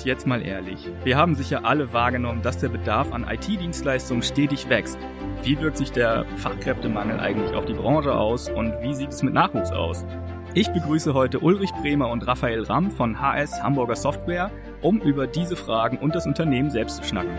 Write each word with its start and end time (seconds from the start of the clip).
Und 0.00 0.06
jetzt 0.06 0.26
mal 0.26 0.40
ehrlich, 0.40 0.88
wir 1.04 1.18
haben 1.18 1.34
sicher 1.34 1.66
alle 1.66 1.92
wahrgenommen, 1.92 2.40
dass 2.40 2.56
der 2.56 2.70
Bedarf 2.70 3.12
an 3.12 3.28
IT-Dienstleistungen 3.28 4.22
stetig 4.22 4.66
wächst. 4.70 4.98
Wie 5.42 5.60
wirkt 5.60 5.76
sich 5.76 5.92
der 5.92 6.24
Fachkräftemangel 6.38 7.20
eigentlich 7.20 7.52
auf 7.52 7.66
die 7.66 7.74
Branche 7.74 8.14
aus 8.14 8.48
und 8.48 8.72
wie 8.80 8.94
sieht 8.94 9.10
es 9.10 9.22
mit 9.22 9.34
Nachwuchs 9.34 9.70
aus? 9.72 10.06
Ich 10.54 10.68
begrüße 10.68 11.12
heute 11.12 11.40
Ulrich 11.40 11.70
Bremer 11.82 12.08
und 12.08 12.26
Raphael 12.26 12.62
Ramm 12.62 12.90
von 12.90 13.20
HS 13.20 13.62
Hamburger 13.62 13.94
Software, 13.94 14.50
um 14.80 15.02
über 15.02 15.26
diese 15.26 15.54
Fragen 15.54 15.98
und 15.98 16.14
das 16.14 16.24
Unternehmen 16.24 16.70
selbst 16.70 16.96
zu 16.96 17.04
schnacken. 17.04 17.36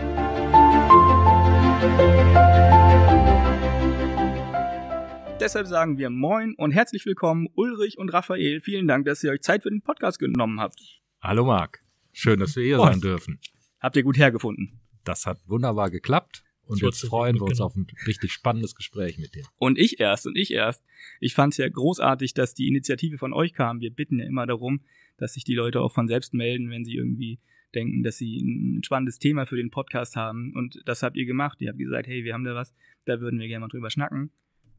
Deshalb 5.40 5.66
sagen 5.66 5.98
wir 5.98 6.10
Moin 6.10 6.54
und 6.56 6.70
herzlich 6.70 7.04
willkommen, 7.06 7.48
Ulrich 7.56 7.98
und 7.98 8.10
Raphael. 8.10 8.60
Vielen 8.60 8.86
Dank, 8.86 9.04
dass 9.06 9.24
ihr 9.24 9.32
euch 9.32 9.40
Zeit 9.40 9.64
für 9.64 9.70
den 9.70 9.82
Podcast 9.82 10.20
genommen 10.20 10.60
habt. 10.60 10.78
Hallo 11.20 11.44
Marc. 11.44 11.82
Schön, 12.12 12.40
dass 12.40 12.56
wir 12.56 12.64
hier 12.64 12.78
sein 12.78 13.00
dürfen. 13.00 13.40
Habt 13.80 13.96
ihr 13.96 14.02
gut 14.02 14.18
hergefunden? 14.18 14.80
Das 15.04 15.26
hat 15.26 15.40
wunderbar 15.46 15.90
geklappt. 15.90 16.44
Und 16.64 16.80
jetzt 16.80 17.04
freuen 17.04 17.36
wir 17.36 17.42
uns 17.42 17.58
genau. 17.58 17.66
auf 17.66 17.76
ein 17.76 17.86
richtig 18.06 18.32
spannendes 18.32 18.74
Gespräch 18.74 19.18
mit 19.18 19.34
dir. 19.34 19.44
Und 19.58 19.78
ich 19.78 19.98
erst, 19.98 20.26
und 20.26 20.36
ich 20.36 20.52
erst. 20.52 20.84
Ich 21.20 21.34
fand 21.34 21.54
es 21.54 21.58
ja 21.58 21.68
großartig, 21.68 22.34
dass 22.34 22.54
die 22.54 22.68
Initiative 22.68 23.18
von 23.18 23.32
euch 23.32 23.52
kam. 23.52 23.80
Wir 23.80 23.90
bitten 23.90 24.20
ja 24.20 24.26
immer 24.26 24.46
darum, 24.46 24.80
dass 25.16 25.34
sich 25.34 25.44
die 25.44 25.54
Leute 25.54 25.80
auch 25.80 25.92
von 25.92 26.06
selbst 26.06 26.34
melden, 26.34 26.70
wenn 26.70 26.84
sie 26.84 26.94
irgendwie 26.94 27.40
denken, 27.74 28.02
dass 28.02 28.16
sie 28.16 28.38
ein 28.38 28.82
spannendes 28.84 29.18
Thema 29.18 29.46
für 29.46 29.56
den 29.56 29.70
Podcast 29.70 30.14
haben. 30.14 30.52
Und 30.54 30.80
das 30.84 31.02
habt 31.02 31.16
ihr 31.16 31.26
gemacht. 31.26 31.60
Ihr 31.60 31.70
habt 31.70 31.78
gesagt, 31.78 32.06
hey, 32.06 32.24
wir 32.24 32.34
haben 32.34 32.44
da 32.44 32.54
was, 32.54 32.74
da 33.04 33.20
würden 33.20 33.40
wir 33.40 33.48
gerne 33.48 33.60
mal 33.60 33.68
drüber 33.68 33.90
schnacken. 33.90 34.30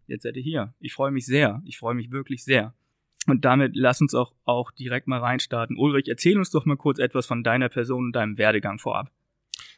Jetzt 0.08 0.24
seid 0.24 0.38
ihr 0.38 0.44
hier. 0.44 0.74
Ich 0.80 0.94
freue 0.94 1.12
mich 1.12 1.26
sehr. 1.26 1.62
Ich 1.66 1.78
freue 1.78 1.96
mich 1.96 2.12
wirklich 2.12 2.44
sehr. 2.44 2.74
Und 3.28 3.46
damit 3.46 3.72
lass 3.76 4.02
uns 4.02 4.14
auch, 4.14 4.34
auch 4.44 4.72
direkt 4.72 5.08
mal 5.08 5.20
reinstarten. 5.20 5.78
Ulrich, 5.78 6.08
erzähl 6.08 6.38
uns 6.38 6.50
doch 6.50 6.66
mal 6.66 6.76
kurz 6.76 7.00
etwas 7.00 7.26
von 7.26 7.44
deiner 7.44 7.70
Person 7.70 8.08
und 8.08 8.12
deinem 8.14 8.38
Werdegang 8.38 8.80
vorab. 8.80 9.12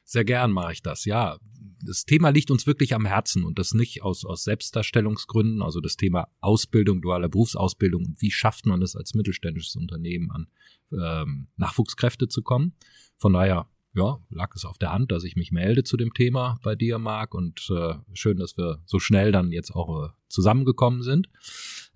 Sehr 0.03 0.23
gern 0.23 0.51
mache 0.51 0.73
ich 0.73 0.81
das, 0.81 1.05
ja. 1.05 1.37
Das 1.83 2.05
Thema 2.05 2.29
liegt 2.29 2.51
uns 2.51 2.65
wirklich 2.65 2.93
am 2.93 3.05
Herzen 3.05 3.43
und 3.43 3.59
das 3.59 3.73
nicht 3.73 4.01
aus, 4.01 4.23
aus 4.25 4.43
Selbstdarstellungsgründen, 4.43 5.61
also 5.61 5.81
das 5.81 5.97
Thema 5.97 6.27
Ausbildung, 6.41 7.01
duale 7.01 7.29
Berufsausbildung 7.29 8.05
und 8.05 8.21
wie 8.21 8.31
schafft 8.31 8.65
man 8.65 8.81
es 8.81 8.95
als 8.95 9.13
mittelständisches 9.13 9.75
Unternehmen 9.75 10.31
an 10.31 10.47
ähm, 10.91 11.47
Nachwuchskräfte 11.57 12.27
zu 12.27 12.41
kommen. 12.41 12.73
Von 13.17 13.33
daher, 13.33 13.67
ja, 13.93 14.19
lag 14.29 14.55
es 14.55 14.65
auf 14.65 14.77
der 14.77 14.93
Hand, 14.93 15.11
dass 15.11 15.23
ich 15.23 15.35
mich 15.35 15.51
melde 15.51 15.83
zu 15.83 15.97
dem 15.97 16.13
Thema 16.13 16.59
bei 16.63 16.75
dir, 16.75 16.97
Marc, 16.97 17.33
und 17.33 17.67
äh, 17.69 17.95
schön, 18.13 18.37
dass 18.37 18.57
wir 18.57 18.81
so 18.85 18.99
schnell 18.99 19.31
dann 19.31 19.51
jetzt 19.51 19.71
auch 19.71 20.05
äh, 20.05 20.09
zusammengekommen 20.27 21.01
sind. 21.01 21.29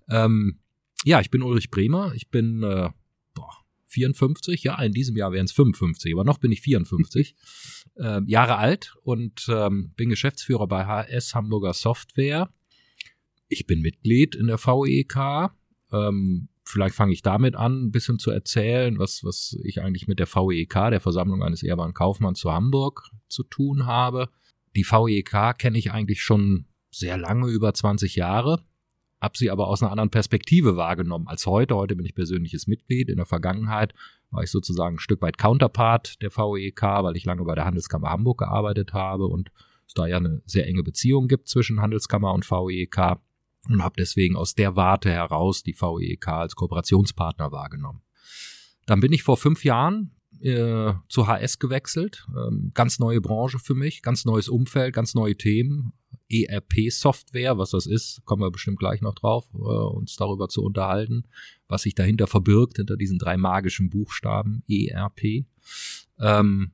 Ähm, 0.08 0.60
ja, 1.04 1.20
ich 1.20 1.30
bin 1.30 1.42
Ulrich 1.42 1.70
Bremer. 1.70 2.12
Ich 2.14 2.28
bin 2.28 2.62
äh, 2.62 2.90
boah, 3.34 3.56
54. 3.86 4.62
Ja, 4.62 4.80
in 4.82 4.92
diesem 4.92 5.16
Jahr 5.16 5.32
wären 5.32 5.46
es 5.46 5.52
55, 5.52 6.12
aber 6.12 6.24
noch 6.24 6.38
bin 6.38 6.52
ich 6.52 6.60
54 6.60 7.34
äh, 7.96 8.20
Jahre 8.26 8.56
alt 8.56 8.94
und 9.02 9.46
ähm, 9.48 9.92
bin 9.96 10.10
Geschäftsführer 10.10 10.66
bei 10.66 10.86
HS 10.86 11.34
Hamburger 11.34 11.74
Software. 11.74 12.50
Ich 13.48 13.66
bin 13.66 13.80
Mitglied 13.80 14.34
in 14.34 14.46
der 14.46 14.58
VEK. 14.58 15.50
Ähm, 15.92 16.48
vielleicht 16.62 16.94
fange 16.94 17.12
ich 17.12 17.22
damit 17.22 17.56
an, 17.56 17.86
ein 17.86 17.90
bisschen 17.90 18.20
zu 18.20 18.30
erzählen, 18.30 18.98
was, 18.98 19.24
was 19.24 19.58
ich 19.64 19.82
eigentlich 19.82 20.06
mit 20.06 20.20
der 20.20 20.28
VEK, 20.28 20.90
der 20.90 21.00
Versammlung 21.00 21.42
eines 21.42 21.62
ehrbaren 21.64 21.94
Kaufmanns 21.94 22.38
zu 22.38 22.52
Hamburg, 22.52 23.10
zu 23.28 23.42
tun 23.42 23.86
habe. 23.86 24.28
Die 24.76 24.84
VEK 24.84 25.58
kenne 25.58 25.78
ich 25.78 25.90
eigentlich 25.90 26.22
schon 26.22 26.66
sehr 26.92 27.18
lange, 27.18 27.48
über 27.48 27.74
20 27.74 28.14
Jahre 28.14 28.64
habe 29.20 29.36
sie 29.36 29.50
aber 29.50 29.68
aus 29.68 29.82
einer 29.82 29.90
anderen 29.90 30.10
Perspektive 30.10 30.76
wahrgenommen 30.76 31.28
als 31.28 31.46
heute. 31.46 31.76
Heute 31.76 31.94
bin 31.94 32.06
ich 32.06 32.14
persönliches 32.14 32.66
Mitglied. 32.66 33.08
In 33.08 33.16
der 33.16 33.26
Vergangenheit 33.26 33.94
war 34.30 34.42
ich 34.42 34.50
sozusagen 34.50 34.96
ein 34.96 35.00
Stück 35.00 35.20
weit 35.22 35.38
Counterpart 35.38 36.22
der 36.22 36.30
VEK, 36.30 36.82
weil 36.82 37.16
ich 37.16 37.24
lange 37.24 37.44
bei 37.44 37.54
der 37.54 37.64
Handelskammer 37.64 38.10
Hamburg 38.10 38.38
gearbeitet 38.38 38.92
habe 38.92 39.26
und 39.26 39.50
es 39.86 39.94
da 39.94 40.06
ja 40.06 40.16
eine 40.16 40.40
sehr 40.46 40.66
enge 40.66 40.82
Beziehung 40.82 41.28
gibt 41.28 41.48
zwischen 41.48 41.80
Handelskammer 41.80 42.32
und 42.32 42.48
VEK 42.48 43.18
und 43.68 43.82
habe 43.82 43.96
deswegen 43.98 44.36
aus 44.36 44.54
der 44.54 44.76
Warte 44.76 45.10
heraus 45.10 45.62
die 45.62 45.74
VEK 45.74 46.28
als 46.28 46.56
Kooperationspartner 46.56 47.52
wahrgenommen. 47.52 48.02
Dann 48.86 49.00
bin 49.00 49.12
ich 49.12 49.22
vor 49.22 49.36
fünf 49.36 49.64
Jahren 49.64 50.12
äh, 50.42 50.92
zu 51.08 51.26
HS 51.26 51.58
gewechselt. 51.58 52.26
Ähm, 52.36 52.72
ganz 52.74 52.98
neue 52.98 53.20
Branche 53.20 53.58
für 53.58 53.74
mich, 53.74 54.02
ganz 54.02 54.24
neues 54.24 54.48
Umfeld, 54.48 54.94
ganz 54.94 55.14
neue 55.14 55.36
Themen. 55.36 55.92
ERP-Software, 56.30 57.58
was 57.58 57.70
das 57.70 57.86
ist, 57.86 58.24
kommen 58.24 58.42
wir 58.42 58.50
bestimmt 58.50 58.78
gleich 58.78 59.00
noch 59.00 59.14
drauf, 59.14 59.50
äh, 59.54 59.58
uns 59.58 60.16
darüber 60.16 60.48
zu 60.48 60.62
unterhalten, 60.62 61.24
was 61.68 61.82
sich 61.82 61.94
dahinter 61.94 62.26
verbirgt, 62.26 62.76
hinter 62.76 62.96
diesen 62.96 63.18
drei 63.18 63.36
magischen 63.36 63.90
Buchstaben 63.90 64.62
ERP. 64.68 65.44
Ähm, 66.18 66.72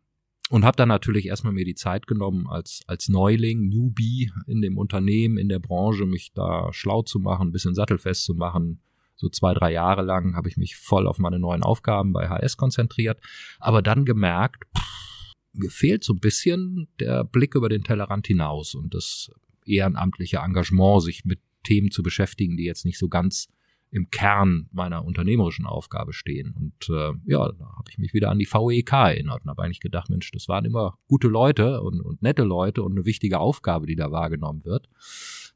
und 0.48 0.64
habe 0.64 0.76
dann 0.76 0.88
natürlich 0.88 1.26
erstmal 1.26 1.52
mir 1.52 1.64
die 1.64 1.74
Zeit 1.74 2.06
genommen, 2.06 2.46
als, 2.46 2.82
als 2.86 3.08
Neuling, 3.08 3.68
Newbie 3.68 4.30
in 4.46 4.60
dem 4.60 4.78
Unternehmen, 4.78 5.38
in 5.38 5.48
der 5.48 5.58
Branche, 5.58 6.06
mich 6.06 6.32
da 6.34 6.72
schlau 6.72 7.02
zu 7.02 7.18
machen, 7.18 7.48
ein 7.48 7.52
bisschen 7.52 7.74
sattelfest 7.74 8.24
zu 8.24 8.34
machen. 8.34 8.80
So 9.16 9.28
zwei, 9.28 9.54
drei 9.54 9.72
Jahre 9.72 10.02
lang 10.02 10.36
habe 10.36 10.48
ich 10.48 10.56
mich 10.56 10.76
voll 10.76 11.06
auf 11.06 11.18
meine 11.18 11.38
neuen 11.38 11.62
Aufgaben 11.62 12.12
bei 12.12 12.28
HS 12.28 12.56
konzentriert, 12.56 13.20
aber 13.58 13.82
dann 13.82 14.04
gemerkt, 14.04 14.64
pff, 14.76 15.34
mir 15.52 15.70
fehlt 15.70 16.04
so 16.04 16.12
ein 16.12 16.20
bisschen 16.20 16.88
der 17.00 17.24
Blick 17.24 17.54
über 17.54 17.68
den 17.68 17.82
Tellerrand 17.82 18.26
hinaus 18.26 18.74
und 18.74 18.94
das 18.94 19.30
ehrenamtliche 19.64 20.38
Engagement, 20.38 21.02
sich 21.02 21.24
mit 21.24 21.40
Themen 21.64 21.90
zu 21.90 22.02
beschäftigen, 22.02 22.56
die 22.56 22.64
jetzt 22.64 22.84
nicht 22.84 22.98
so 22.98 23.08
ganz 23.08 23.48
im 23.90 24.10
Kern 24.10 24.68
meiner 24.72 25.04
unternehmerischen 25.04 25.64
Aufgabe 25.64 26.12
stehen. 26.12 26.52
Und 26.52 26.88
äh, 26.90 27.12
ja, 27.24 27.50
da 27.52 27.64
habe 27.76 27.88
ich 27.88 27.98
mich 27.98 28.12
wieder 28.12 28.30
an 28.30 28.38
die 28.38 28.46
VEK 28.46 28.92
erinnert 28.92 29.42
und 29.44 29.50
habe 29.50 29.62
eigentlich 29.62 29.80
gedacht, 29.80 30.10
Mensch, 30.10 30.30
das 30.32 30.48
waren 30.48 30.64
immer 30.64 30.98
gute 31.08 31.28
Leute 31.28 31.80
und, 31.82 32.00
und 32.00 32.22
nette 32.22 32.42
Leute 32.42 32.82
und 32.82 32.92
eine 32.92 33.04
wichtige 33.04 33.38
Aufgabe, 33.38 33.86
die 33.86 33.96
da 33.96 34.10
wahrgenommen 34.10 34.64
wird. 34.64 34.88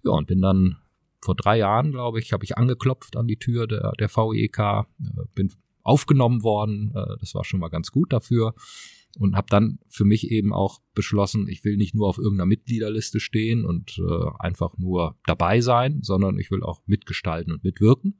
Ja, 0.05 0.13
und 0.13 0.27
bin 0.27 0.41
dann 0.41 0.79
vor 1.21 1.35
drei 1.35 1.59
Jahren, 1.59 1.93
glaube 1.93 2.19
ich, 2.19 2.33
habe 2.33 2.45
ich 2.45 2.57
angeklopft 2.57 3.17
an 3.17 3.27
die 3.27 3.39
Tür 3.39 3.67
der, 3.67 3.93
der 3.99 4.09
VEK, 4.09 4.59
äh, 4.59 4.85
bin 5.35 5.53
aufgenommen 5.83 6.43
worden. 6.43 6.93
Äh, 6.95 7.17
das 7.21 7.35
war 7.35 7.45
schon 7.45 7.61
mal 7.61 7.69
ganz 7.69 7.91
gut 7.91 8.13
dafür 8.13 8.55
und 9.19 9.37
habe 9.37 9.49
dann 9.51 9.79
für 9.89 10.05
mich 10.05 10.31
eben 10.31 10.53
auch 10.53 10.81
beschlossen, 10.95 11.49
ich 11.49 11.65
will 11.65 11.77
nicht 11.77 11.95
nur 11.95 12.09
auf 12.09 12.19
irgendeiner 12.19 12.47
Mitgliederliste 12.47 13.21
stehen 13.21 13.65
und 13.65 13.99
äh, 13.99 14.31
einfach 14.39 14.79
nur 14.79 15.17
dabei 15.27 15.61
sein, 15.61 16.01
sondern 16.03 16.39
ich 16.39 16.51
will 16.51 16.63
auch 16.63 16.81
mitgestalten 16.87 17.53
und 17.53 17.65
mitwirken 17.65 18.19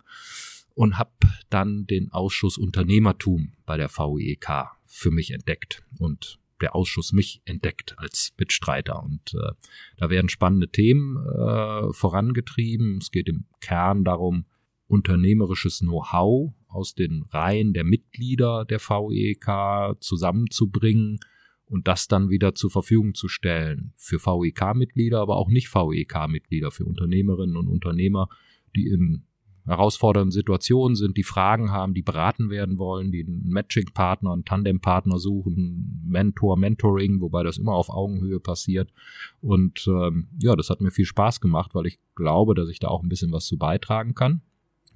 und 0.75 0.99
habe 0.99 1.13
dann 1.49 1.87
den 1.87 2.13
Ausschuss 2.13 2.59
Unternehmertum 2.59 3.53
bei 3.67 3.77
der 3.77 3.89
VEK 3.89 4.69
für 4.87 5.11
mich 5.11 5.31
entdeckt 5.31 5.85
und 5.99 6.39
der 6.61 6.75
Ausschuss 6.75 7.13
mich 7.13 7.43
entdeckt 7.45 7.95
als 7.99 8.33
Mitstreiter 8.39 9.03
und 9.03 9.35
äh, 9.35 9.53
da 9.97 10.11
werden 10.11 10.29
spannende 10.29 10.69
Themen 10.69 11.17
äh, 11.17 11.93
vorangetrieben. 11.93 12.99
Es 12.99 13.11
geht 13.11 13.29
im 13.29 13.47
Kern 13.61 14.05
darum, 14.05 14.47
unternehmerisches 14.87 15.79
Know-how 15.79 16.53
aus 16.69 16.95
den 16.95 17.25
Reihen 17.31 17.73
der 17.73 17.85
Mitglieder 17.85 18.65
der 18.65 18.81
VEK 18.81 20.01
zusammenzubringen 20.01 21.21
und 21.67 21.87
das 21.87 22.09
dann 22.09 22.31
wieder 22.31 22.55
zur 22.55 22.71
Verfügung 22.71 23.15
zu 23.15 23.29
stellen 23.29 23.93
für 23.97 24.19
VEK-Mitglieder, 24.19 25.21
aber 25.21 25.37
auch 25.37 25.49
nicht 25.49 25.69
VEK-Mitglieder, 25.73 26.73
für 26.73 26.85
Unternehmerinnen 26.85 27.57
und 27.57 27.69
Unternehmer, 27.69 28.29
die 28.75 28.89
in 28.89 29.27
herausfordernden 29.71 30.31
Situationen 30.31 30.97
sind, 30.97 31.17
die 31.17 31.23
Fragen 31.23 31.71
haben, 31.71 31.95
die 31.95 32.03
beraten 32.03 32.51
werden 32.51 32.79
wollen, 32.79 33.13
die 33.13 33.25
einen 33.27 33.49
Matching-Partner, 33.49 34.33
einen 34.33 34.45
Tandem-Partner 34.45 35.19
suchen, 35.19 36.03
Mentor, 36.07 36.57
Mentoring, 36.57 37.21
wobei 37.21 37.43
das 37.43 37.59
immer 37.59 37.73
auf 37.73 37.89
Augenhöhe 37.89 38.41
passiert. 38.41 38.93
Und 39.41 39.87
ähm, 39.87 40.29
ja, 40.41 40.57
das 40.57 40.71
hat 40.71 40.81
mir 40.81 40.91
viel 40.91 41.07
Spaß 41.07 41.41
gemacht, 41.41 41.75
weil 41.75 41.87
ich 41.87 41.99
glaube, 42.15 42.55
dass 42.55 42.69
ich 42.69 42.79
da 42.79 42.89
auch 42.89 43.03
ein 43.03 43.09
bisschen 43.09 43.33
was 43.33 43.47
zu 43.47 43.57
beitragen 43.57 44.15
kann. 44.15 44.43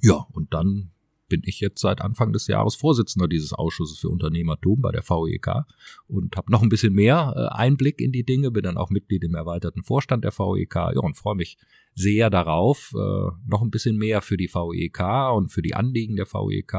Ja, 0.00 0.26
und 0.32 0.52
dann 0.52 0.90
bin 1.28 1.42
ich 1.44 1.60
jetzt 1.60 1.80
seit 1.80 2.00
Anfang 2.00 2.32
des 2.32 2.46
Jahres 2.46 2.74
Vorsitzender 2.74 3.28
dieses 3.28 3.52
Ausschusses 3.52 3.98
für 3.98 4.08
Unternehmertum 4.08 4.80
bei 4.80 4.92
der 4.92 5.02
VEK 5.02 5.64
und 6.06 6.36
habe 6.36 6.52
noch 6.52 6.62
ein 6.62 6.68
bisschen 6.68 6.92
mehr 6.92 7.32
äh, 7.36 7.54
Einblick 7.54 8.00
in 8.00 8.12
die 8.12 8.24
Dinge, 8.24 8.50
bin 8.50 8.62
dann 8.62 8.76
auch 8.76 8.90
Mitglied 8.90 9.24
im 9.24 9.34
erweiterten 9.34 9.82
Vorstand 9.82 10.24
der 10.24 10.32
VEK 10.32 10.74
ja, 10.74 11.00
und 11.00 11.16
freue 11.16 11.36
mich 11.36 11.58
sehr 11.94 12.30
darauf, 12.30 12.92
äh, 12.94 13.30
noch 13.46 13.62
ein 13.62 13.70
bisschen 13.70 13.96
mehr 13.96 14.20
für 14.20 14.36
die 14.36 14.52
VEK 14.52 15.34
und 15.34 15.50
für 15.50 15.62
die 15.62 15.74
Anliegen 15.74 16.16
der 16.16 16.26
VEK, 16.26 16.74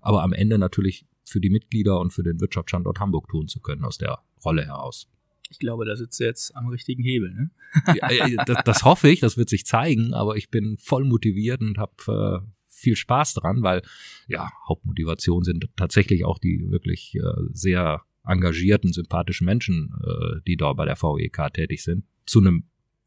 aber 0.00 0.22
am 0.22 0.32
Ende 0.32 0.58
natürlich 0.58 1.06
für 1.24 1.40
die 1.40 1.50
Mitglieder 1.50 2.00
und 2.00 2.12
für 2.12 2.22
den 2.22 2.40
Wirtschaftsstandort 2.40 3.00
Hamburg 3.00 3.28
tun 3.28 3.48
zu 3.48 3.60
können 3.60 3.84
aus 3.84 3.98
der 3.98 4.20
Rolle 4.44 4.64
heraus. 4.64 5.08
Ich 5.50 5.58
glaube, 5.58 5.84
da 5.84 5.96
sitzt 5.96 6.20
du 6.20 6.24
jetzt 6.24 6.54
am 6.56 6.68
richtigen 6.68 7.02
Hebel. 7.02 7.34
Ne? 7.34 7.50
ja, 7.96 8.44
das, 8.44 8.62
das, 8.64 8.84
hoffe 8.84 9.08
ich, 9.08 9.18
das 9.18 9.36
wird 9.36 9.48
sich 9.48 9.66
zeigen, 9.66 10.14
aber 10.14 10.36
ich 10.36 10.48
bin 10.48 10.76
voll 10.78 11.04
motiviert 11.04 11.60
und 11.60 11.76
habe 11.76 12.44
äh, 12.44 12.50
viel 12.80 12.96
Spaß 12.96 13.34
dran, 13.34 13.62
weil 13.62 13.82
ja, 14.26 14.50
Hauptmotivation 14.68 15.44
sind 15.44 15.68
tatsächlich 15.76 16.24
auch 16.24 16.38
die 16.38 16.70
wirklich 16.70 17.14
äh, 17.14 17.20
sehr 17.52 18.02
engagierten, 18.24 18.92
sympathischen 18.92 19.44
Menschen, 19.44 19.94
äh, 20.04 20.40
die 20.46 20.56
dort 20.56 20.76
bei 20.76 20.84
der 20.86 20.96
VEK 21.00 21.52
tätig 21.52 21.82
sind, 21.82 22.04
zu 22.26 22.40
einem 22.40 22.64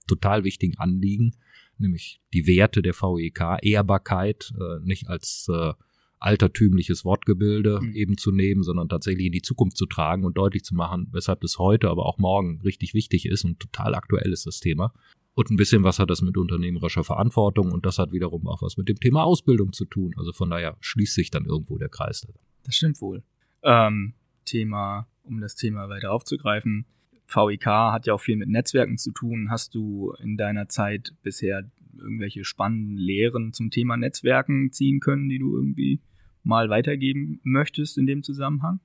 total 0.07 0.43
wichtigen 0.43 0.77
Anliegen, 0.77 1.35
nämlich 1.77 2.21
die 2.33 2.45
Werte 2.47 2.81
der 2.81 2.93
VEK, 2.93 3.59
Ehrbarkeit, 3.61 4.53
äh, 4.59 4.85
nicht 4.85 5.07
als 5.07 5.47
äh, 5.49 5.73
altertümliches 6.19 7.03
Wortgebilde 7.03 7.81
Mhm. 7.81 7.91
eben 7.95 8.17
zu 8.17 8.31
nehmen, 8.31 8.63
sondern 8.63 8.87
tatsächlich 8.87 9.25
in 9.25 9.33
die 9.33 9.41
Zukunft 9.41 9.75
zu 9.75 9.85
tragen 9.85 10.23
und 10.23 10.37
deutlich 10.37 10.63
zu 10.63 10.73
machen, 10.73 11.07
weshalb 11.11 11.41
das 11.41 11.59
heute, 11.59 11.89
aber 11.89 12.05
auch 12.05 12.17
morgen 12.17 12.61
richtig 12.61 12.93
wichtig 12.93 13.25
ist 13.25 13.43
und 13.43 13.59
total 13.59 13.93
aktuell 13.93 14.31
ist 14.31 14.45
das 14.45 14.61
Thema. 14.61 14.93
Und 15.35 15.49
ein 15.49 15.55
bisschen 15.55 15.83
was 15.83 15.97
hat 15.99 16.09
das 16.09 16.21
mit 16.21 16.37
unternehmerischer 16.37 17.03
Verantwortung 17.03 17.71
und 17.71 17.85
das 17.85 17.97
hat 17.97 18.11
wiederum 18.11 18.47
auch 18.47 18.61
was 18.61 18.77
mit 18.77 18.87
dem 18.87 18.99
Thema 18.99 19.23
Ausbildung 19.23 19.73
zu 19.73 19.85
tun. 19.85 20.13
Also 20.17 20.31
von 20.31 20.49
daher 20.49 20.77
schließt 20.79 21.15
sich 21.15 21.31
dann 21.31 21.45
irgendwo 21.45 21.77
der 21.77 21.89
Kreis. 21.89 22.27
Das 22.63 22.75
stimmt 22.75 23.01
wohl. 23.01 23.23
Ähm, 23.63 24.13
Thema, 24.45 25.07
um 25.23 25.41
das 25.41 25.55
Thema 25.55 25.89
weiter 25.89 26.11
aufzugreifen. 26.11 26.85
VIK 27.27 27.65
hat 27.65 28.05
ja 28.05 28.13
auch 28.13 28.21
viel 28.21 28.35
mit 28.35 28.49
Netzwerken 28.49 28.97
zu 28.97 29.11
tun. 29.11 29.49
Hast 29.49 29.73
du 29.73 30.13
in 30.21 30.37
deiner 30.37 30.69
Zeit 30.69 31.13
bisher 31.23 31.69
irgendwelche 31.97 32.43
spannenden 32.43 32.97
Lehren 32.97 33.53
zum 33.53 33.71
Thema 33.71 33.97
Netzwerken 33.97 34.71
ziehen 34.71 34.99
können, 34.99 35.29
die 35.29 35.39
du 35.39 35.55
irgendwie 35.55 36.01
mal 36.43 36.69
weitergeben 36.69 37.39
möchtest 37.43 37.97
in 37.97 38.05
dem 38.05 38.21
Zusammenhang? 38.21 38.81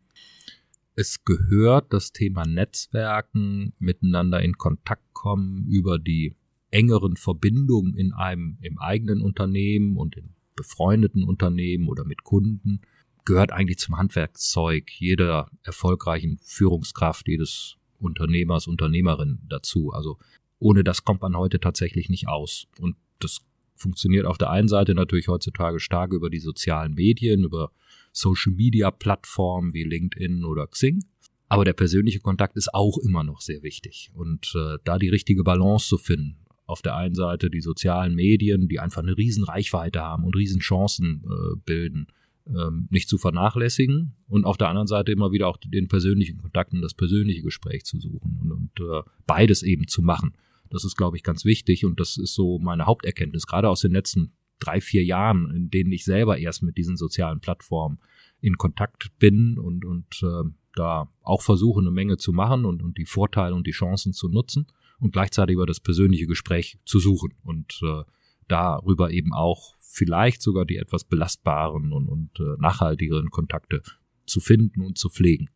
Es 1.01 1.25
gehört 1.25 1.93
das 1.93 2.11
Thema 2.11 2.45
Netzwerken, 2.45 3.73
miteinander 3.79 4.43
in 4.43 4.59
Kontakt 4.59 5.05
kommen 5.13 5.65
über 5.69 5.97
die 5.97 6.35
engeren 6.73 7.15
Verbindungen 7.15 7.95
in 7.95 8.13
einem, 8.13 8.59
im 8.63 8.81
eigenen 8.81 9.23
Unternehmen 9.23 9.97
und 9.97 10.17
in 10.17 10.35
befreundeten 10.57 11.23
Unternehmen 11.23 11.89
oder 11.89 12.05
mit 12.05 12.25
Kunden, 12.25 12.81
gehört 13.25 13.53
eigentlich 13.53 13.79
zum 13.79 13.97
Handwerkszeug 13.97 14.91
jeder 14.91 15.49
erfolgreichen 15.63 16.41
Führungskraft, 16.43 17.29
jedes 17.29 17.77
Unternehmers, 18.01 18.67
Unternehmerin 18.67 19.39
dazu. 19.49 19.93
Also 19.93 20.19
ohne 20.59 20.83
das 20.83 21.05
kommt 21.05 21.23
man 21.23 21.37
heute 21.37 21.61
tatsächlich 21.61 22.09
nicht 22.09 22.27
aus. 22.27 22.67
Und 22.81 22.97
das 23.21 23.43
funktioniert 23.79 24.27
auf 24.27 24.39
der 24.39 24.51
einen 24.51 24.69
Seite 24.69 24.95
natürlich 24.95 25.29
heutzutage 25.29 25.81
stark 25.81 26.13
über 26.13 26.31
die 26.31 26.41
sozialen 26.41 26.95
Medien, 26.95 27.45
über 27.45 27.71
Social 28.13 28.53
Media 28.53 28.91
Plattformen 28.91 29.73
wie 29.75 29.85
LinkedIn 29.85 30.45
oder 30.45 30.67
Xing. 30.67 31.05
Aber 31.49 31.65
der 31.65 31.73
persönliche 31.73 32.21
Kontakt 32.21 32.57
ist 32.57 32.75
auch 32.75 32.99
immer 32.99 33.25
noch 33.25 33.41
sehr 33.41 33.63
wichtig. 33.63 34.11
Und 34.13 34.55
äh, 34.55 34.79
da 34.85 34.99
die 34.99 35.09
richtige 35.09 35.45
Balance 35.45 35.89
zu 35.89 35.97
finden, 35.97 36.37
auf 36.67 36.83
der 36.83 36.97
einen 36.97 37.15
Seite 37.15 37.49
die 37.49 37.63
sozialen 37.63 38.15
Medien, 38.15 38.69
die 38.69 38.79
einfach 38.79 39.03
eine 39.03 39.17
riesen 39.17 39.45
Reichweite 39.45 40.03
haben 40.03 40.25
und 40.25 40.37
riesen 40.37 40.61
Chancen 40.61 41.25
äh, 41.25 41.57
bilden, 41.65 42.09
ähm, 42.47 42.89
nicht 42.91 43.09
zu 43.09 43.17
vernachlässigen 43.17 44.15
und 44.29 44.45
auf 44.45 44.59
der 44.59 44.69
anderen 44.69 44.87
Seite 44.87 45.13
immer 45.13 45.33
wieder 45.33 45.49
auch 45.49 45.57
den 45.57 45.89
persönlichen 45.89 46.37
Kontakt 46.37 46.73
und 46.73 46.83
das 46.83 46.93
persönliche 46.93 47.43
Gespräch 47.43 47.85
zu 47.85 47.99
suchen 47.99 48.39
und, 48.43 48.53
und 48.53 48.81
äh, 48.81 49.03
beides 49.27 49.63
eben 49.63 49.89
zu 49.89 50.03
machen. 50.03 50.35
Das 50.71 50.85
ist, 50.85 50.97
glaube 50.97 51.17
ich, 51.17 51.23
ganz 51.23 51.45
wichtig 51.45 51.85
und 51.85 52.01
das 52.01 52.17
ist 52.17 52.35
so 52.35 52.59
meine 52.59 52.87
Haupterkenntnis, 52.87 53.47
gerade 53.47 53.69
aus 53.69 53.81
den 53.81 53.93
letzten 53.93 54.33
drei, 54.59 54.81
vier 54.81 55.05
Jahren, 55.05 55.51
in 55.55 55.71
denen 55.71 55.93
ich 55.93 56.05
selber 56.05 56.39
erst 56.39 56.63
mit 56.63 56.77
diesen 56.77 56.97
sozialen 56.97 57.41
Plattformen 57.41 57.99
in 58.41 58.57
Kontakt 58.57 59.11
bin 59.19 59.59
und, 59.59 59.85
und 59.85 60.23
äh, 60.23 60.49
da 60.75 61.09
auch 61.23 61.43
versuche, 61.43 61.81
eine 61.81 61.91
Menge 61.91 62.17
zu 62.17 62.33
machen 62.33 62.65
und, 62.65 62.83
und 62.83 62.99
die 62.99 63.07
Vorteile 63.07 63.55
und 63.55 63.67
die 63.67 63.73
Chancen 63.73 64.13
zu 64.13 64.29
nutzen 64.29 64.67
und 65.01 65.13
gleichzeitig 65.13 65.55
über 65.55 65.67
das 65.67 65.81
persönliche 65.81 66.27
Gespräch 66.27 66.79
zu 66.85 66.99
suchen 66.99 67.35
und 67.43 67.81
äh, 67.83 68.03
darüber 68.47 69.11
eben 69.11 69.33
auch 69.33 69.77
vielleicht 69.81 70.43
sogar 70.43 70.65
die 70.65 70.77
etwas 70.77 71.05
belastbaren 71.05 71.93
und, 71.93 72.09
und 72.09 72.41
äh, 72.41 72.61
nachhaltigeren 72.61 73.31
Kontakte 73.31 73.83
zu 74.27 74.41
finden 74.41 74.83
und 74.83 74.99
zu 74.99 75.09
pflegen. 75.09 75.49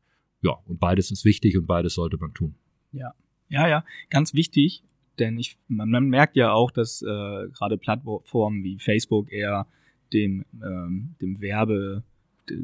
Ja, 0.43 0.53
und 0.65 0.81
beides 0.81 1.11
ist 1.11 1.25
wichtig 1.25 1.57
und 1.57 1.67
beides 1.67 1.95
sollte 1.95 2.17
man 2.17 2.35
tun. 2.35 2.57
Ja, 2.91 3.15
ja, 3.49 3.69
ja, 3.69 3.85
ganz 4.11 4.35
wichtig, 4.35 4.83
denn 5.19 5.39
ich, 5.39 5.59
man, 5.69 5.91
man 5.91 6.09
merkt 6.09 6.37
ja 6.37 6.53
auch, 6.53 6.71
dass 6.71 7.03
äh, 7.03 7.49
gerade 7.49 7.79
Plattformen 7.79 8.65
wie 8.65 8.79
Facebook 8.79 9.31
eher 9.31 9.67
dem, 10.13 10.45
ähm, 10.63 11.15
dem 11.21 11.41
Werbe, 11.41 12.03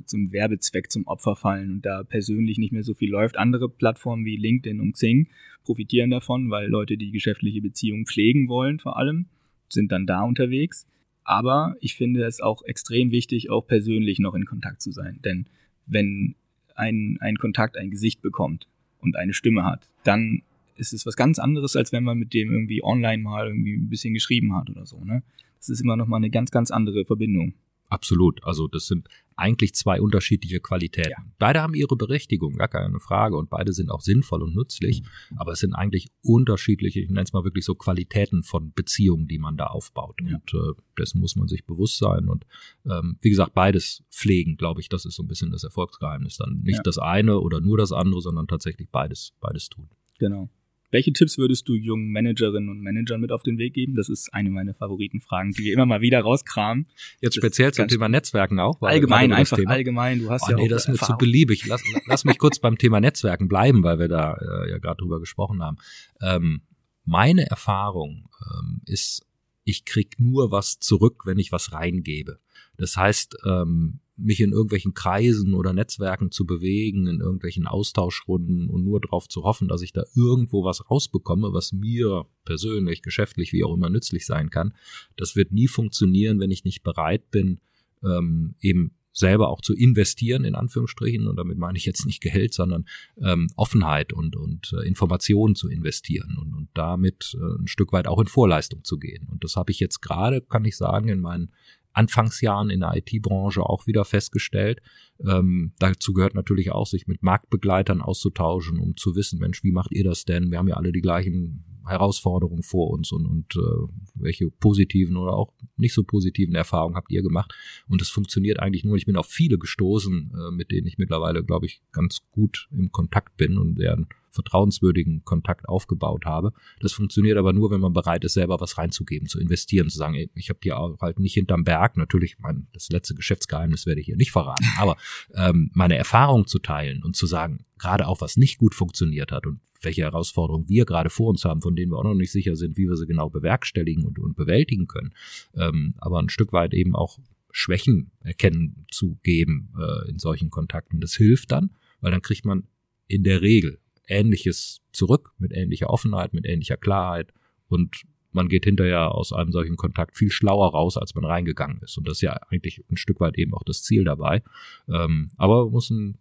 zum 0.06 0.32
Werbezweck 0.32 0.90
zum 0.90 1.06
Opfer 1.06 1.36
fallen 1.36 1.70
und 1.70 1.86
da 1.86 2.02
persönlich 2.02 2.58
nicht 2.58 2.72
mehr 2.72 2.82
so 2.82 2.94
viel 2.94 3.10
läuft. 3.10 3.38
Andere 3.38 3.68
Plattformen 3.68 4.24
wie 4.24 4.36
LinkedIn 4.36 4.80
und 4.80 4.92
Xing 4.92 5.28
profitieren 5.64 6.10
davon, 6.10 6.50
weil 6.50 6.68
Leute 6.68 6.96
die 6.96 7.10
geschäftliche 7.10 7.62
Beziehung 7.62 8.06
pflegen 8.06 8.48
wollen, 8.48 8.78
vor 8.78 8.96
allem, 8.96 9.26
sind 9.68 9.92
dann 9.92 10.06
da 10.06 10.22
unterwegs. 10.22 10.86
Aber 11.24 11.76
ich 11.80 11.94
finde 11.94 12.24
es 12.24 12.40
auch 12.40 12.62
extrem 12.64 13.10
wichtig, 13.10 13.50
auch 13.50 13.66
persönlich 13.66 14.18
noch 14.18 14.34
in 14.34 14.46
Kontakt 14.46 14.80
zu 14.80 14.92
sein. 14.92 15.20
Denn 15.24 15.46
wenn 15.86 16.34
ein, 16.74 17.18
ein 17.20 17.36
Kontakt 17.36 17.76
ein 17.76 17.90
Gesicht 17.90 18.22
bekommt 18.22 18.66
und 19.00 19.16
eine 19.16 19.34
Stimme 19.34 19.64
hat, 19.64 19.88
dann 20.04 20.42
ist 20.78 20.92
es 20.92 21.04
was 21.06 21.16
ganz 21.16 21.38
anderes, 21.38 21.76
als 21.76 21.92
wenn 21.92 22.04
man 22.04 22.18
mit 22.18 22.32
dem 22.34 22.50
irgendwie 22.52 22.82
online 22.82 23.22
mal 23.22 23.48
irgendwie 23.48 23.74
ein 23.76 23.88
bisschen 23.88 24.14
geschrieben 24.14 24.54
hat 24.54 24.70
oder 24.70 24.86
so. 24.86 25.02
Ne? 25.04 25.22
Das 25.58 25.68
ist 25.68 25.80
immer 25.80 25.96
noch 25.96 26.06
mal 26.06 26.16
eine 26.16 26.30
ganz, 26.30 26.50
ganz 26.50 26.70
andere 26.70 27.04
Verbindung. 27.04 27.54
Absolut. 27.90 28.44
Also 28.44 28.68
das 28.68 28.86
sind 28.86 29.08
eigentlich 29.34 29.74
zwei 29.74 30.00
unterschiedliche 30.00 30.60
Qualitäten. 30.60 31.10
Ja. 31.10 31.24
Beide 31.38 31.62
haben 31.62 31.74
ihre 31.74 31.96
Berechtigung, 31.96 32.54
gar 32.54 32.68
keine 32.68 33.00
Frage. 33.00 33.36
Und 33.36 33.48
beide 33.48 33.72
sind 33.72 33.90
auch 33.90 34.02
sinnvoll 34.02 34.42
und 34.42 34.54
nützlich. 34.54 35.02
Aber 35.36 35.52
es 35.52 35.60
sind 35.60 35.74
eigentlich 35.74 36.10
unterschiedliche, 36.22 37.00
ich 37.00 37.08
nenne 37.08 37.22
es 37.22 37.32
mal 37.32 37.44
wirklich 37.44 37.64
so 37.64 37.74
Qualitäten 37.74 38.42
von 38.42 38.72
Beziehungen, 38.74 39.26
die 39.26 39.38
man 39.38 39.56
da 39.56 39.68
aufbaut. 39.68 40.18
Ja. 40.22 40.34
Und 40.36 40.52
äh, 40.54 40.74
dessen 40.98 41.20
muss 41.20 41.34
man 41.36 41.48
sich 41.48 41.64
bewusst 41.64 41.98
sein. 41.98 42.28
Und 42.28 42.44
ähm, 42.84 43.16
wie 43.22 43.30
gesagt, 43.30 43.54
beides 43.54 44.04
pflegen, 44.10 44.56
glaube 44.56 44.80
ich, 44.82 44.90
das 44.90 45.06
ist 45.06 45.14
so 45.14 45.22
ein 45.22 45.28
bisschen 45.28 45.50
das 45.50 45.64
Erfolgsgeheimnis. 45.64 46.36
Dann 46.36 46.60
nicht 46.62 46.76
Ja. 46.76 46.82
das 46.82 46.98
eine 46.98 47.40
oder 47.40 47.60
nur 47.60 47.78
das 47.78 47.92
andere, 47.92 48.20
sondern 48.20 48.48
tatsächlich 48.48 48.90
beides, 48.90 49.32
beides 49.40 49.70
tun. 49.70 49.88
Genau. 50.18 50.50
Welche 50.90 51.12
Tipps 51.12 51.36
würdest 51.38 51.68
du 51.68 51.74
jungen 51.74 52.10
Managerinnen 52.12 52.68
und 52.68 52.80
Managern 52.80 53.20
mit 53.20 53.30
auf 53.30 53.42
den 53.42 53.58
Weg 53.58 53.74
geben? 53.74 53.94
Das 53.94 54.08
ist 54.08 54.32
eine 54.32 54.50
meiner 54.50 54.74
Favoritenfragen, 54.74 55.52
die 55.52 55.64
wir 55.64 55.74
immer 55.74 55.86
mal 55.86 56.00
wieder 56.00 56.20
rauskramen. 56.20 56.86
Jetzt 57.20 57.36
speziell 57.36 57.72
zum 57.72 57.88
Thema 57.88 58.08
Netzwerken 58.08 58.58
auch. 58.58 58.80
allgemein, 58.80 59.32
einfach 59.32 59.58
allgemein. 59.66 60.20
Du 60.20 60.30
hast 60.30 60.44
Oh, 60.46 60.50
ja 60.50 60.56
nee, 60.56 60.62
auch 60.64 60.68
das 60.68 60.88
ist 60.88 61.00
mir 61.00 61.06
zu 61.06 61.16
beliebig. 61.18 61.66
Lass, 61.66 61.82
lass 62.06 62.24
mich 62.24 62.38
kurz 62.38 62.58
beim 62.58 62.78
Thema 62.78 63.00
Netzwerken 63.00 63.48
bleiben, 63.48 63.82
weil 63.82 63.98
wir 63.98 64.08
da 64.08 64.34
äh, 64.34 64.70
ja 64.70 64.78
gerade 64.78 64.98
drüber 64.98 65.20
gesprochen 65.20 65.62
haben. 65.62 65.76
Ähm, 66.22 66.62
meine 67.04 67.46
Erfahrung 67.46 68.28
ähm, 68.50 68.82
ist, 68.86 69.26
ich 69.64 69.84
krieg 69.84 70.18
nur 70.18 70.50
was 70.50 70.78
zurück, 70.78 71.22
wenn 71.26 71.38
ich 71.38 71.52
was 71.52 71.72
reingebe. 71.72 72.38
Das 72.76 72.96
heißt, 72.96 73.36
ähm, 73.46 74.00
mich 74.18 74.40
in 74.40 74.52
irgendwelchen 74.52 74.94
Kreisen 74.94 75.54
oder 75.54 75.72
Netzwerken 75.72 76.30
zu 76.30 76.44
bewegen, 76.44 77.06
in 77.06 77.20
irgendwelchen 77.20 77.66
Austauschrunden 77.66 78.68
und 78.68 78.84
nur 78.84 79.00
darauf 79.00 79.28
zu 79.28 79.44
hoffen, 79.44 79.68
dass 79.68 79.82
ich 79.82 79.92
da 79.92 80.02
irgendwo 80.14 80.64
was 80.64 80.90
rausbekomme, 80.90 81.52
was 81.52 81.72
mir 81.72 82.26
persönlich, 82.44 83.02
geschäftlich, 83.02 83.52
wie 83.52 83.64
auch 83.64 83.74
immer 83.74 83.90
nützlich 83.90 84.26
sein 84.26 84.50
kann, 84.50 84.74
das 85.16 85.36
wird 85.36 85.52
nie 85.52 85.68
funktionieren, 85.68 86.40
wenn 86.40 86.50
ich 86.50 86.64
nicht 86.64 86.82
bereit 86.82 87.30
bin, 87.30 87.60
ähm, 88.02 88.54
eben 88.60 88.92
selber 89.18 89.48
auch 89.48 89.60
zu 89.60 89.74
investieren, 89.74 90.44
in 90.44 90.54
Anführungsstrichen, 90.54 91.26
und 91.26 91.36
damit 91.36 91.58
meine 91.58 91.76
ich 91.76 91.84
jetzt 91.84 92.06
nicht 92.06 92.20
Geld, 92.20 92.54
sondern 92.54 92.86
ähm, 93.20 93.48
Offenheit 93.56 94.12
und, 94.12 94.36
und 94.36 94.72
äh, 94.72 94.86
Informationen 94.86 95.56
zu 95.56 95.68
investieren 95.68 96.36
und, 96.38 96.54
und 96.54 96.68
damit 96.74 97.36
äh, 97.36 97.60
ein 97.60 97.66
Stück 97.66 97.92
weit 97.92 98.06
auch 98.06 98.20
in 98.20 98.28
Vorleistung 98.28 98.84
zu 98.84 98.98
gehen. 98.98 99.26
Und 99.28 99.42
das 99.42 99.56
habe 99.56 99.72
ich 99.72 99.80
jetzt 99.80 100.00
gerade, 100.00 100.40
kann 100.40 100.64
ich 100.64 100.76
sagen, 100.76 101.08
in 101.08 101.20
meinen 101.20 101.50
Anfangsjahren 101.92 102.70
in 102.70 102.80
der 102.80 102.94
IT-Branche 102.96 103.62
auch 103.62 103.86
wieder 103.86 104.04
festgestellt. 104.04 104.80
Ähm, 105.26 105.72
dazu 105.78 106.12
gehört 106.12 106.34
natürlich 106.34 106.70
auch, 106.70 106.86
sich 106.86 107.06
mit 107.06 107.22
Marktbegleitern 107.22 108.00
auszutauschen, 108.00 108.78
um 108.78 108.96
zu 108.96 109.16
wissen, 109.16 109.38
Mensch, 109.38 109.64
wie 109.64 109.72
macht 109.72 109.92
ihr 109.92 110.04
das 110.04 110.24
denn? 110.24 110.50
Wir 110.50 110.58
haben 110.58 110.68
ja 110.68 110.76
alle 110.76 110.92
die 110.92 111.00
gleichen 111.00 111.64
Herausforderungen 111.88 112.62
vor 112.62 112.90
uns 112.90 113.12
und, 113.12 113.26
und 113.26 113.56
äh, 113.56 113.88
welche 114.14 114.50
positiven 114.50 115.16
oder 115.16 115.32
auch 115.32 115.52
nicht 115.76 115.94
so 115.94 116.04
positiven 116.04 116.54
Erfahrungen 116.54 116.96
habt 116.96 117.10
ihr 117.10 117.22
gemacht? 117.22 117.54
Und 117.88 118.02
es 118.02 118.10
funktioniert 118.10 118.60
eigentlich 118.60 118.84
nur. 118.84 118.96
Ich 118.96 119.06
bin 119.06 119.16
auf 119.16 119.26
viele 119.26 119.58
gestoßen, 119.58 120.32
äh, 120.34 120.50
mit 120.52 120.70
denen 120.70 120.86
ich 120.86 120.98
mittlerweile, 120.98 121.42
glaube 121.42 121.66
ich, 121.66 121.82
ganz 121.90 122.20
gut 122.30 122.68
im 122.70 122.92
Kontakt 122.92 123.36
bin 123.36 123.58
und 123.58 123.76
deren 123.76 124.06
vertrauenswürdigen 124.30 125.24
Kontakt 125.24 125.68
aufgebaut 125.68 126.24
habe. 126.26 126.52
Das 126.80 126.92
funktioniert 126.92 127.38
aber 127.38 127.52
nur, 127.52 127.70
wenn 127.70 127.80
man 127.80 127.92
bereit 127.92 128.24
ist, 128.24 128.34
selber 128.34 128.60
was 128.60 128.78
reinzugeben, 128.78 129.26
zu 129.26 129.40
investieren, 129.40 129.88
zu 129.88 129.98
sagen, 129.98 130.14
ich 130.34 130.50
habe 130.50 130.60
hier 130.62 130.76
halt 131.00 131.18
nicht 131.18 131.34
hinterm 131.34 131.64
Berg, 131.64 131.96
natürlich, 131.96 132.38
mein, 132.38 132.68
das 132.72 132.88
letzte 132.90 133.14
Geschäftsgeheimnis 133.14 133.86
werde 133.86 134.00
ich 134.00 134.06
hier 134.06 134.16
nicht 134.16 134.30
verraten, 134.30 134.66
aber 134.78 134.96
ähm, 135.34 135.70
meine 135.74 135.96
Erfahrung 135.96 136.46
zu 136.46 136.58
teilen 136.58 137.02
und 137.02 137.16
zu 137.16 137.26
sagen, 137.26 137.64
gerade 137.78 138.06
auch 138.06 138.20
was 138.20 138.36
nicht 138.36 138.58
gut 138.58 138.74
funktioniert 138.74 139.32
hat 139.32 139.46
und 139.46 139.60
welche 139.80 140.02
Herausforderungen 140.02 140.68
wir 140.68 140.84
gerade 140.84 141.10
vor 141.10 141.28
uns 141.28 141.44
haben, 141.44 141.62
von 141.62 141.76
denen 141.76 141.92
wir 141.92 141.98
auch 141.98 142.04
noch 142.04 142.14
nicht 142.14 142.32
sicher 142.32 142.56
sind, 142.56 142.76
wie 142.76 142.88
wir 142.88 142.96
sie 142.96 143.06
genau 143.06 143.30
bewerkstelligen 143.30 144.04
und, 144.04 144.18
und 144.18 144.36
bewältigen 144.36 144.86
können, 144.86 145.14
ähm, 145.54 145.94
aber 145.98 146.18
ein 146.18 146.28
Stück 146.28 146.52
weit 146.52 146.74
eben 146.74 146.96
auch 146.96 147.18
Schwächen 147.50 148.10
erkennen 148.20 148.86
zu 148.90 149.18
geben 149.22 149.72
äh, 149.78 150.10
in 150.10 150.18
solchen 150.18 150.50
Kontakten. 150.50 151.00
Das 151.00 151.14
hilft 151.14 151.50
dann, 151.52 151.70
weil 152.00 152.10
dann 152.10 152.22
kriegt 152.22 152.44
man 152.44 152.64
in 153.06 153.24
der 153.24 153.40
Regel 153.40 153.80
Ähnliches 154.06 154.80
zurück, 154.92 155.32
mit 155.38 155.52
ähnlicher 155.52 155.90
Offenheit, 155.90 156.32
mit 156.32 156.46
ähnlicher 156.46 156.76
Klarheit 156.76 157.32
und 157.68 158.02
man 158.38 158.48
geht 158.48 158.64
hinterher 158.64 159.12
aus 159.12 159.32
einem 159.32 159.50
solchen 159.50 159.76
Kontakt 159.76 160.16
viel 160.16 160.30
schlauer 160.30 160.70
raus, 160.70 160.96
als 160.96 161.16
man 161.16 161.24
reingegangen 161.24 161.82
ist. 161.82 161.98
Und 161.98 162.06
das 162.06 162.18
ist 162.18 162.20
ja 162.20 162.34
eigentlich 162.48 162.84
ein 162.88 162.96
Stück 162.96 163.18
weit 163.18 163.36
eben 163.36 163.52
auch 163.52 163.64
das 163.64 163.82
Ziel 163.82 164.04
dabei. 164.04 164.42
Ähm, 164.88 165.30
aber 165.36 165.64
man 165.64 165.72
muss 165.72 165.90
ein 165.90 166.16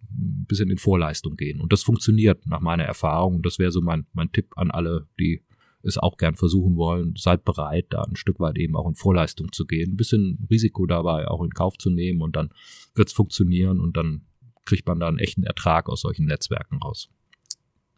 bisschen 0.48 0.72
in 0.72 0.80
Vorleistung 0.80 1.38
gehen. 1.38 1.62
Und 1.62 1.72
das 1.72 1.84
funktioniert 1.84 2.48
nach 2.48 2.60
meiner 2.60 2.86
Erfahrung. 2.86 3.36
Und 3.36 3.46
das 3.46 3.60
wäre 3.60 3.72
so 3.72 3.82
mein, 3.82 4.08
mein 4.14 4.32
Tipp 4.32 4.48
an 4.56 4.72
alle, 4.72 5.06
die 5.20 5.44
es 5.84 6.00
auch 6.00 6.18
gern 6.18 6.36
versuchen 6.36 6.76
wollen, 6.76 7.14
seid 7.16 7.46
bereit, 7.46 7.86
da 7.92 8.02
ein 8.02 8.16
Stück 8.16 8.40
weit 8.40 8.58
eben 8.58 8.76
auch 8.76 8.88
in 8.88 8.96
Vorleistung 8.96 9.52
zu 9.52 9.68
gehen, 9.68 9.94
ein 9.94 9.98
bisschen 9.98 10.48
Risiko 10.50 10.88
dabei 10.88 11.28
auch 11.28 11.44
in 11.44 11.52
Kauf 11.52 11.78
zu 11.78 11.92
nehmen 11.92 12.22
und 12.22 12.36
dann 12.36 12.50
wird's 12.96 13.14
funktionieren 13.14 13.80
und 13.80 13.96
dann 13.96 14.26
kriegt 14.66 14.88
man 14.88 15.00
da 15.00 15.08
einen 15.08 15.20
echten 15.20 15.44
Ertrag 15.44 15.88
aus 15.88 16.02
solchen 16.02 16.26
Netzwerken 16.26 16.78
raus. 16.78 17.10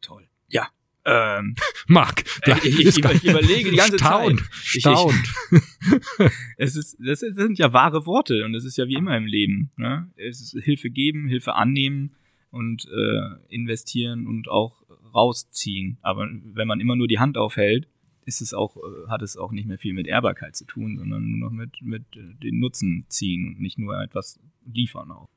Toll. 0.02 0.28
Ja. 0.50 0.68
Ähm, 1.12 1.56
Marc, 1.88 2.24
ich, 2.64 2.80
ich, 2.80 2.98
ich 2.98 3.24
überlege 3.24 3.72
die 3.72 3.78
ganze 3.78 3.98
staunt, 3.98 4.40
Zeit. 4.42 4.50
Ich- 4.76 4.82
Staunt. 4.82 5.34
Es 6.58 6.76
ist, 6.76 6.98
das 7.00 7.20
sind 7.22 7.58
ja 7.58 7.72
wahre 7.74 8.06
Worte 8.06 8.44
und 8.46 8.54
das 8.54 8.66
ist 8.66 8.78
ja 8.78 8.88
wie 8.88 8.96
immer 8.96 9.16
im 9.18 9.26
Leben. 9.26 9.72
Ne? 9.78 10.12
Es 10.18 10.42
ist 10.42 10.64
Hilfe 10.64 10.90
geben, 10.90 11.28
Hilfe 11.28 11.54
annehmen 11.56 12.16
und 12.52 12.86
äh, 12.86 13.54
investieren 13.54 14.28
und 14.28 14.50
auch 14.50 14.84
rausziehen. 15.14 15.98
Aber 16.02 16.28
wenn 16.54 16.68
man 16.68 16.80
immer 16.82 16.96
nur 16.96 17.08
die 17.08 17.20
Hand 17.20 17.38
aufhält, 17.38 17.88
ist 18.26 18.42
es 18.42 18.54
auch, 18.54 18.76
äh, 18.78 19.10
hat 19.10 19.22
es 19.22 19.38
auch 19.38 19.52
nicht 19.52 19.68
mehr 19.68 19.78
viel 19.80 19.94
mit 19.94 20.06
Ehrbarkeit 20.06 20.56
zu 20.56 20.66
tun, 20.66 20.98
sondern 20.98 21.32
nur 21.32 21.50
noch 21.50 21.56
mit, 21.56 21.82
mit 21.82 22.04
äh, 22.16 22.36
den 22.44 22.60
Nutzen 22.60 23.06
ziehen 23.08 23.48
und 23.48 23.60
nicht 23.62 23.80
nur 23.80 24.00
etwas 24.02 24.40
liefern 24.66 25.12
auch. 25.12 25.30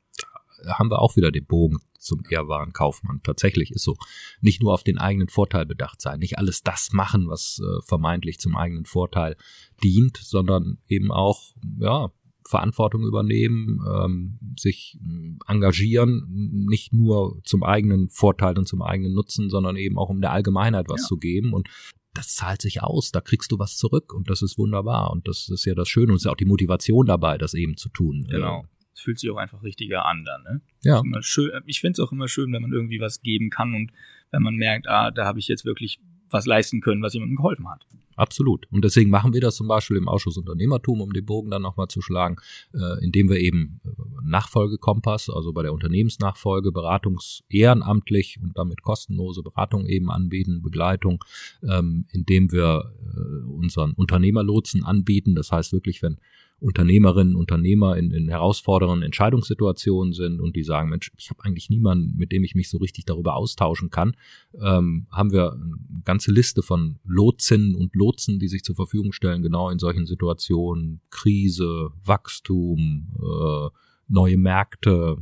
Haben 0.66 0.90
wir 0.90 1.00
auch 1.00 1.16
wieder 1.16 1.30
den 1.30 1.46
Bogen 1.46 1.78
zum 1.98 2.22
ehrwahren 2.28 2.72
Kaufmann. 2.72 3.20
Tatsächlich 3.22 3.70
ist 3.70 3.84
so. 3.84 3.96
Nicht 4.40 4.62
nur 4.62 4.72
auf 4.74 4.82
den 4.84 4.98
eigenen 4.98 5.28
Vorteil 5.28 5.66
bedacht 5.66 6.00
sein, 6.00 6.18
nicht 6.18 6.38
alles 6.38 6.62
das 6.62 6.90
machen, 6.92 7.28
was 7.28 7.60
äh, 7.62 7.80
vermeintlich 7.82 8.38
zum 8.38 8.56
eigenen 8.56 8.84
Vorteil 8.84 9.36
dient, 9.82 10.16
sondern 10.16 10.78
eben 10.88 11.10
auch, 11.12 11.54
ja, 11.78 12.10
Verantwortung 12.44 13.04
übernehmen, 13.04 13.80
ähm, 13.88 14.38
sich 14.58 14.98
mh, 15.00 15.38
engagieren, 15.46 16.26
nicht 16.68 16.92
nur 16.92 17.40
zum 17.44 17.62
eigenen 17.62 18.08
Vorteil 18.08 18.58
und 18.58 18.66
zum 18.66 18.82
eigenen 18.82 19.14
Nutzen, 19.14 19.48
sondern 19.48 19.76
eben 19.76 19.96
auch 19.96 20.08
um 20.08 20.20
der 20.20 20.32
Allgemeinheit 20.32 20.88
was 20.88 21.02
Ja. 21.02 21.06
zu 21.06 21.18
geben 21.18 21.52
und 21.52 21.68
das 22.14 22.34
zahlt 22.34 22.60
sich 22.60 22.82
aus, 22.82 23.10
da 23.10 23.20
kriegst 23.20 23.52
du 23.52 23.58
was 23.58 23.76
zurück 23.76 24.12
und 24.12 24.28
das 24.28 24.42
ist 24.42 24.58
wunderbar 24.58 25.12
und 25.12 25.28
das 25.28 25.48
ist 25.48 25.64
ja 25.64 25.74
das 25.74 25.88
Schöne 25.88 26.08
und 26.12 26.16
es 26.16 26.22
ist 26.22 26.26
ja 26.26 26.32
auch 26.32 26.36
die 26.36 26.44
Motivation 26.44 27.06
dabei, 27.06 27.38
das 27.38 27.54
eben 27.54 27.76
zu 27.76 27.88
tun. 27.88 28.26
Genau. 28.28 28.64
Es 28.94 29.00
fühlt 29.00 29.18
sich 29.18 29.30
auch 29.30 29.36
einfach 29.36 29.62
richtiger 29.62 30.04
an 30.06 30.24
dann, 30.24 30.42
ne? 30.42 30.60
Ja. 30.84 31.02
Schön, 31.22 31.50
ich 31.66 31.80
finde 31.80 31.92
es 31.92 32.00
auch 32.00 32.12
immer 32.12 32.28
schön, 32.28 32.52
wenn 32.52 32.62
man 32.62 32.72
irgendwie 32.72 33.00
was 33.00 33.22
geben 33.22 33.50
kann 33.50 33.74
und 33.74 33.92
wenn 34.30 34.42
man 34.42 34.56
merkt, 34.56 34.88
ah, 34.88 35.10
da 35.10 35.24
habe 35.24 35.38
ich 35.38 35.48
jetzt 35.48 35.64
wirklich 35.64 36.00
was 36.30 36.46
leisten 36.46 36.80
können, 36.80 37.02
was 37.02 37.14
jemandem 37.14 37.36
geholfen 37.36 37.68
hat. 37.68 37.86
Absolut. 38.16 38.66
Und 38.70 38.84
deswegen 38.84 39.10
machen 39.10 39.32
wir 39.32 39.40
das 39.40 39.56
zum 39.56 39.68
Beispiel 39.68 39.96
im 39.96 40.08
Ausschuss 40.08 40.36
Unternehmertum, 40.36 41.00
um 41.00 41.12
den 41.12 41.24
Bogen 41.24 41.50
dann 41.50 41.62
nochmal 41.62 41.88
zu 41.88 42.00
schlagen, 42.00 42.36
äh, 42.74 43.02
indem 43.04 43.28
wir 43.30 43.38
eben 43.38 43.80
äh, 43.84 43.90
Nachfolgekompass, 44.24 45.30
also 45.30 45.52
bei 45.52 45.62
der 45.62 45.72
Unternehmensnachfolge, 45.72 46.72
Beratungs 46.72 47.42
ehrenamtlich 47.48 48.38
und 48.42 48.56
damit 48.56 48.82
kostenlose 48.82 49.42
Beratung 49.42 49.86
eben 49.86 50.10
anbieten, 50.10 50.62
Begleitung, 50.62 51.24
ähm, 51.68 52.06
indem 52.10 52.52
wir 52.52 52.92
äh, 53.02 53.46
unseren 53.50 53.92
Unternehmerlotsen 53.92 54.84
anbieten. 54.84 55.34
Das 55.34 55.50
heißt 55.50 55.72
wirklich, 55.72 56.02
wenn 56.02 56.18
Unternehmerinnen, 56.62 57.34
Unternehmer 57.34 57.96
in, 57.96 58.12
in 58.12 58.28
herausfordernden 58.28 59.02
Entscheidungssituationen 59.02 60.12
sind 60.12 60.40
und 60.40 60.54
die 60.54 60.62
sagen, 60.62 60.88
Mensch, 60.88 61.10
ich 61.18 61.28
habe 61.30 61.44
eigentlich 61.44 61.70
niemanden, 61.70 62.16
mit 62.16 62.30
dem 62.30 62.44
ich 62.44 62.54
mich 62.54 62.70
so 62.70 62.78
richtig 62.78 63.04
darüber 63.04 63.34
austauschen 63.34 63.90
kann, 63.90 64.14
ähm, 64.60 65.06
haben 65.10 65.32
wir 65.32 65.52
eine 65.52 66.02
ganze 66.04 66.30
Liste 66.30 66.62
von 66.62 67.00
Lotsinnen 67.04 67.74
und 67.74 67.96
Lotsen, 67.96 68.38
die 68.38 68.48
sich 68.48 68.62
zur 68.62 68.76
Verfügung 68.76 69.12
stellen, 69.12 69.42
genau 69.42 69.70
in 69.70 69.80
solchen 69.80 70.06
Situationen, 70.06 71.00
Krise, 71.10 71.90
Wachstum, 72.04 73.08
äh, 73.18 73.68
neue 74.08 74.36
Märkte, 74.36 75.16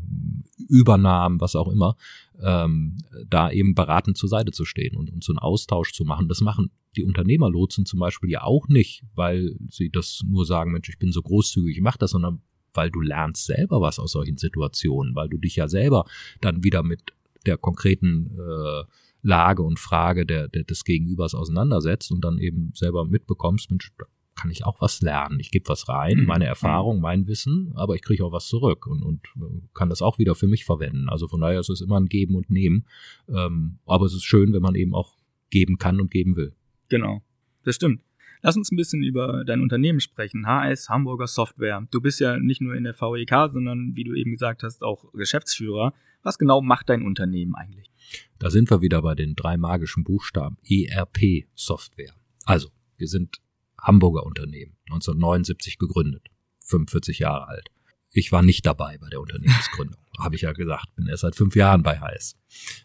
Übernahmen, 0.69 1.41
was 1.41 1.57
auch 1.57 1.69
immer, 1.69 1.97
ähm, 2.43 2.99
da 3.29 3.51
eben 3.51 3.75
beratend 3.75 4.17
zur 4.17 4.29
Seite 4.29 4.53
zu 4.53 4.65
stehen 4.65 4.97
und, 4.97 5.11
und 5.11 5.25
so 5.25 5.33
einen 5.33 5.39
Austausch 5.39 5.93
zu 5.93 6.05
machen. 6.05 6.29
Das 6.29 6.41
machen 6.41 6.71
die 6.97 7.05
Unternehmerlotsen 7.05 7.87
zum 7.87 8.01
Beispiel 8.01 8.31
ja 8.31 8.43
auch 8.43 8.69
nicht, 8.69 9.05
weil 9.15 9.57
sie 9.69 9.91
das 9.91 10.23
nur 10.27 10.45
sagen, 10.45 10.73
Mensch, 10.73 10.89
ich 10.89 10.99
bin 10.99 11.13
so 11.13 11.23
großzügig, 11.23 11.77
ich 11.77 11.83
mach 11.83 11.97
das, 11.97 12.11
sondern 12.11 12.43
weil 12.75 12.91
du 12.91 13.01
lernst 13.01 13.47
selber 13.47 13.81
was 13.81 13.99
aus 13.99 14.13
solchen 14.13 14.37
Situationen, 14.37 15.15
weil 15.15 15.29
du 15.29 15.39
dich 15.39 15.57
ja 15.57 15.69
selber 15.69 16.05
dann 16.41 16.63
wieder 16.63 16.83
mit 16.83 17.13
der 17.47 17.57
konkreten 17.57 18.37
äh, 18.39 18.85
Lage 19.23 19.63
und 19.63 19.79
Frage 19.79 20.25
der, 20.27 20.49
der, 20.49 20.65
des 20.65 20.85
Gegenübers 20.85 21.35
auseinandersetzt 21.35 22.11
und 22.11 22.25
dann 22.25 22.39
eben 22.39 22.71
selber 22.75 23.05
mitbekommst, 23.05 23.71
Mensch, 23.71 23.93
da 23.99 24.07
kann 24.35 24.51
ich 24.51 24.65
auch 24.65 24.81
was 24.81 25.03
lernen. 25.03 25.39
Ich 25.41 25.51
gebe 25.51 25.69
was 25.69 25.89
rein, 25.89 26.21
Mhm. 26.21 26.25
meine 26.27 26.47
Erfahrung, 26.47 27.01
mein 27.01 27.27
Wissen, 27.27 27.73
aber 27.75 27.95
ich 27.97 28.03
kriege 28.03 28.25
auch 28.25 28.33
was 28.33 28.47
zurück 28.47 28.87
und, 28.87 29.03
und 29.03 29.21
äh, 29.37 29.69
kann 29.75 29.91
das 29.91 30.01
auch 30.01 30.19
wieder 30.19 30.35
für 30.35 30.47
mich 30.47 30.65
verwenden. 30.65 31.09
Also 31.09 31.29
von 31.29 31.41
daher 31.41 31.61
ist 31.61 31.69
es 31.69 31.81
immer 31.83 31.99
ein 32.01 32.07
Geben 32.07 32.37
und 32.37 32.49
Nehmen. 32.51 32.87
Ähm, 33.29 33.81
aber 33.85 34.07
es 34.07 34.15
ist 34.15 34.25
schön, 34.25 34.53
wenn 34.53 34.63
man 34.63 34.75
eben 34.75 34.95
auch 34.95 35.17
geben 35.51 35.77
kann 35.77 36.01
und 36.01 36.11
geben 36.11 36.37
will. 36.37 36.55
Genau, 36.91 37.23
das 37.65 37.77
stimmt. 37.77 38.03
Lass 38.43 38.57
uns 38.57 38.71
ein 38.71 38.77
bisschen 38.77 39.03
über 39.03 39.45
dein 39.45 39.61
Unternehmen 39.61 40.01
sprechen. 40.01 40.47
HS 40.47 40.89
Hamburger 40.89 41.27
Software. 41.27 41.87
Du 41.91 42.01
bist 42.01 42.21
ja 42.21 42.39
nicht 42.39 42.61
nur 42.61 42.75
in 42.75 42.85
der 42.85 42.95
VEK, 42.95 43.53
sondern 43.53 43.95
wie 43.95 44.05
du 44.05 44.15
eben 44.15 44.33
gesagt 44.33 44.63
hast, 44.63 44.83
auch 44.83 45.13
Geschäftsführer. 45.13 45.93
Was 46.23 46.39
genau 46.39 46.61
macht 46.61 46.89
dein 46.89 47.03
Unternehmen 47.03 47.55
eigentlich? 47.55 47.91
Da 48.39 48.51
sind 48.51 48.71
wir 48.71 48.81
wieder 48.81 49.03
bei 49.03 49.15
den 49.15 49.35
drei 49.35 49.57
magischen 49.57 50.05
Buchstaben 50.05 50.57
ERP 50.69 51.47
Software. 51.55 52.15
Also, 52.45 52.71
wir 52.97 53.09
sind 53.09 53.41
Hamburger 53.81 54.25
Unternehmen, 54.25 54.77
1979 54.87 55.79
gegründet, 55.79 56.29
45 56.65 57.21
Jahre 57.21 57.49
alt. 57.49 57.71
Ich 58.13 58.33
war 58.33 58.43
nicht 58.43 58.67
dabei 58.67 58.99
bei 58.99 59.09
der 59.09 59.21
Unternehmensgründung, 59.21 60.01
habe 60.19 60.35
ich 60.35 60.43
ja 60.43 60.53
gesagt, 60.53 60.95
bin 60.97 61.07
erst 61.07 61.23
seit 61.23 61.37
fünf 61.37 61.55
Jahren 61.55 61.85
bei 61.85 62.01
HS. 62.01 62.37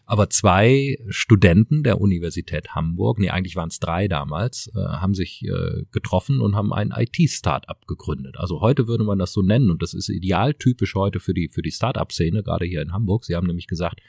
Aber 0.04 0.30
zwei 0.30 0.98
Studenten 1.08 1.82
der 1.82 2.00
Universität 2.00 2.76
Hamburg, 2.76 3.18
nee, 3.18 3.30
eigentlich 3.30 3.56
waren 3.56 3.68
es 3.68 3.80
drei 3.80 4.06
damals, 4.06 4.70
äh, 4.76 4.78
haben 4.78 5.14
sich 5.14 5.42
äh, 5.44 5.82
getroffen 5.90 6.40
und 6.40 6.54
haben 6.54 6.72
ein 6.72 6.94
IT-Startup 6.96 7.86
gegründet. 7.88 8.36
Also 8.38 8.60
heute 8.60 8.86
würde 8.86 9.02
man 9.02 9.18
das 9.18 9.32
so 9.32 9.42
nennen 9.42 9.70
und 9.70 9.82
das 9.82 9.94
ist 9.94 10.08
idealtypisch 10.08 10.94
heute 10.94 11.18
für 11.18 11.34
die, 11.34 11.48
für 11.48 11.62
die 11.62 11.72
Startup-Szene, 11.72 12.44
gerade 12.44 12.64
hier 12.64 12.82
in 12.82 12.92
Hamburg. 12.92 13.24
Sie 13.24 13.34
haben 13.34 13.48
nämlich 13.48 13.66
gesagt, 13.66 14.00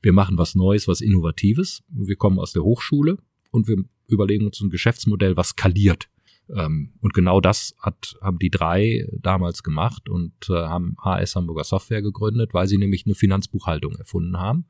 wir 0.00 0.12
machen 0.12 0.38
was 0.38 0.54
Neues, 0.54 0.86
was 0.86 1.00
Innovatives. 1.00 1.82
Wir 1.88 2.16
kommen 2.16 2.38
aus 2.38 2.52
der 2.52 2.62
Hochschule 2.62 3.18
und 3.50 3.66
wir 3.66 3.84
überlegen 4.06 4.46
uns 4.46 4.60
ein 4.60 4.70
Geschäftsmodell, 4.70 5.36
was 5.36 5.48
skaliert. 5.48 6.08
Ähm, 6.56 6.92
Und 7.00 7.14
genau 7.14 7.40
das 7.40 7.74
hat, 7.80 8.16
haben 8.20 8.38
die 8.38 8.50
drei 8.50 9.06
damals 9.18 9.62
gemacht 9.62 10.08
und 10.08 10.32
äh, 10.48 10.54
haben 10.54 10.96
HS 11.02 11.36
Hamburger 11.36 11.64
Software 11.64 12.02
gegründet, 12.02 12.54
weil 12.54 12.66
sie 12.66 12.78
nämlich 12.78 13.06
eine 13.06 13.14
Finanzbuchhaltung 13.14 13.94
erfunden 13.94 14.38
haben. 14.38 14.66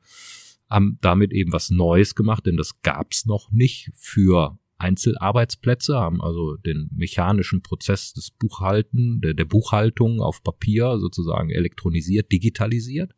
Haben 0.69 0.97
damit 1.01 1.33
eben 1.33 1.51
was 1.51 1.69
Neues 1.69 2.15
gemacht, 2.15 2.45
denn 2.45 2.57
das 2.57 2.81
gab's 2.81 3.25
noch 3.25 3.51
nicht 3.51 3.91
für 3.95 4.57
Einzelarbeitsplätze, 4.81 5.95
haben 5.95 6.21
also 6.21 6.57
den 6.57 6.89
mechanischen 6.93 7.61
Prozess 7.61 8.13
des 8.13 8.31
Buchhalten, 8.31 9.21
der, 9.21 9.35
der 9.35 9.45
Buchhaltung 9.45 10.21
auf 10.21 10.43
Papier 10.43 10.97
sozusagen 10.97 11.51
elektronisiert, 11.51 12.31
digitalisiert, 12.31 13.13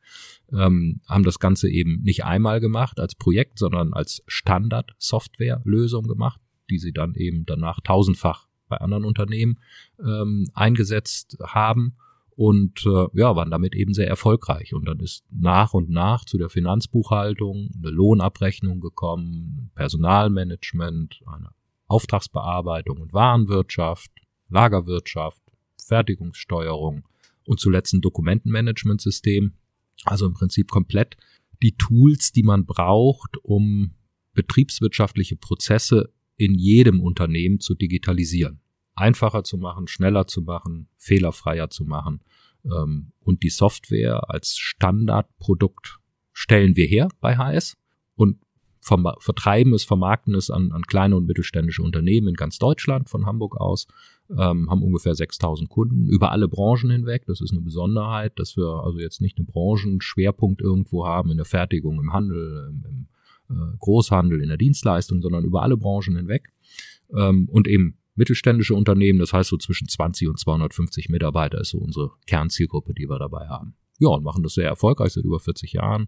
ähm, 0.51 0.99
haben 1.07 1.23
das 1.23 1.39
Ganze 1.39 1.69
eben 1.69 2.01
nicht 2.03 2.25
einmal 2.25 2.59
gemacht 2.59 2.99
als 2.99 3.15
Projekt, 3.15 3.59
sondern 3.59 3.93
als 3.93 4.23
Standard-Software-Lösung 4.27 6.07
gemacht, 6.07 6.41
die 6.69 6.79
sie 6.79 6.91
dann 6.91 7.15
eben 7.15 7.45
danach 7.45 7.79
tausendfach 7.79 8.47
bei 8.73 8.81
anderen 8.81 9.05
Unternehmen 9.05 9.59
ähm, 9.99 10.49
eingesetzt 10.53 11.37
haben 11.43 11.95
und 12.35 12.85
äh, 12.85 13.07
ja, 13.13 13.35
waren 13.35 13.51
damit 13.51 13.75
eben 13.75 13.93
sehr 13.93 14.07
erfolgreich. 14.07 14.73
Und 14.73 14.85
dann 14.85 14.99
ist 14.99 15.23
nach 15.29 15.73
und 15.73 15.89
nach 15.89 16.25
zu 16.25 16.37
der 16.37 16.49
Finanzbuchhaltung 16.49 17.69
eine 17.75 17.89
Lohnabrechnung 17.91 18.79
gekommen, 18.79 19.71
Personalmanagement, 19.75 21.21
eine 21.27 21.49
Auftragsbearbeitung 21.87 22.97
und 22.97 23.13
Warenwirtschaft, 23.13 24.09
Lagerwirtschaft, 24.49 25.41
Fertigungssteuerung 25.85 27.07
und 27.45 27.59
zuletzt 27.59 27.93
ein 27.93 28.01
Dokumentenmanagementsystem. 28.01 29.53
Also 30.05 30.25
im 30.25 30.33
Prinzip 30.33 30.71
komplett 30.71 31.17
die 31.61 31.75
Tools, 31.77 32.31
die 32.31 32.43
man 32.43 32.65
braucht, 32.65 33.37
um 33.43 33.91
betriebswirtschaftliche 34.33 35.35
Prozesse 35.35 36.11
in 36.35 36.55
jedem 36.55 36.99
Unternehmen 36.99 37.59
zu 37.59 37.75
digitalisieren. 37.75 38.62
Einfacher 38.95 39.43
zu 39.43 39.57
machen, 39.57 39.87
schneller 39.87 40.27
zu 40.27 40.41
machen, 40.41 40.87
fehlerfreier 40.97 41.69
zu 41.69 41.85
machen. 41.85 42.21
Ähm, 42.65 43.11
Und 43.19 43.43
die 43.43 43.49
Software 43.49 44.29
als 44.29 44.57
Standardprodukt 44.57 45.99
stellen 46.31 46.75
wir 46.75 46.87
her 46.87 47.09
bei 47.19 47.37
HS 47.37 47.77
und 48.15 48.39
vertreiben 48.81 49.73
es, 49.73 49.85
vermarkten 49.85 50.35
es 50.35 50.49
an, 50.49 50.73
an 50.73 50.81
kleine 50.83 51.15
und 51.15 51.25
mittelständische 51.25 51.81
Unternehmen 51.81 52.27
in 52.27 52.33
ganz 52.35 52.57
Deutschland 52.57 53.09
von 53.09 53.25
Hamburg 53.25 53.55
aus, 53.55 53.87
ähm, 54.29 54.69
haben 54.69 54.83
ungefähr 54.83 55.15
6000 55.15 55.69
Kunden 55.69 56.07
über 56.07 56.31
alle 56.31 56.49
Branchen 56.49 56.91
hinweg. 56.91 57.25
Das 57.25 57.39
ist 57.39 57.51
eine 57.51 57.61
Besonderheit, 57.61 58.37
dass 58.39 58.57
wir 58.57 58.83
also 58.83 58.99
jetzt 58.99 59.21
nicht 59.21 59.37
einen 59.37 59.47
Branchenschwerpunkt 59.47 60.61
irgendwo 60.61 61.05
haben 61.05 61.31
in 61.31 61.37
der 61.37 61.45
Fertigung, 61.45 61.99
im 61.99 62.11
Handel, 62.11 62.71
im, 62.71 63.07
im 63.49 63.55
äh, 63.55 63.77
Großhandel, 63.79 64.41
in 64.41 64.49
der 64.49 64.57
Dienstleistung, 64.57 65.21
sondern 65.21 65.45
über 65.45 65.61
alle 65.61 65.77
Branchen 65.77 66.17
hinweg. 66.17 66.51
Ähm, 67.15 67.47
und 67.49 67.67
eben 67.69 67.97
mittelständische 68.15 68.75
Unternehmen, 68.75 69.19
das 69.19 69.33
heißt 69.33 69.49
so 69.49 69.57
zwischen 69.57 69.87
20 69.87 70.27
und 70.27 70.39
250 70.39 71.09
Mitarbeiter 71.09 71.59
ist 71.59 71.69
so 71.69 71.79
unsere 71.79 72.11
Kernzielgruppe, 72.27 72.93
die 72.93 73.09
wir 73.09 73.19
dabei 73.19 73.47
haben. 73.47 73.75
Ja, 73.99 74.09
und 74.09 74.23
machen 74.23 74.43
das 74.43 74.53
sehr 74.53 74.67
erfolgreich 74.67 75.13
seit 75.13 75.23
über 75.23 75.39
40 75.39 75.73
Jahren. 75.73 76.07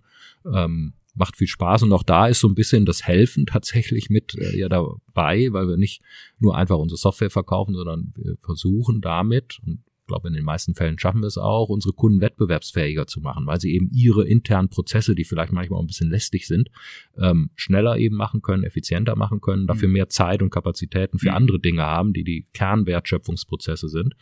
Ähm, 0.51 0.93
macht 1.15 1.37
viel 1.37 1.47
Spaß 1.47 1.83
und 1.83 1.93
auch 1.93 2.03
da 2.03 2.27
ist 2.27 2.41
so 2.41 2.47
ein 2.47 2.55
bisschen 2.55 2.85
das 2.85 3.03
Helfen 3.03 3.45
tatsächlich 3.45 4.09
mit 4.09 4.35
äh, 4.35 4.57
ja 4.57 4.69
dabei, 4.69 5.47
weil 5.51 5.67
wir 5.67 5.77
nicht 5.77 6.01
nur 6.39 6.55
einfach 6.55 6.77
unsere 6.77 6.97
Software 6.97 7.29
verkaufen, 7.29 7.73
sondern 7.73 8.11
wir 8.15 8.35
versuchen 8.41 9.01
damit 9.01 9.59
und 9.65 9.84
ich 10.05 10.07
glaube, 10.07 10.27
in 10.27 10.35
den 10.35 10.43
meisten 10.43 10.75
Fällen 10.75 10.99
schaffen 10.99 11.21
wir 11.21 11.27
es 11.27 11.39
auch, 11.39 11.67
unsere 11.67 11.91
Kunden 11.91 12.21
wettbewerbsfähiger 12.21 13.07
zu 13.07 13.21
machen, 13.21 13.47
weil 13.47 13.59
sie 13.59 13.73
eben 13.73 13.89
ihre 13.91 14.27
internen 14.27 14.69
Prozesse, 14.69 15.15
die 15.15 15.23
vielleicht 15.23 15.51
manchmal 15.51 15.79
auch 15.79 15.83
ein 15.83 15.87
bisschen 15.87 16.11
lästig 16.11 16.45
sind, 16.45 16.69
ähm, 17.17 17.49
schneller 17.55 17.97
eben 17.97 18.15
machen 18.15 18.43
können, 18.43 18.63
effizienter 18.63 19.15
machen 19.15 19.41
können, 19.41 19.65
dafür 19.65 19.87
mhm. 19.87 19.93
mehr 19.93 20.07
Zeit 20.07 20.43
und 20.43 20.51
Kapazitäten 20.51 21.17
für 21.17 21.31
mhm. 21.31 21.37
andere 21.37 21.59
Dinge 21.59 21.81
haben, 21.81 22.13
die 22.13 22.23
die 22.23 22.45
Kernwertschöpfungsprozesse 22.53 23.89
sind. 23.89 24.13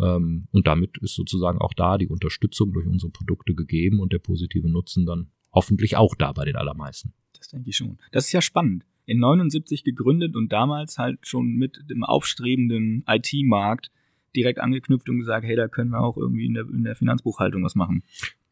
Ähm, 0.00 0.46
und 0.52 0.68
damit 0.68 0.98
ist 0.98 1.16
sozusagen 1.16 1.58
auch 1.58 1.74
da 1.74 1.98
die 1.98 2.06
Unterstützung 2.06 2.72
durch 2.72 2.86
unsere 2.86 3.10
Produkte 3.10 3.54
gegeben 3.56 3.98
und 3.98 4.12
der 4.12 4.20
positive 4.20 4.68
Nutzen 4.68 5.06
dann 5.06 5.26
hoffentlich 5.52 5.96
auch 5.96 6.14
da 6.14 6.30
bei 6.30 6.44
den 6.44 6.54
allermeisten. 6.54 7.14
Das 7.36 7.48
denke 7.48 7.70
ich 7.70 7.76
schon. 7.76 7.98
Das 8.12 8.26
ist 8.26 8.32
ja 8.32 8.42
spannend. 8.42 8.84
In 9.06 9.18
79 9.18 9.82
gegründet 9.82 10.36
und 10.36 10.52
damals 10.52 10.98
halt 10.98 11.26
schon 11.26 11.56
mit 11.56 11.80
dem 11.90 12.04
aufstrebenden 12.04 13.02
IT-Markt 13.08 13.90
direkt 14.36 14.60
angeknüpft 14.60 15.08
und 15.08 15.18
gesagt, 15.18 15.46
hey, 15.46 15.56
da 15.56 15.68
können 15.68 15.90
wir 15.90 16.00
auch 16.00 16.16
irgendwie 16.16 16.46
in 16.46 16.54
der, 16.54 16.64
in 16.68 16.84
der 16.84 16.96
Finanzbuchhaltung 16.96 17.64
was 17.64 17.74
machen. 17.74 18.02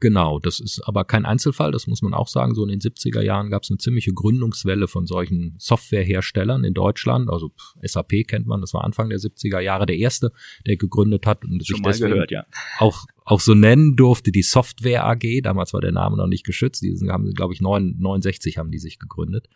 Genau, 0.01 0.39
das 0.39 0.61
ist 0.61 0.81
aber 0.87 1.05
kein 1.05 1.27
Einzelfall, 1.27 1.73
das 1.73 1.87
muss 1.87 2.01
man 2.01 2.15
auch 2.15 2.29
sagen. 2.29 2.55
So 2.55 2.63
in 2.63 2.71
den 2.71 2.81
70er 2.81 3.21
Jahren 3.21 3.51
gab 3.51 3.65
es 3.65 3.71
eine 3.71 3.77
ziemliche 3.77 4.15
Gründungswelle 4.15 4.89
von 4.89 5.07
solchen 5.07 5.57
Softwareherstellern 5.59 6.65
in 6.65 6.73
Deutschland. 6.73 7.29
Also 7.29 7.53
SAP 7.83 8.27
kennt 8.27 8.47
man, 8.47 8.63
das 8.63 8.73
war 8.73 8.83
Anfang 8.83 9.11
der 9.11 9.19
70er 9.19 9.61
Jahre 9.61 9.85
der 9.85 9.99
erste, 9.99 10.33
der 10.67 10.77
gegründet 10.77 11.27
hat 11.27 11.45
und 11.45 11.63
sich 11.63 11.81
deswegen 11.83 12.13
gehört, 12.13 12.31
ja. 12.31 12.47
auch 12.79 13.05
auch 13.31 13.41
so 13.41 13.55
nennen 13.55 13.95
durfte, 13.95 14.33
die 14.33 14.43
Software 14.43 15.05
AG. 15.07 15.43
Damals 15.43 15.73
war 15.73 15.81
der 15.81 15.93
Name 15.93 16.17
noch 16.17 16.27
nicht 16.27 16.45
geschützt. 16.45 16.83
Die 16.83 16.99
haben, 17.09 17.33
glaube 17.33 17.55
ich, 17.55 17.61
69 17.61 18.59
haben 18.59 18.73
die 18.73 18.81
sich 18.81 18.99
gegründet. 18.99 19.49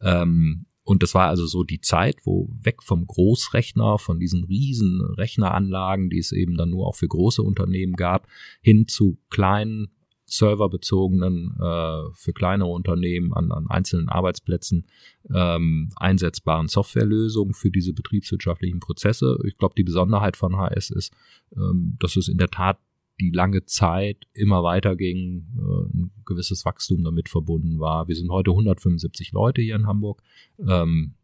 Ähm, 0.00 0.64
und 0.88 1.02
das 1.02 1.14
war 1.14 1.28
also 1.28 1.44
so 1.44 1.64
die 1.64 1.82
Zeit, 1.82 2.16
wo 2.24 2.48
weg 2.50 2.82
vom 2.82 3.06
Großrechner, 3.06 3.98
von 3.98 4.18
diesen 4.18 4.44
riesen 4.44 5.02
Rechneranlagen, 5.02 6.08
die 6.08 6.16
es 6.16 6.32
eben 6.32 6.56
dann 6.56 6.70
nur 6.70 6.86
auch 6.86 6.96
für 6.96 7.08
große 7.08 7.42
Unternehmen 7.42 7.92
gab, 7.92 8.26
hin 8.62 8.88
zu 8.88 9.18
kleinen 9.28 9.88
serverbezogenen, 10.24 11.58
äh, 11.60 12.14
für 12.14 12.32
kleinere 12.32 12.70
Unternehmen 12.70 13.34
an, 13.34 13.52
an 13.52 13.66
einzelnen 13.68 14.08
Arbeitsplätzen 14.08 14.86
ähm, 15.30 15.90
einsetzbaren 15.96 16.68
Softwarelösungen 16.68 17.52
für 17.52 17.70
diese 17.70 17.92
betriebswirtschaftlichen 17.92 18.80
Prozesse. 18.80 19.38
Ich 19.44 19.58
glaube, 19.58 19.74
die 19.76 19.84
Besonderheit 19.84 20.38
von 20.38 20.56
HS 20.56 20.88
ist, 20.88 21.12
ähm, 21.54 21.98
dass 22.00 22.16
es 22.16 22.28
in 22.28 22.38
der 22.38 22.48
Tat 22.48 22.78
die 23.20 23.30
lange 23.30 23.64
Zeit 23.64 24.26
immer 24.32 24.62
weiter 24.62 24.96
ging, 24.96 25.46
äh, 25.56 25.96
ein 25.96 26.10
gewisses 26.24 26.64
Wachstum 26.64 27.04
damit 27.04 27.28
verbunden 27.28 27.78
war. 27.78 28.08
Wir 28.08 28.16
sind 28.16 28.30
heute 28.30 28.50
175 28.50 29.32
Leute 29.32 29.62
hier 29.62 29.76
in 29.76 29.86
Hamburg, 29.86 30.22
ähm, 30.66 31.14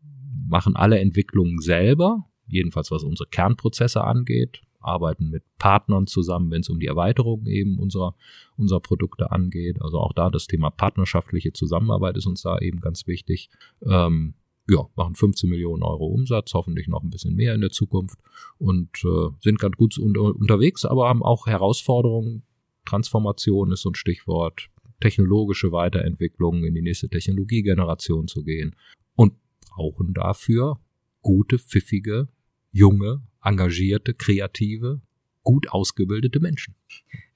machen 0.48 0.76
alle 0.76 0.98
Entwicklungen 0.98 1.60
selber, 1.60 2.26
jedenfalls 2.46 2.90
was 2.90 3.04
unsere 3.04 3.28
Kernprozesse 3.28 4.02
angeht, 4.02 4.62
arbeiten 4.80 5.30
mit 5.30 5.42
Partnern 5.58 6.06
zusammen, 6.06 6.50
wenn 6.50 6.60
es 6.60 6.68
um 6.68 6.78
die 6.78 6.86
Erweiterung 6.86 7.46
eben 7.46 7.78
unserer, 7.78 8.14
unserer 8.56 8.80
Produkte 8.80 9.32
angeht. 9.32 9.80
Also 9.80 9.98
auch 9.98 10.12
da 10.12 10.30
das 10.30 10.46
Thema 10.46 10.70
partnerschaftliche 10.70 11.52
Zusammenarbeit 11.52 12.16
ist 12.16 12.26
uns 12.26 12.42
da 12.42 12.58
eben 12.58 12.80
ganz 12.80 13.06
wichtig. 13.06 13.48
Ähm, 13.82 14.34
ja, 14.68 14.86
machen 14.96 15.14
15 15.14 15.50
Millionen 15.50 15.82
Euro 15.82 16.06
Umsatz, 16.06 16.54
hoffentlich 16.54 16.88
noch 16.88 17.02
ein 17.02 17.10
bisschen 17.10 17.34
mehr 17.34 17.54
in 17.54 17.60
der 17.60 17.70
Zukunft 17.70 18.18
und 18.58 18.90
äh, 19.04 19.28
sind 19.40 19.58
ganz 19.58 19.76
gut 19.76 19.98
unter, 19.98 20.22
unterwegs, 20.22 20.84
aber 20.84 21.08
haben 21.08 21.22
auch 21.22 21.46
Herausforderungen. 21.46 22.42
Transformation 22.86 23.72
ist 23.72 23.82
so 23.82 23.90
ein 23.90 23.94
Stichwort, 23.94 24.68
technologische 25.00 25.72
Weiterentwicklung 25.72 26.64
in 26.64 26.74
die 26.74 26.82
nächste 26.82 27.08
Technologiegeneration 27.08 28.28
zu 28.28 28.44
gehen 28.44 28.76
und 29.14 29.34
brauchen 29.60 30.14
dafür 30.14 30.80
gute, 31.20 31.58
pfiffige, 31.58 32.28
junge, 32.70 33.22
engagierte, 33.42 34.14
kreative, 34.14 35.00
gut 35.42 35.70
ausgebildete 35.70 36.40
Menschen. 36.40 36.74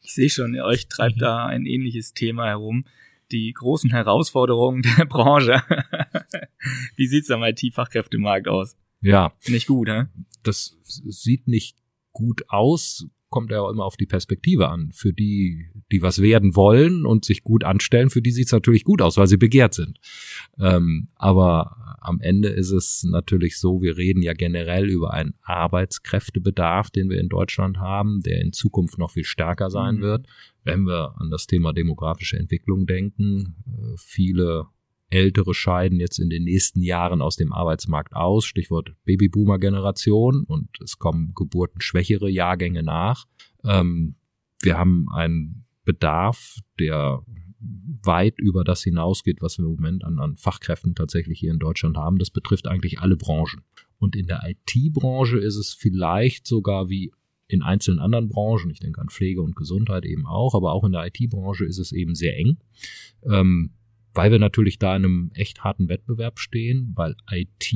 Ich 0.00 0.14
sehe 0.14 0.30
schon, 0.30 0.58
euch 0.60 0.88
treibt 0.88 1.16
mhm. 1.16 1.20
da 1.20 1.46
ein 1.46 1.66
ähnliches 1.66 2.14
Thema 2.14 2.46
herum 2.46 2.84
die 3.32 3.52
großen 3.52 3.90
Herausforderungen 3.90 4.82
der 4.82 5.04
Branche. 5.08 5.62
Wie 6.96 7.06
sieht's 7.06 7.30
am 7.30 7.42
IT-Fachkräftemarkt 7.42 8.48
aus? 8.48 8.76
Ja. 9.00 9.32
Nicht 9.46 9.66
gut, 9.66 9.88
hä? 9.88 10.04
Das 10.42 10.76
sieht 10.84 11.46
nicht 11.46 11.76
gut 12.12 12.48
aus, 12.48 13.06
kommt 13.28 13.50
ja 13.50 13.60
auch 13.60 13.70
immer 13.70 13.84
auf 13.84 13.96
die 13.96 14.06
Perspektive 14.06 14.68
an. 14.68 14.90
Für 14.92 15.12
die, 15.12 15.68
die 15.92 16.02
was 16.02 16.20
werden 16.20 16.56
wollen 16.56 17.04
und 17.04 17.24
sich 17.24 17.42
gut 17.42 17.64
anstellen, 17.64 18.10
für 18.10 18.22
die 18.22 18.30
sieht's 18.30 18.52
natürlich 18.52 18.84
gut 18.84 19.02
aus, 19.02 19.16
weil 19.16 19.26
sie 19.26 19.36
begehrt 19.36 19.74
sind. 19.74 19.98
Ähm, 20.58 21.08
aber 21.16 21.98
am 22.00 22.20
Ende 22.20 22.48
ist 22.48 22.70
es 22.70 23.04
natürlich 23.04 23.58
so, 23.58 23.82
wir 23.82 23.96
reden 23.96 24.22
ja 24.22 24.32
generell 24.32 24.88
über 24.88 25.12
einen 25.12 25.34
Arbeitskräftebedarf, 25.42 26.90
den 26.90 27.10
wir 27.10 27.20
in 27.20 27.28
Deutschland 27.28 27.78
haben, 27.78 28.20
der 28.20 28.40
in 28.40 28.52
Zukunft 28.52 28.98
noch 28.98 29.10
viel 29.10 29.24
stärker 29.24 29.70
sein 29.70 29.96
mhm. 29.96 30.00
wird. 30.02 30.26
Wenn 30.64 30.84
wir 30.84 31.14
an 31.18 31.30
das 31.30 31.46
Thema 31.46 31.72
demografische 31.72 32.38
Entwicklung 32.38 32.86
denken, 32.86 33.56
äh, 33.66 33.96
viele 33.96 34.66
Ältere 35.10 35.54
scheiden 35.54 36.00
jetzt 36.00 36.18
in 36.18 36.28
den 36.28 36.44
nächsten 36.44 36.82
Jahren 36.82 37.22
aus 37.22 37.36
dem 37.36 37.52
Arbeitsmarkt 37.52 38.14
aus, 38.14 38.44
Stichwort 38.44 38.94
Babyboomer-Generation 39.04 40.44
und 40.44 40.68
es 40.82 40.98
kommen 40.98 41.32
geburtenschwächere 41.34 42.28
Jahrgänge 42.28 42.82
nach. 42.82 43.26
Ähm, 43.64 44.16
wir 44.60 44.76
haben 44.76 45.08
einen 45.10 45.64
Bedarf, 45.84 46.58
der 46.78 47.22
weit 47.60 48.38
über 48.38 48.64
das 48.64 48.82
hinausgeht, 48.82 49.40
was 49.40 49.58
wir 49.58 49.64
im 49.64 49.72
Moment 49.72 50.04
an, 50.04 50.18
an 50.18 50.36
Fachkräften 50.36 50.94
tatsächlich 50.94 51.40
hier 51.40 51.50
in 51.50 51.58
Deutschland 51.58 51.96
haben. 51.96 52.18
Das 52.18 52.30
betrifft 52.30 52.68
eigentlich 52.68 53.00
alle 53.00 53.16
Branchen. 53.16 53.62
Und 53.98 54.14
in 54.14 54.26
der 54.26 54.42
IT-Branche 54.46 55.38
ist 55.38 55.56
es 55.56 55.74
vielleicht 55.74 56.46
sogar 56.46 56.88
wie 56.88 57.12
in 57.48 57.62
einzelnen 57.62 57.98
anderen 57.98 58.28
Branchen, 58.28 58.70
ich 58.70 58.80
denke 58.80 59.00
an 59.00 59.08
Pflege 59.08 59.40
und 59.40 59.56
Gesundheit 59.56 60.04
eben 60.04 60.26
auch, 60.26 60.54
aber 60.54 60.72
auch 60.72 60.84
in 60.84 60.92
der 60.92 61.06
IT-Branche 61.06 61.64
ist 61.64 61.78
es 61.78 61.92
eben 61.92 62.14
sehr 62.14 62.36
eng. 62.36 62.58
Ähm, 63.22 63.72
weil 64.18 64.32
wir 64.32 64.40
natürlich 64.40 64.80
da 64.80 64.96
in 64.96 65.04
einem 65.04 65.30
echt 65.34 65.62
harten 65.62 65.88
Wettbewerb 65.88 66.40
stehen, 66.40 66.90
weil 66.96 67.14
IT 67.30 67.72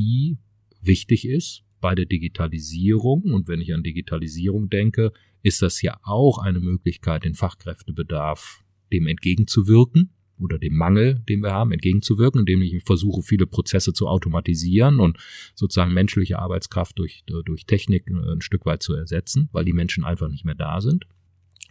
wichtig 0.81 1.29
ist 1.29 1.63
bei 1.81 1.95
der 1.95 2.05
Digitalisierung. 2.05 3.23
Und 3.33 3.47
wenn 3.47 3.61
ich 3.61 3.73
an 3.73 3.85
Digitalisierung 3.85 4.69
denke, 4.69 5.13
ist 5.45 5.63
das 5.63 5.81
ja 5.83 6.01
auch 6.03 6.39
eine 6.39 6.59
Möglichkeit, 6.59 7.23
den 7.23 7.37
Fachkräftebedarf 7.37 8.65
dem 8.93 9.07
entgegenzuwirken 9.07 10.15
oder 10.37 10.59
dem 10.59 10.75
Mangel, 10.75 11.23
den 11.29 11.45
wir 11.45 11.53
haben, 11.53 11.71
entgegenzuwirken, 11.71 12.41
indem 12.41 12.61
ich 12.61 12.83
versuche, 12.83 13.23
viele 13.23 13.47
Prozesse 13.47 13.93
zu 13.93 14.09
automatisieren 14.09 14.99
und 14.99 15.19
sozusagen 15.55 15.95
menschliche 15.95 16.41
Arbeitskraft 16.41 16.99
durch, 16.99 17.23
durch 17.45 17.67
Technik 17.67 18.11
ein 18.11 18.41
Stück 18.41 18.67
weit 18.67 18.83
zu 18.83 18.95
ersetzen, 18.95 19.49
weil 19.53 19.65
die 19.65 19.75
Menschen 19.75 20.03
einfach 20.03 20.29
nicht 20.29 20.45
mehr 20.45 20.57
da 20.57 20.81
sind. 20.81 21.07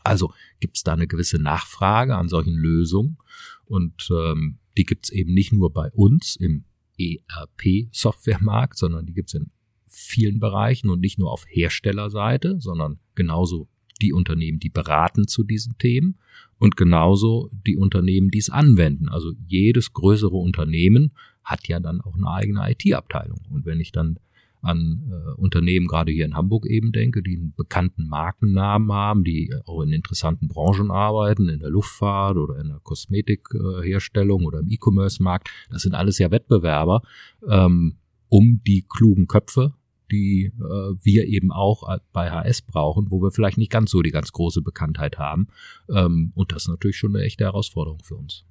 Also 0.05 0.33
gibt 0.61 0.77
es 0.77 0.83
da 0.83 0.93
eine 0.93 1.07
gewisse 1.07 1.39
Nachfrage 1.39 2.15
an 2.15 2.29
solchen 2.29 2.55
Lösungen 2.55 3.17
und 3.65 4.09
ähm, 4.11 4.59
die 4.77 4.85
gibt 4.85 5.05
es 5.05 5.11
eben 5.11 5.33
nicht 5.33 5.53
nur 5.53 5.71
bei 5.71 5.91
uns 5.91 6.35
im 6.35 6.65
ERP-Softwaremarkt, 6.97 8.77
sondern 8.77 9.05
die 9.05 9.13
gibt 9.13 9.29
es 9.29 9.35
in 9.35 9.51
vielen 9.87 10.39
Bereichen 10.39 10.89
und 10.89 11.01
nicht 11.01 11.19
nur 11.19 11.31
auf 11.31 11.45
Herstellerseite, 11.47 12.59
sondern 12.59 12.99
genauso 13.15 13.67
die 14.01 14.13
Unternehmen, 14.13 14.59
die 14.59 14.69
beraten 14.69 15.27
zu 15.27 15.43
diesen 15.43 15.77
Themen 15.77 16.17
und 16.57 16.75
genauso 16.75 17.49
die 17.67 17.75
Unternehmen, 17.75 18.31
die 18.31 18.39
es 18.39 18.49
anwenden. 18.49 19.09
Also 19.09 19.33
jedes 19.47 19.93
größere 19.93 20.35
Unternehmen 20.35 21.11
hat 21.43 21.67
ja 21.67 21.79
dann 21.79 22.01
auch 22.01 22.15
eine 22.15 22.29
eigene 22.29 22.71
IT-Abteilung. 22.71 23.41
Und 23.49 23.65
wenn 23.65 23.79
ich 23.79 23.91
dann 23.91 24.19
an 24.61 25.11
äh, 25.11 25.31
Unternehmen 25.39 25.87
gerade 25.87 26.11
hier 26.11 26.25
in 26.25 26.35
Hamburg 26.35 26.65
eben 26.65 26.91
denke, 26.91 27.23
die 27.23 27.37
einen 27.37 27.53
bekannten 27.55 28.07
Markennamen 28.07 28.91
haben, 28.91 29.23
die 29.23 29.53
auch 29.65 29.81
in 29.81 29.91
interessanten 29.91 30.47
Branchen 30.47 30.91
arbeiten, 30.91 31.49
in 31.49 31.59
der 31.59 31.69
Luftfahrt 31.69 32.37
oder 32.37 32.59
in 32.59 32.69
der 32.69 32.79
Kosmetikherstellung 32.79 34.41
äh, 34.41 34.45
oder 34.45 34.59
im 34.59 34.69
E-Commerce-Markt. 34.69 35.49
Das 35.69 35.81
sind 35.81 35.95
alles 35.95 36.19
ja 36.19 36.31
Wettbewerber 36.31 37.01
ähm, 37.47 37.97
um 38.29 38.61
die 38.65 38.85
klugen 38.87 39.27
Köpfe, 39.27 39.73
die 40.11 40.45
äh, 40.45 40.59
wir 40.59 41.25
eben 41.25 41.51
auch 41.51 41.99
bei 42.13 42.29
HS 42.29 42.61
brauchen, 42.61 43.09
wo 43.09 43.21
wir 43.21 43.31
vielleicht 43.31 43.57
nicht 43.57 43.71
ganz 43.71 43.91
so 43.91 44.01
die 44.01 44.11
ganz 44.11 44.31
große 44.31 44.61
Bekanntheit 44.61 45.17
haben. 45.17 45.47
Ähm, 45.89 46.31
und 46.35 46.51
das 46.51 46.63
ist 46.63 46.69
natürlich 46.69 46.97
schon 46.97 47.15
eine 47.15 47.25
echte 47.25 47.45
Herausforderung 47.45 47.99
für 48.03 48.15
uns. 48.15 48.45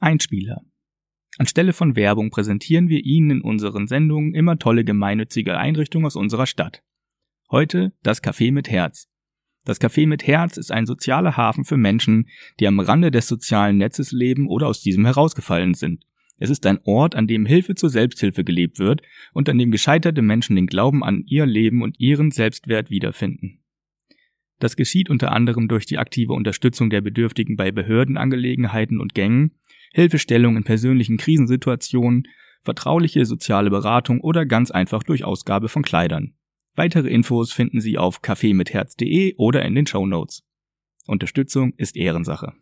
Einspieler. 0.00 0.62
Anstelle 1.38 1.74
von 1.74 1.96
Werbung 1.96 2.30
präsentieren 2.30 2.88
wir 2.88 3.04
Ihnen 3.04 3.30
in 3.30 3.40
unseren 3.42 3.86
Sendungen 3.86 4.34
immer 4.34 4.58
tolle 4.58 4.84
gemeinnützige 4.84 5.58
Einrichtungen 5.58 6.06
aus 6.06 6.16
unserer 6.16 6.46
Stadt. 6.46 6.82
Heute 7.50 7.92
das 8.02 8.22
Café 8.22 8.52
mit 8.52 8.70
Herz. 8.70 9.08
Das 9.64 9.80
Café 9.80 10.06
mit 10.06 10.26
Herz 10.26 10.56
ist 10.56 10.72
ein 10.72 10.86
sozialer 10.86 11.36
Hafen 11.36 11.64
für 11.64 11.76
Menschen, 11.76 12.28
die 12.58 12.66
am 12.66 12.80
Rande 12.80 13.10
des 13.10 13.28
sozialen 13.28 13.76
Netzes 13.76 14.12
leben 14.12 14.48
oder 14.48 14.66
aus 14.66 14.80
diesem 14.80 15.04
herausgefallen 15.04 15.74
sind. 15.74 16.04
Es 16.38 16.50
ist 16.50 16.64
ein 16.66 16.78
Ort, 16.84 17.14
an 17.14 17.26
dem 17.26 17.46
Hilfe 17.46 17.74
zur 17.74 17.90
Selbsthilfe 17.90 18.44
gelebt 18.44 18.78
wird 18.78 19.02
und 19.32 19.48
an 19.48 19.58
dem 19.58 19.70
gescheiterte 19.70 20.22
Menschen 20.22 20.56
den 20.56 20.66
Glauben 20.66 21.02
an 21.02 21.24
ihr 21.26 21.46
Leben 21.46 21.82
und 21.82 21.98
ihren 21.98 22.30
Selbstwert 22.30 22.90
wiederfinden. 22.90 23.60
Das 24.58 24.76
geschieht 24.76 25.10
unter 25.10 25.32
anderem 25.32 25.68
durch 25.68 25.84
die 25.84 25.98
aktive 25.98 26.32
Unterstützung 26.32 26.88
der 26.88 27.02
Bedürftigen 27.02 27.56
bei 27.56 27.70
Behördenangelegenheiten 27.72 29.00
und 29.00 29.14
Gängen, 29.14 29.52
Hilfestellung 29.92 30.56
in 30.56 30.64
persönlichen 30.64 31.16
Krisensituationen, 31.16 32.28
vertrauliche 32.62 33.24
soziale 33.24 33.70
Beratung 33.70 34.20
oder 34.20 34.44
ganz 34.44 34.70
einfach 34.70 35.02
durch 35.02 35.24
Ausgabe 35.24 35.68
von 35.68 35.82
Kleidern. 35.82 36.34
Weitere 36.74 37.08
Infos 37.08 37.52
finden 37.52 37.80
Sie 37.80 37.96
auf 37.96 38.20
kaffeemitherz.de 38.20 39.36
oder 39.36 39.64
in 39.64 39.74
den 39.74 39.86
Show 39.86 40.06
Notes. 40.06 40.42
Unterstützung 41.06 41.72
ist 41.76 41.96
Ehrensache. 41.96 42.52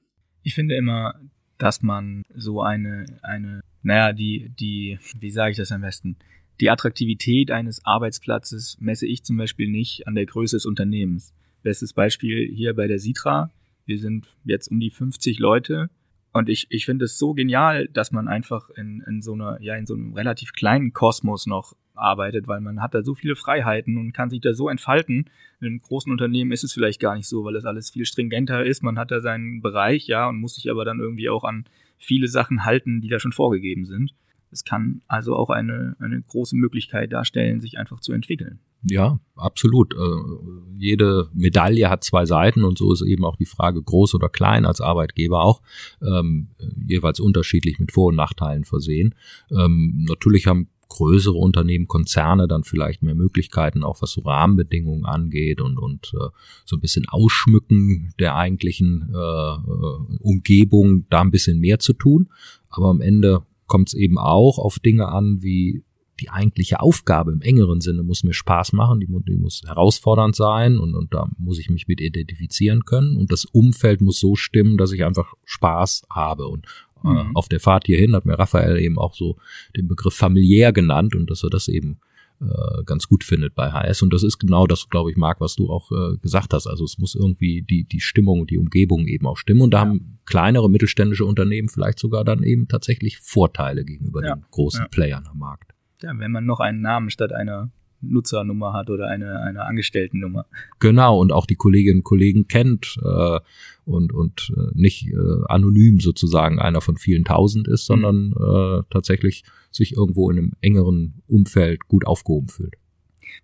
Ich 0.42 0.54
finde 0.54 0.76
immer, 0.76 1.14
dass 1.58 1.82
man 1.82 2.22
so 2.34 2.60
eine, 2.60 3.06
eine, 3.22 3.60
naja, 3.82 4.12
die, 4.12 4.52
die, 4.60 4.98
wie 5.18 5.30
sage 5.30 5.52
ich 5.52 5.56
das 5.56 5.72
am 5.72 5.80
besten? 5.80 6.16
Die 6.60 6.70
Attraktivität 6.70 7.50
eines 7.50 7.84
Arbeitsplatzes 7.84 8.76
messe 8.80 9.06
ich 9.06 9.24
zum 9.24 9.36
Beispiel 9.36 9.68
nicht 9.68 10.06
an 10.06 10.14
der 10.14 10.26
Größe 10.26 10.56
des 10.56 10.66
Unternehmens. 10.66 11.34
Bestes 11.62 11.92
Beispiel 11.92 12.48
hier 12.54 12.74
bei 12.74 12.86
der 12.86 12.98
Sitra. 12.98 13.50
Wir 13.86 13.98
sind 13.98 14.28
jetzt 14.44 14.68
um 14.68 14.78
die 14.78 14.90
50 14.90 15.38
Leute 15.38 15.90
und 16.34 16.48
ich, 16.48 16.66
ich 16.68 16.84
finde 16.84 17.04
es 17.04 17.16
so 17.16 17.32
genial, 17.32 17.86
dass 17.92 18.10
man 18.10 18.26
einfach 18.26 18.68
in, 18.70 19.04
in 19.06 19.22
so 19.22 19.34
einer, 19.34 19.56
ja, 19.62 19.76
in 19.76 19.86
so 19.86 19.94
einem 19.94 20.14
relativ 20.14 20.52
kleinen 20.52 20.92
Kosmos 20.92 21.46
noch 21.46 21.74
arbeitet, 21.94 22.48
weil 22.48 22.60
man 22.60 22.82
hat 22.82 22.92
da 22.92 23.04
so 23.04 23.14
viele 23.14 23.36
Freiheiten 23.36 23.96
und 23.96 24.12
kann 24.12 24.30
sich 24.30 24.40
da 24.40 24.52
so 24.52 24.68
entfalten. 24.68 25.30
In 25.60 25.80
großen 25.80 26.10
Unternehmen 26.10 26.50
ist 26.50 26.64
es 26.64 26.72
vielleicht 26.72 27.00
gar 27.00 27.14
nicht 27.14 27.28
so, 27.28 27.44
weil 27.44 27.54
das 27.54 27.64
alles 27.64 27.90
viel 27.90 28.04
stringenter 28.04 28.66
ist. 28.66 28.82
Man 28.82 28.98
hat 28.98 29.12
da 29.12 29.20
seinen 29.20 29.62
Bereich, 29.62 30.08
ja, 30.08 30.28
und 30.28 30.40
muss 30.40 30.56
sich 30.56 30.68
aber 30.68 30.84
dann 30.84 30.98
irgendwie 30.98 31.30
auch 31.30 31.44
an 31.44 31.66
viele 31.98 32.26
Sachen 32.26 32.64
halten, 32.64 33.00
die 33.00 33.08
da 33.08 33.20
schon 33.20 33.32
vorgegeben 33.32 33.84
sind. 33.84 34.12
Es 34.54 34.64
kann 34.64 35.02
also 35.08 35.34
auch 35.34 35.50
eine, 35.50 35.96
eine 35.98 36.22
große 36.22 36.56
Möglichkeit 36.56 37.12
darstellen, 37.12 37.60
sich 37.60 37.76
einfach 37.76 38.00
zu 38.00 38.12
entwickeln. 38.12 38.60
Ja, 38.84 39.18
absolut. 39.34 39.94
Äh, 39.94 40.78
jede 40.78 41.28
Medaille 41.34 41.90
hat 41.90 42.04
zwei 42.04 42.24
Seiten 42.24 42.64
und 42.64 42.78
so 42.78 42.92
ist 42.92 43.02
eben 43.02 43.24
auch 43.24 43.36
die 43.36 43.46
Frage 43.46 43.82
groß 43.82 44.14
oder 44.14 44.28
klein 44.28 44.64
als 44.64 44.80
Arbeitgeber 44.80 45.42
auch 45.42 45.60
ähm, 46.02 46.48
jeweils 46.86 47.18
unterschiedlich 47.18 47.78
mit 47.78 47.92
Vor- 47.92 48.08
und 48.08 48.16
Nachteilen 48.16 48.64
versehen. 48.64 49.14
Ähm, 49.50 50.04
natürlich 50.06 50.46
haben 50.46 50.68
größere 50.88 51.34
Unternehmen, 51.34 51.88
Konzerne 51.88 52.46
dann 52.46 52.62
vielleicht 52.62 53.02
mehr 53.02 53.14
Möglichkeiten, 53.14 53.82
auch 53.82 54.00
was 54.00 54.12
so 54.12 54.20
Rahmenbedingungen 54.20 55.04
angeht 55.06 55.60
und, 55.60 55.78
und 55.78 56.12
äh, 56.14 56.28
so 56.64 56.76
ein 56.76 56.80
bisschen 56.80 57.08
Ausschmücken 57.08 58.12
der 58.18 58.36
eigentlichen 58.36 59.10
äh, 59.12 59.16
äh 59.16 60.18
Umgebung, 60.20 61.06
da 61.10 61.22
ein 61.22 61.30
bisschen 61.30 61.58
mehr 61.58 61.78
zu 61.78 61.94
tun. 61.94 62.28
Aber 62.68 62.88
am 62.88 63.00
Ende 63.00 63.42
kommt 63.66 63.88
es 63.88 63.94
eben 63.94 64.18
auch 64.18 64.58
auf 64.58 64.78
Dinge 64.78 65.08
an, 65.08 65.42
wie 65.42 65.84
die 66.20 66.30
eigentliche 66.30 66.80
Aufgabe 66.80 67.32
im 67.32 67.40
engeren 67.40 67.80
Sinne 67.80 68.02
muss 68.02 68.22
mir 68.22 68.34
Spaß 68.34 68.72
machen, 68.72 69.00
die, 69.00 69.08
die 69.26 69.36
muss 69.36 69.62
herausfordernd 69.66 70.36
sein 70.36 70.78
und, 70.78 70.94
und 70.94 71.12
da 71.12 71.28
muss 71.38 71.58
ich 71.58 71.70
mich 71.70 71.88
mit 71.88 72.00
identifizieren 72.00 72.84
können 72.84 73.16
und 73.16 73.32
das 73.32 73.44
Umfeld 73.44 74.00
muss 74.00 74.20
so 74.20 74.36
stimmen, 74.36 74.76
dass 74.76 74.92
ich 74.92 75.04
einfach 75.04 75.34
Spaß 75.44 76.06
habe 76.10 76.46
und 76.46 76.66
äh, 77.04 77.08
mhm. 77.08 77.36
auf 77.36 77.48
der 77.48 77.60
Fahrt 77.60 77.86
hierhin 77.86 78.14
hat 78.14 78.26
mir 78.26 78.38
Raphael 78.38 78.78
eben 78.78 78.98
auch 78.98 79.14
so 79.14 79.36
den 79.76 79.88
Begriff 79.88 80.14
familiär 80.14 80.72
genannt 80.72 81.14
und 81.16 81.30
dass 81.30 81.42
er 81.42 81.50
das 81.50 81.68
eben 81.68 81.98
äh, 82.40 82.82
ganz 82.84 83.06
gut 83.06 83.24
findet 83.24 83.54
bei 83.54 83.70
HS. 83.70 84.02
Und 84.02 84.12
das 84.12 84.22
ist 84.22 84.38
genau 84.38 84.66
das, 84.66 84.88
glaube 84.88 85.10
ich, 85.10 85.16
Marc, 85.16 85.40
was 85.40 85.54
du 85.54 85.70
auch 85.70 85.90
äh, 85.92 86.16
gesagt 86.18 86.52
hast. 86.52 86.66
Also 86.66 86.84
es 86.84 86.98
muss 86.98 87.14
irgendwie 87.14 87.62
die, 87.62 87.84
die 87.84 88.00
Stimmung, 88.00 88.46
die 88.46 88.58
Umgebung 88.58 89.06
eben 89.06 89.26
auch 89.26 89.36
stimmen. 89.36 89.62
Und 89.62 89.72
da 89.72 89.78
ja. 89.78 89.88
haben 89.88 90.18
kleinere 90.26 90.68
mittelständische 90.68 91.24
Unternehmen 91.24 91.68
vielleicht 91.68 91.98
sogar 91.98 92.24
dann 92.24 92.42
eben 92.42 92.68
tatsächlich 92.68 93.18
Vorteile 93.18 93.84
gegenüber 93.84 94.24
ja. 94.24 94.34
den 94.34 94.44
großen 94.50 94.82
ja. 94.82 94.88
Playern 94.88 95.26
am 95.30 95.38
Markt. 95.38 95.72
Ja, 96.02 96.12
wenn 96.18 96.32
man 96.32 96.44
noch 96.44 96.60
einen 96.60 96.80
Namen 96.80 97.10
statt 97.10 97.32
einer 97.32 97.70
Nutzernummer 98.08 98.72
hat 98.72 98.90
oder 98.90 99.08
eine, 99.08 99.40
eine 99.40 99.64
Angestelltennummer. 99.64 100.46
Genau, 100.78 101.20
und 101.20 101.32
auch 101.32 101.46
die 101.46 101.56
Kolleginnen 101.56 102.00
und 102.00 102.04
Kollegen 102.04 102.48
kennt 102.48 102.96
äh, 103.02 103.40
und, 103.84 104.12
und 104.12 104.52
äh, 104.56 104.70
nicht 104.74 105.08
äh, 105.08 105.44
anonym 105.48 106.00
sozusagen 106.00 106.58
einer 106.58 106.80
von 106.80 106.96
vielen 106.96 107.24
tausend 107.24 107.68
ist, 107.68 107.88
mhm. 107.88 107.94
sondern 107.94 108.32
äh, 108.32 108.82
tatsächlich 108.90 109.44
sich 109.70 109.96
irgendwo 109.96 110.30
in 110.30 110.38
einem 110.38 110.52
engeren 110.60 111.22
Umfeld 111.26 111.88
gut 111.88 112.06
aufgehoben 112.06 112.48
fühlt. 112.48 112.74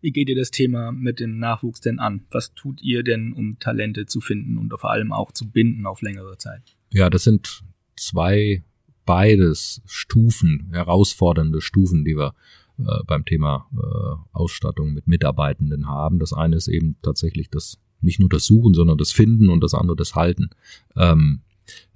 Wie 0.01 0.13
geht 0.13 0.29
ihr 0.29 0.37
das 0.37 0.51
Thema 0.51 0.93
mit 0.93 1.21
dem 1.21 1.39
Nachwuchs 1.39 1.81
denn 1.81 1.99
an? 1.99 2.23
Was 2.31 2.55
tut 2.55 2.81
ihr 2.81 3.03
denn, 3.03 3.33
um 3.33 3.59
Talente 3.59 4.07
zu 4.07 4.21
finden 4.21 4.57
und 4.57 4.73
vor 4.79 4.91
allem 4.91 5.13
auch 5.13 5.33
zu 5.33 5.51
binden 5.51 5.87
auf 5.87 6.01
längere 6.01 6.39
Zeit? 6.39 6.63
Ja, 6.93 7.11
das 7.11 7.25
sind 7.25 7.63
zwei 7.97 8.63
beides 9.05 9.83
Stufen, 9.87 10.69
herausfordernde 10.73 11.61
Stufen, 11.61 12.05
die 12.05 12.17
wir 12.17 12.35
äh, 12.87 13.05
beim 13.07 13.25
Thema 13.25 13.67
äh, 13.73 14.37
Ausstattung 14.37 14.93
mit 14.93 15.07
Mitarbeitenden 15.07 15.87
haben. 15.87 16.19
Das 16.19 16.33
eine 16.33 16.57
ist 16.57 16.69
eben 16.69 16.97
tatsächlich 17.03 17.51
das, 17.51 17.79
nicht 18.01 18.21
nur 18.21 18.29
das 18.29 18.47
Suchen, 18.47 18.75
sondern 18.75 18.99
das 18.99 19.13
Finden 19.13 19.49
und 19.49 19.63
das 19.63 19.75
andere 19.75 19.97
das 19.97 20.15
Halten. 20.15 20.51
Ähm, 20.97 21.43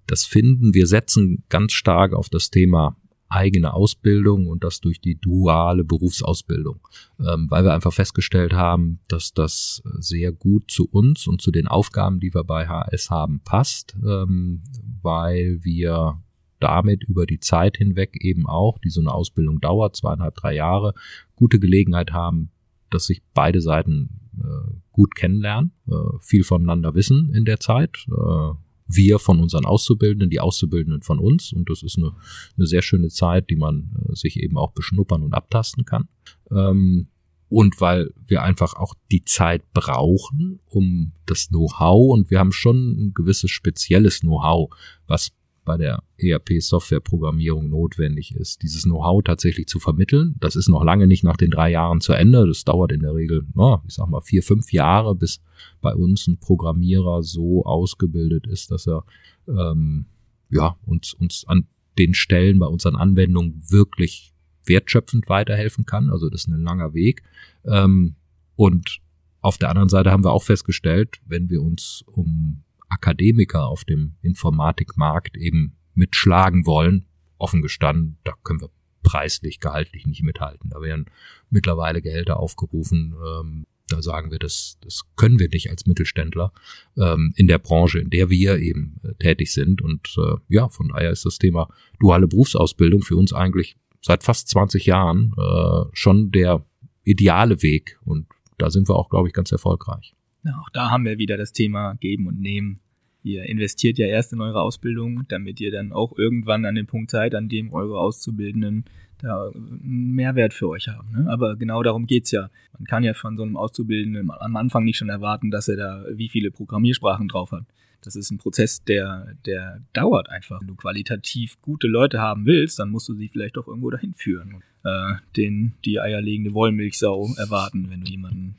das 0.07 0.25
Finden, 0.25 0.75
wir 0.75 0.87
setzen 0.87 1.45
ganz 1.49 1.73
stark 1.73 2.13
auf 2.13 2.29
das 2.29 2.51
Thema 2.51 2.97
eigene 3.29 3.75
Ausbildung 3.75 4.47
und 4.47 4.63
das 4.63 4.81
durch 4.81 5.01
die 5.01 5.19
duale 5.19 5.83
Berufsausbildung, 5.85 6.81
ähm, 7.19 7.51
weil 7.51 7.65
wir 7.65 7.75
einfach 7.75 7.93
festgestellt 7.93 8.53
haben, 8.53 9.01
dass 9.09 9.33
das 9.33 9.83
sehr 9.99 10.33
gut 10.33 10.71
zu 10.71 10.89
uns 10.89 11.27
und 11.27 11.41
zu 11.41 11.51
den 11.51 11.67
Aufgaben, 11.67 12.21
die 12.21 12.33
wir 12.33 12.45
bei 12.45 12.69
HS 12.69 13.11
haben, 13.11 13.41
passt, 13.41 13.97
ähm, 14.07 14.63
weil 15.03 15.59
wir 15.63 16.23
damit 16.61 17.05
über 17.05 17.27
die 17.27 17.41
Zeit 17.41 17.77
hinweg 17.77 18.17
eben 18.21 18.47
auch, 18.47 18.79
die 18.79 18.91
so 18.91 19.01
eine 19.01 19.13
Ausbildung 19.13 19.61
dauert, 19.61 19.97
zweieinhalb, 19.97 20.35
drei 20.35 20.55
Jahre, 20.55 20.95
gute 21.35 21.59
Gelegenheit 21.59 22.13
haben, 22.13 22.51
dass 22.91 23.07
sich 23.07 23.23
beide 23.35 23.61
Seiten 23.61 24.21
äh, 24.39 24.75
gut 24.93 25.15
kennenlernen, 25.15 25.73
äh, 25.89 25.93
viel 26.21 26.45
voneinander 26.45 26.95
wissen 26.95 27.33
in 27.35 27.45
der 27.45 27.61
Zeit. 27.61 28.07
Äh, 28.09 28.55
wir 28.87 29.19
von 29.19 29.41
unseren 29.41 29.65
Auszubildenden, 29.65 30.31
die 30.31 30.41
Auszubildenden 30.41 31.03
von 31.03 31.19
uns. 31.19 31.53
Und 31.53 31.71
das 31.71 31.83
ist 31.83 31.97
eine, 31.97 32.13
eine 32.57 32.67
sehr 32.67 32.83
schöne 32.83 33.09
Zeit, 33.09 33.51
die 33.51 33.57
man 33.57 33.97
äh, 33.99 34.15
sich 34.15 34.39
eben 34.41 34.57
auch 34.59 34.73
beschnuppern 34.73 35.23
und 35.23 35.35
abtasten 35.35 35.85
kann. 35.85 36.09
Ähm, 36.51 37.09
und 37.49 37.81
weil 37.81 38.13
wir 38.27 38.43
einfach 38.43 38.75
auch 38.75 38.95
die 39.13 39.25
Zeit 39.25 39.63
brauchen, 39.73 40.61
um 40.67 41.13
das 41.27 41.49
Know-how, 41.49 42.13
und 42.13 42.31
wir 42.31 42.39
haben 42.39 42.53
schon 42.53 43.07
ein 43.07 43.15
gewisses 43.15 43.51
spezielles 43.51 44.21
Know-how, 44.21 44.71
was 45.07 45.33
bei 45.65 45.77
der 45.77 46.03
ERP-Software-Programmierung 46.19 47.69
notwendig 47.69 48.35
ist, 48.35 48.63
dieses 48.63 48.85
Know-how 48.85 49.23
tatsächlich 49.23 49.67
zu 49.67 49.81
vermitteln. 49.81 50.37
Das 50.41 50.57
ist 50.57 50.69
noch 50.69 50.85
lange 50.85 51.07
nicht 51.07 51.25
nach 51.25 51.37
den 51.37 51.51
drei 51.51 51.71
Jahren 51.71 52.01
zu 52.01 52.13
Ende. 52.13 52.47
Das 52.47 52.65
dauert 52.65 52.93
in 52.93 53.01
der 53.01 53.15
Regel, 53.15 53.47
na, 53.55 53.83
ich 53.87 53.95
sag 53.95 54.09
mal, 54.09 54.21
vier, 54.21 54.43
fünf 54.43 54.73
Jahre, 54.73 55.15
bis 55.15 55.41
bei 55.81 55.95
uns 55.95 56.27
ein 56.27 56.39
Programmierer 56.39 57.23
so 57.23 57.65
ausgebildet 57.65 58.47
ist, 58.47 58.71
dass 58.71 58.87
er 58.87 59.05
ähm, 59.49 60.07
ja 60.51 60.77
uns, 60.85 61.15
uns 61.15 61.45
an 61.47 61.67
den 61.99 62.15
Stellen 62.15 62.59
bei 62.59 62.67
unseren 62.67 62.97
Anwendungen 62.97 63.63
wirklich 63.69 64.33
wertschöpfend 64.67 65.29
weiterhelfen 65.29 65.85
kann. 65.85 66.11
Also 66.11 66.29
das 66.29 66.43
ist 66.43 66.49
ein 66.49 66.63
langer 66.63 66.95
Weg. 66.95 67.23
Ähm, 67.65 68.17
und 68.57 69.01
auf 69.41 69.59
der 69.59 69.69
anderen 69.69 69.89
Seite 69.89 70.11
haben 70.11 70.25
wir 70.25 70.33
auch 70.33 70.43
festgestellt, 70.43 71.21
wenn 71.27 71.51
wir 71.51 71.63
uns 71.63 72.03
um 72.07 72.64
Akademiker 72.95 73.67
auf 73.67 73.85
dem 73.85 74.15
Informatikmarkt 74.23 75.37
eben 75.37 75.77
mitschlagen 75.95 76.65
wollen, 76.65 77.07
offen 77.39 77.61
gestanden, 77.61 78.19
da 78.25 78.33
können 78.43 78.61
wir 78.61 78.71
preislich, 79.03 79.61
gehaltlich 79.61 80.07
nicht 80.07 80.23
mithalten. 80.23 80.71
Da 80.71 80.81
werden 80.81 81.07
mittlerweile 81.51 82.01
Gehälter 82.01 82.39
aufgerufen. 82.39 83.15
Ähm, 83.15 83.67
da 83.89 84.01
sagen 84.01 84.31
wir, 84.31 84.39
das, 84.39 84.79
das 84.81 85.03
können 85.17 85.39
wir 85.39 85.49
nicht 85.49 85.71
als 85.71 85.87
Mittelständler 85.87 86.53
ähm, 86.97 87.35
in 87.37 87.49
der 87.49 87.59
Branche, 87.59 87.99
in 87.99 88.09
der 88.09 88.31
wir 88.31 88.59
eben 88.59 88.97
äh, 89.03 89.15
tätig 89.19 89.53
sind. 89.53 89.83
Und 89.83 90.17
äh, 90.17 90.37
ja, 90.49 90.69
von 90.69 90.89
daher 90.89 91.11
ist 91.11 91.27
das 91.27 91.39
Thema 91.39 91.69
duale 92.01 92.27
Berufsausbildung 92.27 93.03
für 93.03 93.17
uns 93.17 93.33
eigentlich 93.33 93.77
seit 94.01 94.23
fast 94.23 94.49
20 94.49 94.87
Jahren 94.87 95.35
äh, 95.37 95.85
schon 95.93 96.31
der 96.31 96.65
ideale 97.05 97.63
Weg. 97.63 97.99
Und 98.05 98.27
da 98.57 98.71
sind 98.71 98.89
wir 98.89 98.97
auch, 98.97 99.11
glaube 99.11 99.29
ich, 99.29 99.35
ganz 99.35 99.53
erfolgreich. 99.53 100.15
Ja, 100.45 100.59
auch 100.61 100.71
da 100.71 100.91
haben 100.91 101.05
wir 101.05 101.19
wieder 101.19 101.37
das 101.37 101.53
Thema 101.53 101.95
Geben 101.95 102.27
und 102.27 102.41
Nehmen. 102.41 102.81
Ihr 103.25 103.45
investiert 103.45 103.97
ja 103.97 104.07
erst 104.07 104.35
in 104.35 104.41
eure 104.43 104.61
Ausbildung, 104.61 105.25
damit 105.29 105.59
ihr 105.59 105.73
dann 105.73 105.93
auch 105.93 106.17
irgendwann 106.17 106.67
an 106.67 106.75
den 106.75 106.87
Punkt 106.87 107.11
seid, 107.11 107.35
an 107.35 107.49
dem 107.49 107.73
eure 107.73 107.99
Auszubildenden 107.99 108.85
da 109.19 109.49
einen 109.49 110.15
Mehrwert 110.15 110.53
für 110.53 110.69
euch 110.69 110.89
haben. 110.89 111.11
Ne? 111.11 111.31
Aber 111.31 111.57
genau 111.57 111.83
darum 111.83 112.07
geht's 112.07 112.31
ja. 112.33 112.51
Man 112.79 112.85
kann 112.85 113.03
ja 113.03 113.15
von 113.15 113.39
so 113.39 113.43
einem 113.43 113.57
Auszubildenden 113.57 114.31
am 114.31 114.57
Anfang 114.57 114.85
nicht 114.85 114.99
schon 114.99 115.09
erwarten, 115.09 115.51
dass 115.51 115.69
er 115.69 115.77
da 115.77 116.05
wie 116.11 116.29
viele 116.29 116.51
Programmiersprachen 116.51 117.29
drauf 117.29 117.53
hat. 117.53 117.65
Das 118.03 118.15
ist 118.15 118.31
ein 118.31 118.37
Prozess, 118.37 118.85
der, 118.85 119.35
der 119.47 119.81
dauert 119.95 120.29
einfach. 120.29 120.61
Wenn 120.61 120.69
du 120.69 120.75
qualitativ 120.75 121.57
gute 121.63 121.87
Leute 121.87 122.21
haben 122.21 122.45
willst, 122.45 122.79
dann 122.79 122.91
musst 122.91 123.09
du 123.09 123.15
sie 123.15 123.29
vielleicht 123.29 123.57
auch 123.57 123.67
irgendwo 123.67 123.89
dahin 123.89 124.13
führen. 124.13 124.63
Äh, 124.85 125.15
den 125.39 125.73
die 125.87 125.99
eierlegende 125.99 126.53
Wollmilchsau 126.53 127.31
erwarten, 127.39 127.89
wenn 127.89 128.03
du 128.03 128.11
jemanden 128.11 128.57